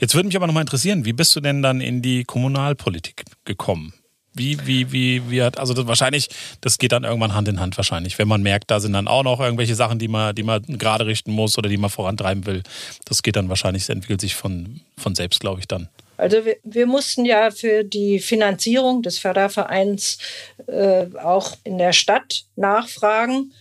Jetzt 0.00 0.14
würde 0.14 0.26
mich 0.26 0.36
aber 0.36 0.46
nochmal 0.46 0.62
interessieren, 0.62 1.04
wie 1.04 1.12
bist 1.12 1.34
du 1.36 1.40
denn 1.40 1.62
dann 1.62 1.80
in 1.80 2.02
die 2.02 2.24
Kommunalpolitik 2.24 3.24
gekommen? 3.44 3.94
Wie, 4.34 4.66
wie, 4.66 4.92
wie, 4.92 5.30
wie 5.30 5.42
hat, 5.42 5.58
also 5.58 5.74
das 5.74 5.86
wahrscheinlich, 5.86 6.28
das 6.60 6.78
geht 6.78 6.92
dann 6.92 7.02
irgendwann 7.04 7.34
Hand 7.34 7.48
in 7.48 7.58
Hand 7.58 7.76
wahrscheinlich, 7.76 8.18
wenn 8.18 8.28
man 8.28 8.42
merkt, 8.42 8.70
da 8.70 8.78
sind 8.78 8.92
dann 8.92 9.08
auch 9.08 9.24
noch 9.24 9.40
irgendwelche 9.40 9.74
Sachen, 9.74 9.98
die 9.98 10.06
man, 10.06 10.34
die 10.34 10.44
man 10.44 10.62
gerade 10.62 11.06
richten 11.06 11.32
muss 11.32 11.58
oder 11.58 11.68
die 11.68 11.76
man 11.76 11.90
vorantreiben 11.90 12.46
will. 12.46 12.62
Das 13.04 13.22
geht 13.22 13.34
dann 13.34 13.48
wahrscheinlich, 13.48 13.84
das 13.84 13.90
entwickelt 13.90 14.20
sich 14.20 14.34
von, 14.34 14.80
von 14.96 15.14
selbst, 15.14 15.40
glaube 15.40 15.60
ich, 15.60 15.66
dann. 15.66 15.88
Also 16.18 16.44
wir, 16.44 16.56
wir, 16.64 16.86
mussten 16.86 17.24
ja 17.24 17.50
für 17.50 17.84
die 17.84 18.18
Finanzierung 18.18 19.02
des 19.02 19.18
Fördervereins 19.18 20.18
äh, 20.66 21.06
auch 21.22 21.56
in 21.64 21.78
der 21.78 21.92
Stadt 21.92 22.44
nachfragen. 22.56 23.52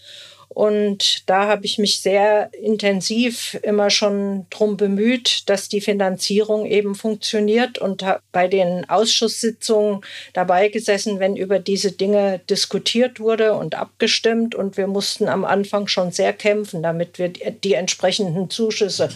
Und 0.50 1.30
da 1.30 1.48
habe 1.48 1.66
ich 1.66 1.78
mich 1.78 2.02
sehr 2.02 2.50
intensiv 2.54 3.60
immer 3.62 3.92
schon 3.92 4.48
darum 4.50 4.76
bemüht, 4.76 5.48
dass 5.50 5.70
die 5.70 5.82
Finanzierung 5.82 6.66
eben 6.66 6.96
funktioniert 6.96 7.78
und 7.78 8.02
habe 8.02 8.22
bei 8.32 8.48
den 8.48 8.90
Ausschusssitzungen 8.90 10.02
dabei 10.34 10.70
gesessen, 10.70 11.20
wenn 11.20 11.36
über 11.36 11.60
diese 11.60 11.92
Dinge 11.92 12.40
diskutiert 12.50 13.20
wurde 13.20 13.54
und 13.54 13.76
abgestimmt. 13.76 14.56
Und 14.56 14.78
wir 14.78 14.88
mussten 14.88 15.28
am 15.28 15.46
Anfang 15.46 15.88
schon 15.88 16.12
sehr 16.12 16.34
kämpfen, 16.34 16.82
damit 16.82 17.20
wir 17.20 17.30
die 17.30 17.74
entsprechenden 17.74 18.50
Zuschüsse 18.50 19.10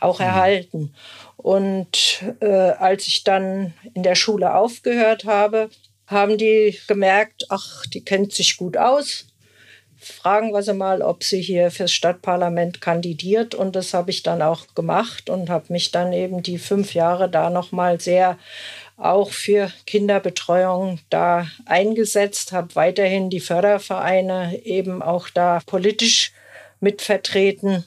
auch 0.00 0.20
mhm. 0.20 0.24
erhalten. 0.24 0.94
Und 1.46 2.24
äh, 2.40 2.46
als 2.48 3.06
ich 3.06 3.22
dann 3.22 3.72
in 3.94 4.02
der 4.02 4.16
Schule 4.16 4.56
aufgehört 4.56 5.26
habe, 5.26 5.70
haben 6.08 6.38
die 6.38 6.76
gemerkt, 6.88 7.46
ach, 7.50 7.86
die 7.86 8.04
kennt 8.04 8.32
sich 8.32 8.56
gut 8.56 8.76
aus 8.76 9.26
fragen 9.98 10.52
wir 10.52 10.62
sie 10.62 10.74
mal, 10.74 11.02
ob 11.02 11.24
sie 11.24 11.40
hier 11.40 11.70
fürs 11.70 11.92
Stadtparlament 11.92 12.80
kandidiert. 12.80 13.54
Und 13.54 13.76
das 13.76 13.94
habe 13.94 14.10
ich 14.10 14.22
dann 14.22 14.42
auch 14.42 14.74
gemacht 14.74 15.28
und 15.28 15.50
habe 15.50 15.72
mich 15.72 15.90
dann 15.90 16.12
eben 16.12 16.42
die 16.42 16.58
fünf 16.58 16.94
Jahre 16.94 17.28
da 17.28 17.50
nochmal 17.50 18.00
sehr 18.00 18.38
auch 18.96 19.30
für 19.30 19.70
Kinderbetreuung 19.86 21.00
da 21.10 21.48
eingesetzt, 21.66 22.52
habe 22.52 22.74
weiterhin 22.74 23.28
die 23.30 23.40
Fördervereine 23.40 24.60
eben 24.64 25.02
auch 25.02 25.28
da 25.28 25.60
politisch 25.66 26.32
mitvertreten 26.80 27.84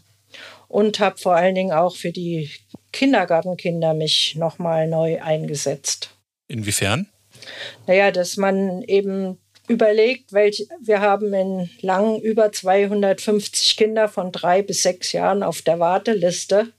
und 0.67 0.99
habe 0.99 1.17
vor 1.17 1.35
allen 1.35 1.55
Dingen 1.55 1.71
auch 1.71 1.95
für 1.95 2.11
die 2.11 2.51
Kindergartenkinder 2.91 3.93
mich 3.93 4.35
nochmal 4.35 4.87
neu 4.87 5.21
eingesetzt. 5.21 6.11
Inwiefern? 6.47 7.07
Naja, 7.87 8.11
dass 8.11 8.37
man 8.37 8.81
eben 8.83 9.37
überlegt, 9.67 10.33
welche, 10.33 10.65
wir 10.81 10.99
haben 10.99 11.33
in 11.33 11.69
Langen 11.81 12.19
über 12.21 12.51
250 12.51 13.77
Kinder 13.77 14.07
von 14.09 14.31
drei 14.31 14.61
bis 14.61 14.81
sechs 14.81 15.11
Jahren 15.11 15.43
auf 15.43 15.61
der 15.61 15.79
Warteliste. 15.79 16.73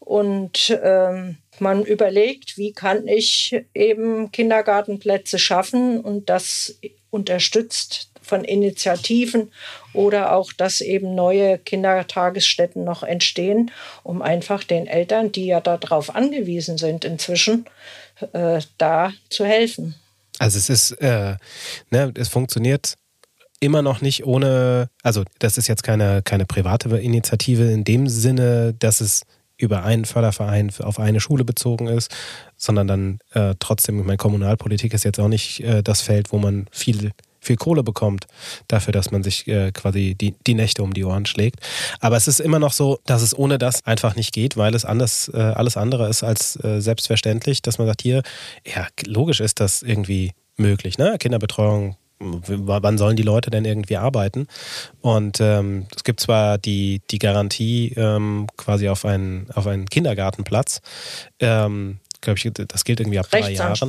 Und 0.00 0.78
ähm, 0.82 1.36
man 1.58 1.84
überlegt, 1.84 2.56
wie 2.56 2.72
kann 2.72 3.06
ich 3.06 3.62
eben 3.74 4.32
Kindergartenplätze 4.32 5.38
schaffen 5.38 6.00
und 6.00 6.30
das 6.30 6.78
unterstützt 7.10 8.10
von 8.28 8.44
Initiativen 8.44 9.50
oder 9.92 10.32
auch, 10.32 10.52
dass 10.52 10.80
eben 10.80 11.14
neue 11.14 11.58
Kindertagesstätten 11.58 12.84
noch 12.84 13.02
entstehen, 13.02 13.70
um 14.02 14.22
einfach 14.22 14.64
den 14.64 14.86
Eltern, 14.86 15.32
die 15.32 15.46
ja 15.46 15.60
darauf 15.60 16.14
angewiesen 16.14 16.78
sind 16.78 17.04
inzwischen, 17.04 17.66
äh, 18.32 18.60
da 18.76 19.12
zu 19.30 19.44
helfen. 19.44 19.94
Also 20.38 20.58
es 20.58 20.68
ist, 20.68 20.92
äh, 21.00 21.36
ne, 21.90 22.12
es 22.16 22.28
funktioniert 22.28 22.94
immer 23.60 23.82
noch 23.82 24.00
nicht 24.00 24.24
ohne, 24.24 24.88
also 25.02 25.24
das 25.40 25.58
ist 25.58 25.66
jetzt 25.66 25.82
keine, 25.82 26.22
keine 26.22 26.46
private 26.46 26.96
Initiative 26.98 27.70
in 27.72 27.84
dem 27.84 28.08
Sinne, 28.08 28.74
dass 28.78 29.00
es 29.00 29.22
über 29.56 29.82
einen 29.82 30.04
Förderverein 30.04 30.70
auf 30.80 31.00
eine 31.00 31.20
Schule 31.20 31.44
bezogen 31.44 31.88
ist, 31.88 32.14
sondern 32.56 32.86
dann 32.86 33.18
äh, 33.32 33.56
trotzdem, 33.58 33.98
ich 33.98 34.06
meine, 34.06 34.16
Kommunalpolitik 34.16 34.94
ist 34.94 35.04
jetzt 35.04 35.18
auch 35.18 35.28
nicht 35.28 35.60
äh, 35.60 35.82
das 35.82 36.00
Feld, 36.00 36.32
wo 36.32 36.38
man 36.38 36.68
viel 36.70 37.10
viel 37.48 37.56
Kohle 37.56 37.82
bekommt 37.82 38.26
dafür, 38.68 38.92
dass 38.92 39.10
man 39.10 39.24
sich 39.24 39.48
äh, 39.48 39.72
quasi 39.72 40.14
die, 40.14 40.34
die 40.46 40.54
Nächte 40.54 40.82
um 40.82 40.94
die 40.94 41.04
Ohren 41.04 41.26
schlägt. 41.26 41.60
Aber 42.00 42.16
es 42.16 42.28
ist 42.28 42.40
immer 42.40 42.58
noch 42.60 42.72
so, 42.72 43.00
dass 43.06 43.22
es 43.22 43.36
ohne 43.36 43.58
das 43.58 43.84
einfach 43.84 44.14
nicht 44.14 44.32
geht, 44.32 44.56
weil 44.56 44.74
es 44.74 44.84
anders, 44.84 45.30
äh, 45.34 45.38
alles 45.38 45.76
andere 45.76 46.08
ist 46.08 46.22
als 46.22 46.62
äh, 46.62 46.80
selbstverständlich, 46.80 47.62
dass 47.62 47.78
man 47.78 47.86
sagt, 47.86 48.02
hier, 48.02 48.22
ja, 48.64 48.86
logisch 49.06 49.40
ist 49.40 49.60
das 49.60 49.82
irgendwie 49.82 50.32
möglich, 50.56 50.98
ne? 50.98 51.16
Kinderbetreuung 51.18 51.96
wann 52.20 52.98
sollen 52.98 53.14
die 53.14 53.22
Leute 53.22 53.48
denn 53.48 53.64
irgendwie 53.64 53.96
arbeiten? 53.96 54.48
Und 55.00 55.38
ähm, 55.40 55.86
es 55.94 56.02
gibt 56.02 56.18
zwar 56.18 56.58
die, 56.58 57.00
die 57.12 57.20
Garantie 57.20 57.92
ähm, 57.96 58.48
quasi 58.56 58.88
auf 58.88 59.04
einen, 59.04 59.46
auf 59.54 59.68
einen 59.68 59.86
Kindergartenplatz, 59.86 60.80
ähm, 61.38 62.00
glaube 62.20 62.38
ich, 62.38 62.50
das 62.52 62.84
gilt 62.84 62.98
irgendwie 62.98 63.20
ab 63.20 63.28
drei 63.30 63.52
Jahren 63.52 63.88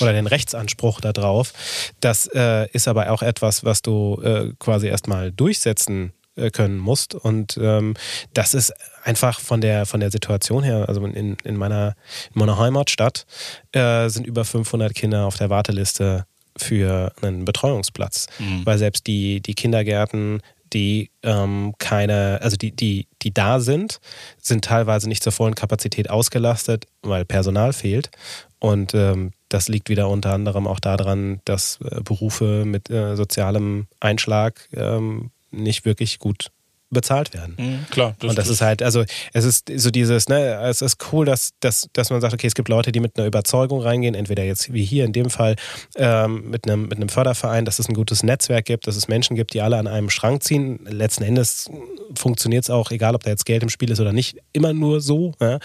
oder 0.00 0.12
den 0.12 0.26
Rechtsanspruch 0.26 1.00
darauf. 1.00 1.52
Das 2.00 2.26
äh, 2.34 2.68
ist 2.72 2.88
aber 2.88 3.10
auch 3.10 3.22
etwas, 3.22 3.64
was 3.64 3.82
du 3.82 4.20
äh, 4.22 4.52
quasi 4.58 4.86
erstmal 4.86 5.32
durchsetzen 5.32 6.12
äh, 6.36 6.50
können 6.50 6.78
musst. 6.78 7.14
Und 7.14 7.58
ähm, 7.60 7.94
das 8.32 8.54
ist 8.54 8.72
einfach 9.04 9.40
von 9.40 9.60
der, 9.60 9.86
von 9.86 10.00
der 10.00 10.10
Situation 10.10 10.62
her, 10.62 10.88
also 10.88 11.04
in, 11.04 11.36
in, 11.44 11.56
meiner, 11.56 11.94
in 12.34 12.38
meiner 12.38 12.58
Heimatstadt 12.58 13.26
äh, 13.72 14.08
sind 14.08 14.26
über 14.26 14.44
500 14.44 14.94
Kinder 14.94 15.26
auf 15.26 15.36
der 15.36 15.50
Warteliste 15.50 16.24
für 16.56 17.12
einen 17.20 17.44
Betreuungsplatz, 17.44 18.28
mhm. 18.38 18.64
weil 18.64 18.78
selbst 18.78 19.06
die, 19.06 19.40
die 19.40 19.54
Kindergärten 19.54 20.40
die 20.72 21.10
ähm, 21.22 21.74
keine, 21.78 22.40
also 22.42 22.56
die, 22.56 22.72
die, 22.74 23.06
die 23.22 23.32
da 23.32 23.60
sind, 23.60 24.00
sind 24.40 24.64
teilweise 24.64 25.08
nicht 25.08 25.22
zur 25.22 25.32
vollen 25.32 25.54
Kapazität 25.54 26.08
ausgelastet, 26.10 26.86
weil 27.02 27.24
Personal 27.24 27.72
fehlt. 27.72 28.10
Und 28.58 28.94
ähm, 28.94 29.32
das 29.52 29.68
liegt 29.68 29.88
wieder 29.88 30.08
unter 30.08 30.32
anderem 30.32 30.66
auch 30.66 30.80
daran, 30.80 31.40
dass 31.44 31.78
äh, 31.84 32.00
Berufe 32.02 32.64
mit 32.64 32.90
äh, 32.90 33.16
sozialem 33.16 33.86
Einschlag 34.00 34.68
ähm, 34.74 35.30
nicht 35.50 35.84
wirklich 35.84 36.18
gut 36.18 36.50
bezahlt 36.92 37.32
werden. 37.32 37.56
Mhm, 37.58 37.86
klar. 37.90 38.14
Das 38.20 38.30
und 38.30 38.38
das 38.38 38.48
ist 38.48 38.60
halt, 38.60 38.82
also 38.82 39.04
es 39.32 39.44
ist 39.44 39.70
so 39.76 39.90
dieses, 39.90 40.28
ne, 40.28 40.60
es 40.64 40.82
ist 40.82 40.98
cool, 41.12 41.24
dass, 41.24 41.52
dass, 41.60 41.88
dass 41.94 42.10
man 42.10 42.20
sagt, 42.20 42.34
okay, 42.34 42.46
es 42.46 42.54
gibt 42.54 42.68
Leute, 42.68 42.92
die 42.92 43.00
mit 43.00 43.16
einer 43.16 43.26
Überzeugung 43.26 43.80
reingehen, 43.80 44.14
entweder 44.14 44.44
jetzt 44.44 44.72
wie 44.72 44.84
hier 44.84 45.04
in 45.04 45.12
dem 45.12 45.30
Fall 45.30 45.56
ähm, 45.96 46.50
mit, 46.50 46.68
einem, 46.68 46.82
mit 46.88 46.98
einem 46.98 47.08
Förderverein, 47.08 47.64
dass 47.64 47.78
es 47.78 47.88
ein 47.88 47.94
gutes 47.94 48.22
Netzwerk 48.22 48.66
gibt, 48.66 48.86
dass 48.86 48.96
es 48.96 49.08
Menschen 49.08 49.36
gibt, 49.36 49.54
die 49.54 49.62
alle 49.62 49.78
an 49.78 49.86
einem 49.86 50.10
Schrank 50.10 50.42
ziehen. 50.42 50.80
Letzten 50.84 51.24
Endes 51.24 51.70
funktioniert 52.14 52.64
es 52.64 52.70
auch, 52.70 52.90
egal 52.90 53.14
ob 53.14 53.24
da 53.24 53.30
jetzt 53.30 53.46
Geld 53.46 53.62
im 53.62 53.70
Spiel 53.70 53.90
ist 53.90 54.00
oder 54.00 54.12
nicht, 54.12 54.36
immer 54.52 54.74
nur 54.74 55.00
so. 55.00 55.32
Ja? 55.40 55.58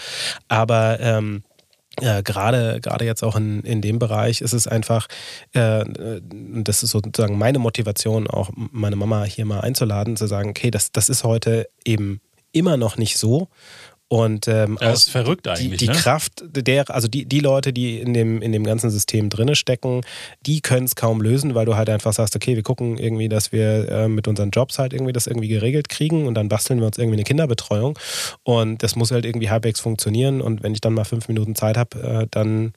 Aber 0.48 0.98
ähm, 1.00 1.42
äh, 2.00 2.22
gerade 2.22 2.80
gerade 2.80 3.04
jetzt 3.04 3.22
auch 3.22 3.36
in, 3.36 3.60
in 3.62 3.80
dem 3.80 3.98
Bereich 3.98 4.40
ist 4.40 4.52
es 4.52 4.66
einfach, 4.66 5.08
äh, 5.52 5.84
das 6.30 6.82
ist 6.82 6.90
sozusagen 6.90 7.38
meine 7.38 7.58
Motivation, 7.58 8.26
auch 8.28 8.50
meine 8.54 8.96
Mama 8.96 9.24
hier 9.24 9.44
mal 9.44 9.60
einzuladen, 9.60 10.16
zu 10.16 10.26
sagen, 10.26 10.50
okay, 10.50 10.70
das, 10.70 10.92
das 10.92 11.08
ist 11.08 11.24
heute 11.24 11.68
eben 11.84 12.20
immer 12.52 12.76
noch 12.76 12.96
nicht 12.96 13.18
so. 13.18 13.48
Und 14.08 14.48
ähm, 14.48 14.78
das 14.80 15.02
ist 15.02 15.10
verrückt 15.10 15.46
eigentlich. 15.46 15.78
Die, 15.78 15.86
die 15.86 15.92
ne? 15.92 15.98
Kraft 15.98 16.42
der, 16.46 16.90
also 16.90 17.08
die, 17.08 17.26
die 17.26 17.40
Leute, 17.40 17.74
die 17.74 17.98
in 18.00 18.14
dem, 18.14 18.40
in 18.40 18.52
dem 18.52 18.64
ganzen 18.64 18.88
System 18.88 19.28
drinne 19.28 19.54
stecken, 19.54 20.00
die 20.46 20.62
können 20.62 20.86
es 20.86 20.96
kaum 20.96 21.20
lösen, 21.20 21.54
weil 21.54 21.66
du 21.66 21.76
halt 21.76 21.90
einfach 21.90 22.14
sagst, 22.14 22.34
okay, 22.34 22.56
wir 22.56 22.62
gucken 22.62 22.96
irgendwie, 22.96 23.28
dass 23.28 23.52
wir 23.52 23.88
äh, 23.90 24.08
mit 24.08 24.26
unseren 24.26 24.50
Jobs 24.50 24.78
halt 24.78 24.94
irgendwie 24.94 25.12
das 25.12 25.26
irgendwie 25.26 25.48
geregelt 25.48 25.90
kriegen 25.90 26.26
und 26.26 26.34
dann 26.34 26.48
basteln 26.48 26.80
wir 26.80 26.86
uns 26.86 26.96
irgendwie 26.96 27.16
eine 27.16 27.24
Kinderbetreuung. 27.24 27.98
Und 28.44 28.82
das 28.82 28.96
muss 28.96 29.10
halt 29.10 29.26
irgendwie 29.26 29.50
halbwegs 29.50 29.80
funktionieren. 29.80 30.40
Und 30.40 30.62
wenn 30.62 30.72
ich 30.72 30.80
dann 30.80 30.94
mal 30.94 31.04
fünf 31.04 31.28
Minuten 31.28 31.54
Zeit 31.54 31.76
habe, 31.76 32.00
äh, 32.00 32.26
dann 32.30 32.72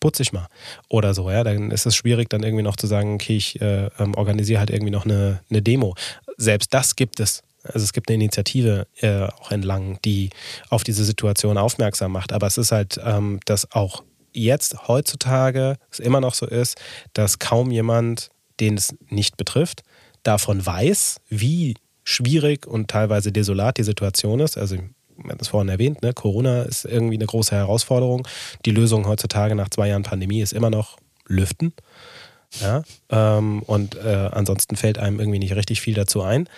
putze 0.00 0.22
ich 0.22 0.32
mal 0.32 0.48
oder 0.88 1.14
so, 1.14 1.30
ja, 1.30 1.44
dann 1.44 1.70
ist 1.70 1.86
es 1.86 1.96
schwierig, 1.96 2.28
dann 2.28 2.42
irgendwie 2.42 2.62
noch 2.62 2.76
zu 2.76 2.86
sagen, 2.86 3.14
okay, 3.14 3.36
ich 3.36 3.60
äh, 3.60 3.88
ähm, 3.98 4.14
organisiere 4.14 4.60
halt 4.60 4.70
irgendwie 4.70 4.90
noch 4.90 5.04
eine, 5.04 5.40
eine 5.50 5.62
Demo. 5.62 5.94
Selbst 6.36 6.74
das 6.74 6.96
gibt 6.96 7.20
es 7.20 7.42
also 7.64 7.84
es 7.84 7.92
gibt 7.92 8.08
eine 8.08 8.16
Initiative 8.16 8.86
äh, 9.00 9.24
auch 9.24 9.50
entlang, 9.50 9.98
die 10.04 10.30
auf 10.70 10.84
diese 10.84 11.04
Situation 11.04 11.58
aufmerksam 11.58 12.12
macht. 12.12 12.32
Aber 12.32 12.46
es 12.46 12.58
ist 12.58 12.72
halt, 12.72 13.00
ähm, 13.02 13.40
dass 13.46 13.72
auch 13.72 14.04
jetzt 14.32 14.88
heutzutage 14.88 15.76
es 15.90 16.00
immer 16.00 16.20
noch 16.20 16.34
so 16.34 16.46
ist, 16.46 16.80
dass 17.12 17.38
kaum 17.38 17.70
jemand, 17.70 18.30
den 18.60 18.76
es 18.76 18.94
nicht 19.08 19.36
betrifft, 19.36 19.82
davon 20.22 20.64
weiß, 20.64 21.20
wie 21.28 21.74
schwierig 22.02 22.66
und 22.66 22.88
teilweise 22.88 23.32
desolat 23.32 23.78
die 23.78 23.82
Situation 23.82 24.40
ist. 24.40 24.58
Also 24.58 24.74
ich 24.74 24.82
habe 25.24 25.36
das 25.36 25.48
vorhin 25.48 25.68
erwähnt, 25.68 26.02
ne? 26.02 26.12
Corona 26.12 26.62
ist 26.62 26.84
irgendwie 26.84 27.14
eine 27.14 27.26
große 27.26 27.54
Herausforderung. 27.54 28.26
Die 28.64 28.72
Lösung 28.72 29.06
heutzutage 29.06 29.54
nach 29.54 29.70
zwei 29.70 29.88
Jahren 29.88 30.02
Pandemie 30.02 30.40
ist 30.40 30.52
immer 30.52 30.70
noch 30.70 30.98
Lüften. 31.26 31.72
Ja? 32.60 32.82
Ähm, 33.10 33.62
und 33.62 33.96
äh, 33.96 34.28
ansonsten 34.32 34.76
fällt 34.76 34.98
einem 34.98 35.18
irgendwie 35.18 35.38
nicht 35.38 35.54
richtig 35.54 35.80
viel 35.80 35.94
dazu 35.94 36.22
ein. 36.22 36.48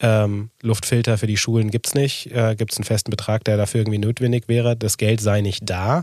Ähm, 0.00 0.50
Luftfilter 0.62 1.18
für 1.18 1.26
die 1.26 1.36
Schulen 1.36 1.70
gibt 1.70 1.88
es 1.88 1.94
nicht. 1.94 2.32
Äh, 2.32 2.56
gibt 2.56 2.72
es 2.72 2.78
einen 2.78 2.84
festen 2.84 3.10
Betrag, 3.10 3.44
der 3.44 3.56
dafür 3.56 3.80
irgendwie 3.80 3.98
notwendig 3.98 4.48
wäre. 4.48 4.76
Das 4.76 4.98
Geld 4.98 5.20
sei 5.20 5.40
nicht 5.40 5.68
da. 5.68 6.02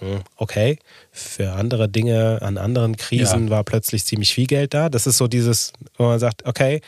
Hm, 0.00 0.20
okay. 0.36 0.78
Für 1.10 1.52
andere 1.52 1.88
Dinge, 1.88 2.38
an 2.42 2.56
anderen 2.56 2.96
Krisen 2.96 3.46
ja. 3.46 3.50
war 3.50 3.64
plötzlich 3.64 4.04
ziemlich 4.04 4.32
viel 4.32 4.46
Geld 4.46 4.74
da. 4.74 4.88
Das 4.88 5.06
ist 5.06 5.16
so 5.18 5.28
dieses, 5.28 5.72
wo 5.96 6.04
man 6.04 6.18
sagt, 6.18 6.46
okay, 6.46 6.80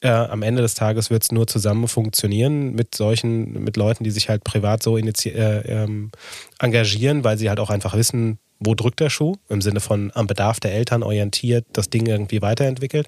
äh, 0.00 0.08
am 0.08 0.42
Ende 0.42 0.62
des 0.62 0.74
Tages 0.74 1.10
wird 1.10 1.24
es 1.24 1.32
nur 1.32 1.46
zusammen 1.46 1.88
funktionieren 1.88 2.74
mit 2.74 2.94
solchen, 2.94 3.64
mit 3.64 3.76
Leuten, 3.76 4.04
die 4.04 4.10
sich 4.10 4.28
halt 4.28 4.44
privat 4.44 4.82
so 4.82 4.96
äh, 4.98 5.02
ähm, 5.02 6.10
engagieren, 6.58 7.24
weil 7.24 7.38
sie 7.38 7.48
halt 7.48 7.60
auch 7.60 7.70
einfach 7.70 7.94
wissen, 7.94 8.38
wo 8.60 8.74
drückt 8.74 9.00
der 9.00 9.10
Schuh, 9.10 9.36
im 9.48 9.62
Sinne 9.62 9.80
von 9.80 10.10
am 10.14 10.26
Bedarf 10.26 10.60
der 10.60 10.74
Eltern 10.74 11.02
orientiert, 11.02 11.66
das 11.72 11.90
Ding 11.90 12.06
irgendwie 12.06 12.42
weiterentwickelt. 12.42 13.06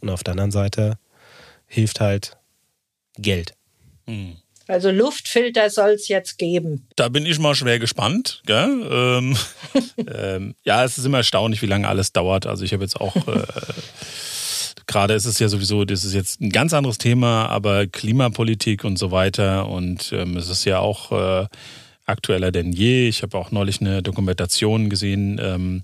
Und 0.00 0.10
auf 0.10 0.24
der 0.24 0.32
anderen 0.32 0.50
Seite 0.50 0.98
hilft 1.66 2.00
halt 2.00 2.36
Geld. 3.16 3.54
Mhm. 4.06 4.36
Also 4.66 4.90
Luftfilter 4.90 5.68
soll 5.68 5.90
es 5.90 6.08
jetzt 6.08 6.38
geben. 6.38 6.88
Da 6.96 7.10
bin 7.10 7.26
ich 7.26 7.38
mal 7.38 7.54
schwer 7.54 7.78
gespannt. 7.78 8.42
Ähm, 8.48 9.36
ähm, 10.14 10.54
ja, 10.64 10.84
es 10.84 10.96
ist 10.96 11.04
immer 11.04 11.18
erstaunlich, 11.18 11.60
wie 11.60 11.66
lange 11.66 11.86
alles 11.86 12.12
dauert. 12.12 12.46
Also 12.46 12.64
ich 12.64 12.72
habe 12.72 12.82
jetzt 12.82 12.98
auch, 12.98 13.14
äh, 13.28 13.42
gerade 14.86 15.12
ist 15.14 15.26
es 15.26 15.38
ja 15.38 15.48
sowieso, 15.48 15.84
das 15.84 16.04
ist 16.04 16.14
jetzt 16.14 16.40
ein 16.40 16.48
ganz 16.48 16.72
anderes 16.72 16.96
Thema, 16.96 17.46
aber 17.48 17.86
Klimapolitik 17.86 18.84
und 18.84 18.98
so 18.98 19.10
weiter. 19.10 19.68
Und 19.68 20.12
ähm, 20.12 20.38
es 20.38 20.48
ist 20.48 20.64
ja 20.64 20.78
auch 20.78 21.12
äh, 21.12 21.46
aktueller 22.04 22.52
denn 22.52 22.72
je. 22.72 23.08
Ich 23.08 23.22
habe 23.22 23.36
auch 23.38 23.50
neulich 23.50 23.80
eine 23.80 24.02
Dokumentation 24.02 24.90
gesehen 24.90 25.40
ähm, 25.42 25.82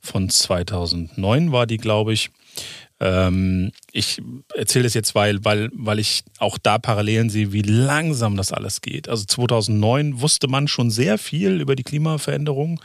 von 0.00 0.28
2009 0.28 1.52
war 1.52 1.66
die, 1.66 1.78
glaube 1.78 2.12
ich 2.12 2.30
ähm, 3.00 3.72
ich 3.92 4.22
erzähle 4.54 4.84
das 4.84 4.94
jetzt, 4.94 5.14
weil, 5.14 5.44
weil, 5.44 5.70
weil 5.74 5.98
ich 5.98 6.24
auch 6.38 6.58
da 6.58 6.78
Parallelen 6.78 7.28
sehe, 7.28 7.52
wie 7.52 7.62
langsam 7.62 8.36
das 8.36 8.52
alles 8.52 8.80
geht. 8.80 9.08
Also 9.08 9.24
2009 9.24 10.20
wusste 10.20 10.48
man 10.48 10.68
schon 10.68 10.90
sehr 10.90 11.18
viel 11.18 11.60
über 11.60 11.76
die 11.76 11.82
Klimaveränderung. 11.82 12.80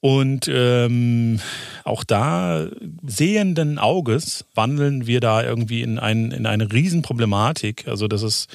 Und 0.00 0.48
ähm, 0.52 1.40
auch 1.84 2.02
da 2.04 2.66
sehenden 3.06 3.78
Auges 3.78 4.44
wandeln 4.54 5.06
wir 5.06 5.20
da 5.20 5.44
irgendwie 5.44 5.82
in, 5.82 5.98
ein, 5.98 6.32
in 6.32 6.46
eine 6.46 6.72
Riesenproblematik. 6.72 7.86
Also 7.86 8.08
das 8.08 8.22
ist 8.22 8.48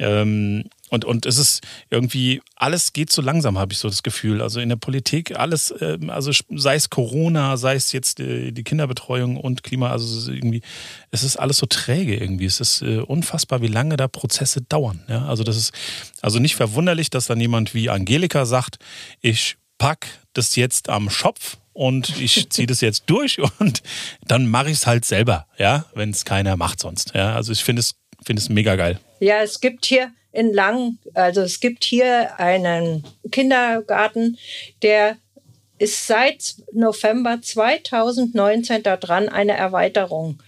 ähm, 0.00 0.64
und, 0.92 1.06
und 1.06 1.24
es 1.24 1.38
ist 1.38 1.62
irgendwie, 1.88 2.42
alles 2.54 2.92
geht 2.92 3.10
so 3.10 3.22
langsam, 3.22 3.58
habe 3.58 3.72
ich 3.72 3.78
so 3.78 3.88
das 3.88 4.02
Gefühl. 4.02 4.42
Also 4.42 4.60
in 4.60 4.68
der 4.68 4.76
Politik, 4.76 5.38
alles, 5.38 5.70
äh, 5.70 5.96
also 6.08 6.32
sei 6.50 6.74
es 6.74 6.90
Corona, 6.90 7.56
sei 7.56 7.76
es 7.76 7.92
jetzt 7.92 8.20
äh, 8.20 8.52
die 8.52 8.62
Kinderbetreuung 8.62 9.38
und 9.38 9.62
Klima, 9.62 9.90
also 9.90 10.30
irgendwie, 10.30 10.60
es 11.10 11.22
ist 11.22 11.38
alles 11.38 11.56
so 11.56 11.64
träge 11.64 12.14
irgendwie. 12.14 12.44
Es 12.44 12.60
ist 12.60 12.82
äh, 12.82 12.98
unfassbar, 12.98 13.62
wie 13.62 13.68
lange 13.68 13.96
da 13.96 14.06
Prozesse 14.06 14.60
dauern. 14.60 15.02
Ja? 15.08 15.24
Also 15.24 15.44
das 15.44 15.56
ist 15.56 15.72
also 16.20 16.38
nicht 16.38 16.56
verwunderlich, 16.56 17.08
dass 17.08 17.24
dann 17.24 17.40
jemand 17.40 17.72
wie 17.72 17.88
Angelika 17.88 18.44
sagt, 18.44 18.76
ich 19.22 19.56
pack 19.78 20.06
das 20.34 20.56
jetzt 20.56 20.90
am 20.90 21.08
Schopf 21.08 21.56
und 21.72 22.20
ich 22.20 22.50
ziehe 22.50 22.66
das 22.66 22.82
jetzt 22.82 23.04
durch 23.06 23.38
und 23.60 23.82
dann 24.26 24.46
mache 24.46 24.68
ich 24.68 24.76
es 24.76 24.86
halt 24.86 25.06
selber, 25.06 25.46
ja, 25.56 25.86
wenn 25.94 26.10
es 26.10 26.26
keiner 26.26 26.58
macht 26.58 26.80
sonst. 26.80 27.14
Ja? 27.14 27.34
Also 27.34 27.50
ich 27.50 27.64
finde 27.64 27.80
es, 27.80 27.94
finde 28.22 28.42
es 28.42 28.50
mega 28.50 28.76
geil. 28.76 29.00
Ja, 29.20 29.40
es 29.40 29.58
gibt 29.58 29.86
hier 29.86 30.12
in 30.32 30.52
Lang, 30.52 30.98
also 31.14 31.42
es 31.42 31.60
gibt 31.60 31.84
hier 31.84 32.38
einen 32.38 33.04
Kindergarten, 33.30 34.38
der 34.82 35.16
ist 35.78 36.06
seit 36.06 36.54
November 36.72 37.40
2019 37.42 38.82
daran, 38.82 39.28
eine 39.28 39.56
Erweiterung 39.56 40.38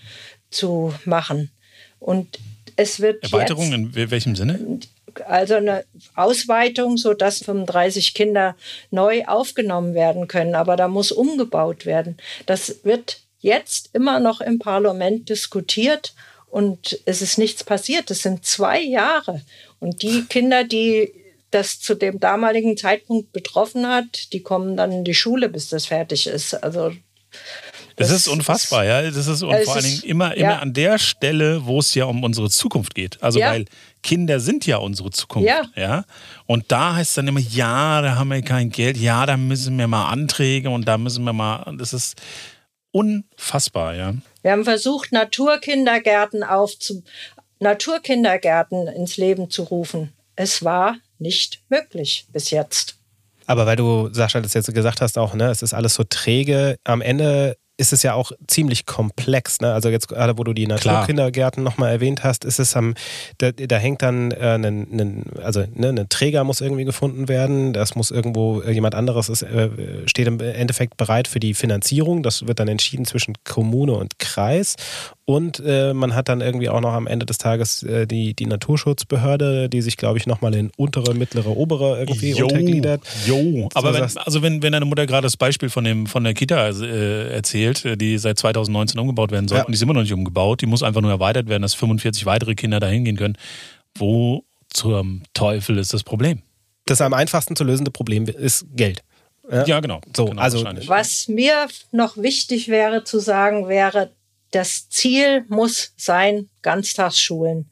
zu 0.50 0.94
machen. 1.04 1.50
Und 1.98 2.38
es 2.76 3.00
wird 3.00 3.24
Erweiterung 3.24 3.70
jetzt, 3.70 3.96
in 3.96 4.10
welchem 4.10 4.36
Sinne? 4.36 4.80
Also 5.26 5.54
eine 5.54 5.84
Ausweitung, 6.14 6.96
sodass 6.96 7.38
35 7.44 8.14
Kinder 8.14 8.56
neu 8.90 9.24
aufgenommen 9.26 9.94
werden 9.94 10.28
können. 10.28 10.54
Aber 10.54 10.76
da 10.76 10.88
muss 10.88 11.12
umgebaut 11.12 11.86
werden. 11.86 12.16
Das 12.46 12.84
wird 12.84 13.20
jetzt 13.40 13.90
immer 13.92 14.20
noch 14.20 14.40
im 14.40 14.58
Parlament 14.58 15.28
diskutiert 15.28 16.14
und 16.54 17.00
es 17.04 17.20
ist 17.20 17.36
nichts 17.38 17.64
passiert. 17.64 18.10
Es 18.12 18.22
sind 18.22 18.44
zwei 18.44 18.80
Jahre. 18.80 19.42
Und 19.84 20.00
die 20.00 20.24
Kinder, 20.24 20.64
die 20.64 21.12
das 21.50 21.78
zu 21.78 21.94
dem 21.94 22.18
damaligen 22.18 22.78
Zeitpunkt 22.78 23.32
betroffen 23.32 23.86
hat, 23.86 24.32
die 24.32 24.40
kommen 24.40 24.78
dann 24.78 24.90
in 24.90 25.04
die 25.04 25.14
Schule, 25.14 25.50
bis 25.50 25.68
das 25.68 25.84
fertig 25.84 26.26
ist. 26.26 26.54
Also 26.54 26.92
das, 27.96 28.08
das 28.08 28.10
ist 28.12 28.28
unfassbar, 28.28 28.84
ist, 28.84 28.88
ja. 28.88 29.10
Das 29.10 29.26
ist 29.26 29.42
und 29.42 29.54
vor 29.64 29.74
allen 29.74 29.84
Dingen 29.84 30.02
immer, 30.04 30.34
immer 30.34 30.52
ja. 30.52 30.58
an 30.60 30.72
der 30.72 30.98
Stelle, 30.98 31.66
wo 31.66 31.80
es 31.80 31.94
ja 31.94 32.06
um 32.06 32.24
unsere 32.24 32.48
Zukunft 32.48 32.94
geht. 32.94 33.22
Also 33.22 33.38
ja. 33.38 33.50
weil 33.50 33.66
Kinder 34.02 34.40
sind 34.40 34.64
ja 34.64 34.78
unsere 34.78 35.10
Zukunft. 35.10 35.46
Ja. 35.46 35.62
ja. 35.76 36.04
Und 36.46 36.72
da 36.72 36.96
heißt 36.96 37.10
es 37.10 37.14
dann 37.16 37.28
immer, 37.28 37.40
ja, 37.40 38.00
da 38.00 38.16
haben 38.16 38.30
wir 38.30 38.40
kein 38.40 38.70
Geld, 38.70 38.96
ja, 38.96 39.26
da 39.26 39.36
müssen 39.36 39.78
wir 39.78 39.86
mal 39.86 40.08
Anträge 40.08 40.70
und 40.70 40.88
da 40.88 40.96
müssen 40.96 41.24
wir 41.24 41.34
mal. 41.34 41.76
Das 41.78 41.92
ist 41.92 42.16
unfassbar, 42.90 43.94
ja. 43.94 44.14
Wir 44.42 44.52
haben 44.52 44.64
versucht, 44.64 45.10
Naturkindergärten 45.12 46.42
aufzu 46.42 47.02
Naturkindergärten 47.64 48.86
ins 48.86 49.16
Leben 49.16 49.50
zu 49.50 49.64
rufen. 49.64 50.12
Es 50.36 50.62
war 50.62 50.96
nicht 51.18 51.62
möglich 51.68 52.26
bis 52.32 52.50
jetzt. 52.50 52.96
Aber 53.46 53.66
weil 53.66 53.76
du, 53.76 54.08
Sascha, 54.12 54.40
das 54.40 54.54
jetzt 54.54 54.72
gesagt 54.72 55.00
hast, 55.00 55.18
auch, 55.18 55.34
ne, 55.34 55.50
es 55.50 55.62
ist 55.62 55.74
alles 55.74 55.94
so 55.94 56.04
träge. 56.04 56.76
Am 56.84 57.00
Ende 57.00 57.56
ist 57.76 57.92
es 57.92 58.02
ja 58.02 58.14
auch 58.14 58.30
ziemlich 58.46 58.86
komplex. 58.86 59.60
Ne? 59.60 59.72
Also 59.72 59.88
jetzt 59.88 60.08
gerade, 60.08 60.38
wo 60.38 60.44
du 60.44 60.52
die 60.52 60.66
Naturkindergärten 60.66 61.62
nochmal 61.64 61.90
erwähnt 61.90 62.22
hast, 62.22 62.44
ist 62.44 62.60
es 62.60 62.76
am, 62.76 62.94
da, 63.38 63.50
da 63.50 63.76
hängt 63.76 64.02
dann 64.02 64.30
äh, 64.30 64.54
ein, 64.54 64.64
ein, 64.64 65.24
also 65.42 65.64
ne, 65.74 65.88
ein 65.88 66.08
Träger 66.08 66.44
muss 66.44 66.60
irgendwie 66.60 66.84
gefunden 66.84 67.28
werden, 67.28 67.72
das 67.72 67.96
muss 67.96 68.12
irgendwo, 68.12 68.60
äh, 68.60 68.70
jemand 68.70 68.94
anderes 68.94 69.28
ist, 69.28 69.42
äh, 69.42 69.70
steht 70.06 70.28
im 70.28 70.38
Endeffekt 70.38 70.96
bereit 70.96 71.26
für 71.26 71.40
die 71.40 71.54
Finanzierung. 71.54 72.22
Das 72.22 72.46
wird 72.46 72.60
dann 72.60 72.68
entschieden 72.68 73.06
zwischen 73.06 73.34
Kommune 73.44 73.94
und 73.94 74.20
Kreis. 74.20 74.76
Und 75.26 75.62
äh, 75.64 75.94
man 75.94 76.14
hat 76.14 76.28
dann 76.28 76.42
irgendwie 76.42 76.68
auch 76.68 76.82
noch 76.82 76.92
am 76.92 77.06
Ende 77.06 77.24
des 77.24 77.38
Tages 77.38 77.82
äh, 77.82 78.06
die, 78.06 78.34
die 78.34 78.44
Naturschutzbehörde, 78.44 79.70
die 79.70 79.80
sich, 79.80 79.96
glaube 79.96 80.18
ich, 80.18 80.26
nochmal 80.26 80.54
in 80.54 80.70
untere, 80.76 81.14
mittlere, 81.14 81.56
obere 81.56 81.98
irgendwie 81.98 82.32
jo, 82.32 82.44
untergliedert. 82.44 83.00
Jo, 83.26 83.70
aber 83.72 83.94
wenn, 83.94 84.02
also 84.02 84.42
wenn, 84.42 84.62
wenn 84.62 84.72
deine 84.72 84.84
Mutter 84.84 85.06
gerade 85.06 85.24
das 85.24 85.38
Beispiel 85.38 85.70
von, 85.70 85.84
dem, 85.84 86.06
von 86.06 86.24
der 86.24 86.34
Kita 86.34 86.68
äh, 86.68 87.32
erzählt, 87.32 87.86
äh, 87.86 87.96
die 87.96 88.18
seit 88.18 88.38
2019 88.38 89.00
umgebaut 89.00 89.30
werden 89.30 89.48
soll, 89.48 89.58
ja. 89.58 89.64
und 89.64 89.70
die 89.70 89.76
ist 89.76 89.82
immer 89.82 89.94
noch 89.94 90.02
nicht 90.02 90.12
umgebaut, 90.12 90.60
die 90.60 90.66
muss 90.66 90.82
einfach 90.82 91.00
nur 91.00 91.10
erweitert 91.10 91.48
werden, 91.48 91.62
dass 91.62 91.72
45 91.72 92.26
weitere 92.26 92.54
Kinder 92.54 92.78
da 92.78 92.88
hingehen 92.88 93.16
können. 93.16 93.38
Wo 93.96 94.44
zum 94.68 95.22
Teufel 95.32 95.78
ist 95.78 95.94
das 95.94 96.02
Problem? 96.02 96.42
Das 96.84 97.00
am 97.00 97.14
einfachsten 97.14 97.56
zu 97.56 97.64
lösende 97.64 97.90
Problem 97.90 98.26
ist 98.26 98.66
Geld. 98.76 99.02
Ja, 99.50 99.64
ja 99.64 99.80
genau. 99.80 100.02
So, 100.14 100.26
genau, 100.26 100.42
also 100.42 100.64
was 100.86 101.28
mir 101.28 101.66
noch 101.92 102.18
wichtig 102.18 102.68
wäre 102.68 103.04
zu 103.04 103.20
sagen, 103.20 103.68
wäre, 103.68 104.10
das 104.54 104.88
Ziel 104.88 105.44
muss 105.48 105.92
sein, 105.96 106.48
Ganztagsschulen. 106.62 107.70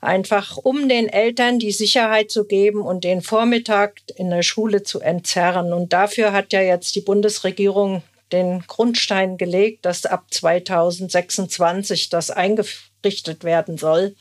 Einfach 0.00 0.56
um 0.56 0.88
den 0.88 1.08
Eltern 1.08 1.58
die 1.58 1.72
Sicherheit 1.72 2.30
zu 2.30 2.44
geben 2.46 2.82
und 2.82 3.04
den 3.04 3.22
Vormittag 3.22 4.00
in 4.16 4.30
der 4.30 4.42
Schule 4.42 4.82
zu 4.82 5.00
entzerren. 5.00 5.72
Und 5.72 5.92
dafür 5.92 6.32
hat 6.32 6.52
ja 6.52 6.60
jetzt 6.60 6.96
die 6.96 7.00
Bundesregierung 7.00 8.02
den 8.32 8.64
Grundstein 8.66 9.36
gelegt, 9.36 9.84
dass 9.84 10.06
ab 10.06 10.24
2026 10.30 12.08
das 12.08 12.30
eingerichtet 12.30 13.44
werden 13.44 13.78
soll. 13.78 14.16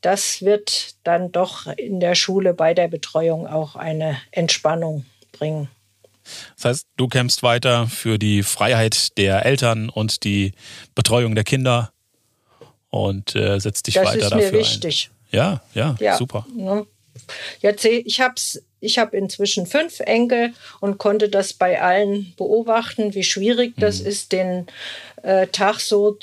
Das 0.00 0.42
wird 0.42 0.94
dann 1.04 1.32
doch 1.32 1.66
in 1.66 2.00
der 2.00 2.14
Schule 2.14 2.54
bei 2.54 2.72
der 2.72 2.88
Betreuung 2.88 3.46
auch 3.46 3.76
eine 3.76 4.20
Entspannung 4.30 5.04
bringen. 5.32 5.68
Das 6.56 6.64
heißt, 6.64 6.86
du 6.96 7.08
kämpfst 7.08 7.42
weiter 7.42 7.86
für 7.86 8.18
die 8.18 8.42
Freiheit 8.42 9.16
der 9.18 9.44
Eltern 9.44 9.88
und 9.88 10.24
die 10.24 10.52
Betreuung 10.94 11.34
der 11.34 11.44
Kinder 11.44 11.92
und 12.90 13.34
äh, 13.34 13.58
setzt 13.58 13.86
dich 13.86 13.94
das 13.94 14.06
weiter 14.06 14.30
dafür 14.30 14.36
ein. 14.36 14.40
Das 14.40 14.46
ist 14.46 14.52
mir 14.52 14.58
wichtig. 14.58 15.10
Ja, 15.30 15.62
ja, 15.74 15.96
ja, 16.00 16.16
super. 16.16 16.46
Ne? 16.54 16.86
Jetzt, 17.60 17.84
ich 17.84 18.20
habe 18.20 18.34
ich 18.80 18.98
hab 18.98 19.14
inzwischen 19.14 19.66
fünf 19.66 20.00
Enkel 20.00 20.52
und 20.80 20.98
konnte 20.98 21.28
das 21.28 21.52
bei 21.52 21.80
allen 21.80 22.32
beobachten, 22.36 23.14
wie 23.14 23.22
schwierig 23.22 23.76
mhm. 23.76 23.80
das 23.80 24.00
ist, 24.00 24.32
den 24.32 24.66
äh, 25.22 25.46
Tag 25.48 25.80
so 25.80 26.18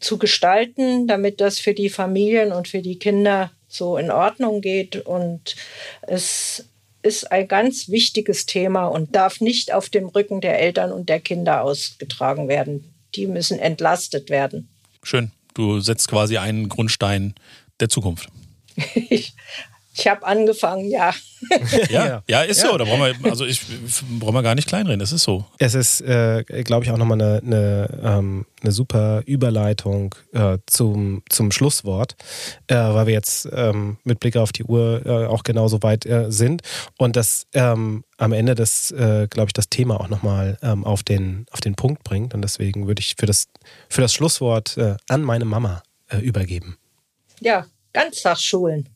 zu 0.00 0.18
gestalten, 0.18 1.06
damit 1.06 1.40
das 1.40 1.58
für 1.58 1.74
die 1.74 1.90
Familien 1.90 2.52
und 2.52 2.68
für 2.68 2.80
die 2.80 2.98
Kinder 2.98 3.50
so 3.68 3.96
in 3.98 4.10
Ordnung 4.10 4.60
geht. 4.60 4.96
Und 5.06 5.56
es 6.02 6.64
ist 7.02 7.30
ein 7.30 7.48
ganz 7.48 7.88
wichtiges 7.88 8.46
Thema 8.46 8.86
und 8.86 9.14
darf 9.14 9.40
nicht 9.40 9.72
auf 9.72 9.88
dem 9.88 10.06
Rücken 10.06 10.40
der 10.40 10.58
Eltern 10.60 10.92
und 10.92 11.08
der 11.08 11.20
Kinder 11.20 11.62
ausgetragen 11.62 12.48
werden. 12.48 12.92
Die 13.14 13.26
müssen 13.26 13.58
entlastet 13.58 14.30
werden. 14.30 14.68
Schön. 15.02 15.32
Du 15.54 15.80
setzt 15.80 16.08
quasi 16.08 16.38
einen 16.38 16.68
Grundstein 16.68 17.34
der 17.80 17.88
Zukunft. 17.88 18.28
Ich 18.94 19.34
habe 20.06 20.26
angefangen, 20.26 20.90
ja. 20.90 21.12
ja. 21.90 22.22
Ja, 22.28 22.42
ist 22.42 22.62
ja. 22.62 22.70
so. 22.70 22.78
Da 22.78 22.84
brauchen 22.84 23.00
wir, 23.00 23.30
also 23.30 23.44
ich 23.46 23.60
brauchen 24.18 24.34
wir 24.34 24.42
gar 24.42 24.54
nicht 24.54 24.68
kleinreden, 24.68 25.00
das 25.00 25.12
ist 25.12 25.22
so. 25.22 25.44
Es 25.58 25.74
ist, 25.74 26.00
äh, 26.02 26.44
glaube 26.64 26.84
ich, 26.84 26.90
auch 26.90 26.96
nochmal 26.96 27.20
eine, 27.20 27.42
eine, 27.44 28.00
ähm, 28.02 28.46
eine 28.62 28.72
super 28.72 29.22
Überleitung 29.26 30.14
äh, 30.32 30.58
zum, 30.66 31.22
zum 31.28 31.50
Schlusswort, 31.50 32.14
äh, 32.66 32.74
weil 32.74 33.06
wir 33.06 33.14
jetzt 33.14 33.48
ähm, 33.52 33.96
mit 34.04 34.20
Blick 34.20 34.36
auf 34.36 34.52
die 34.52 34.64
Uhr 34.64 35.02
äh, 35.04 35.26
auch 35.26 35.42
genauso 35.42 35.82
weit 35.82 36.06
äh, 36.06 36.30
sind 36.30 36.62
und 36.98 37.16
das 37.16 37.46
ähm, 37.54 38.04
am 38.18 38.32
Ende 38.32 38.54
das, 38.54 38.90
äh, 38.90 39.26
glaube 39.30 39.48
ich, 39.48 39.54
das 39.54 39.70
Thema 39.70 39.98
auch 39.98 40.08
nochmal 40.08 40.58
ähm, 40.62 40.84
auf, 40.84 41.02
den, 41.02 41.46
auf 41.50 41.60
den 41.60 41.74
Punkt 41.74 42.04
bringt. 42.04 42.34
Und 42.34 42.42
deswegen 42.42 42.86
würde 42.86 43.00
ich 43.00 43.14
für 43.18 43.24
das, 43.24 43.48
für 43.88 44.02
das 44.02 44.12
Schlusswort 44.12 44.76
an 45.08 45.22
meine 45.22 45.46
Mama 45.46 45.82
übergeben. 46.20 46.76
Ja, 47.40 47.64
Ganztagsschulen. 47.94 48.89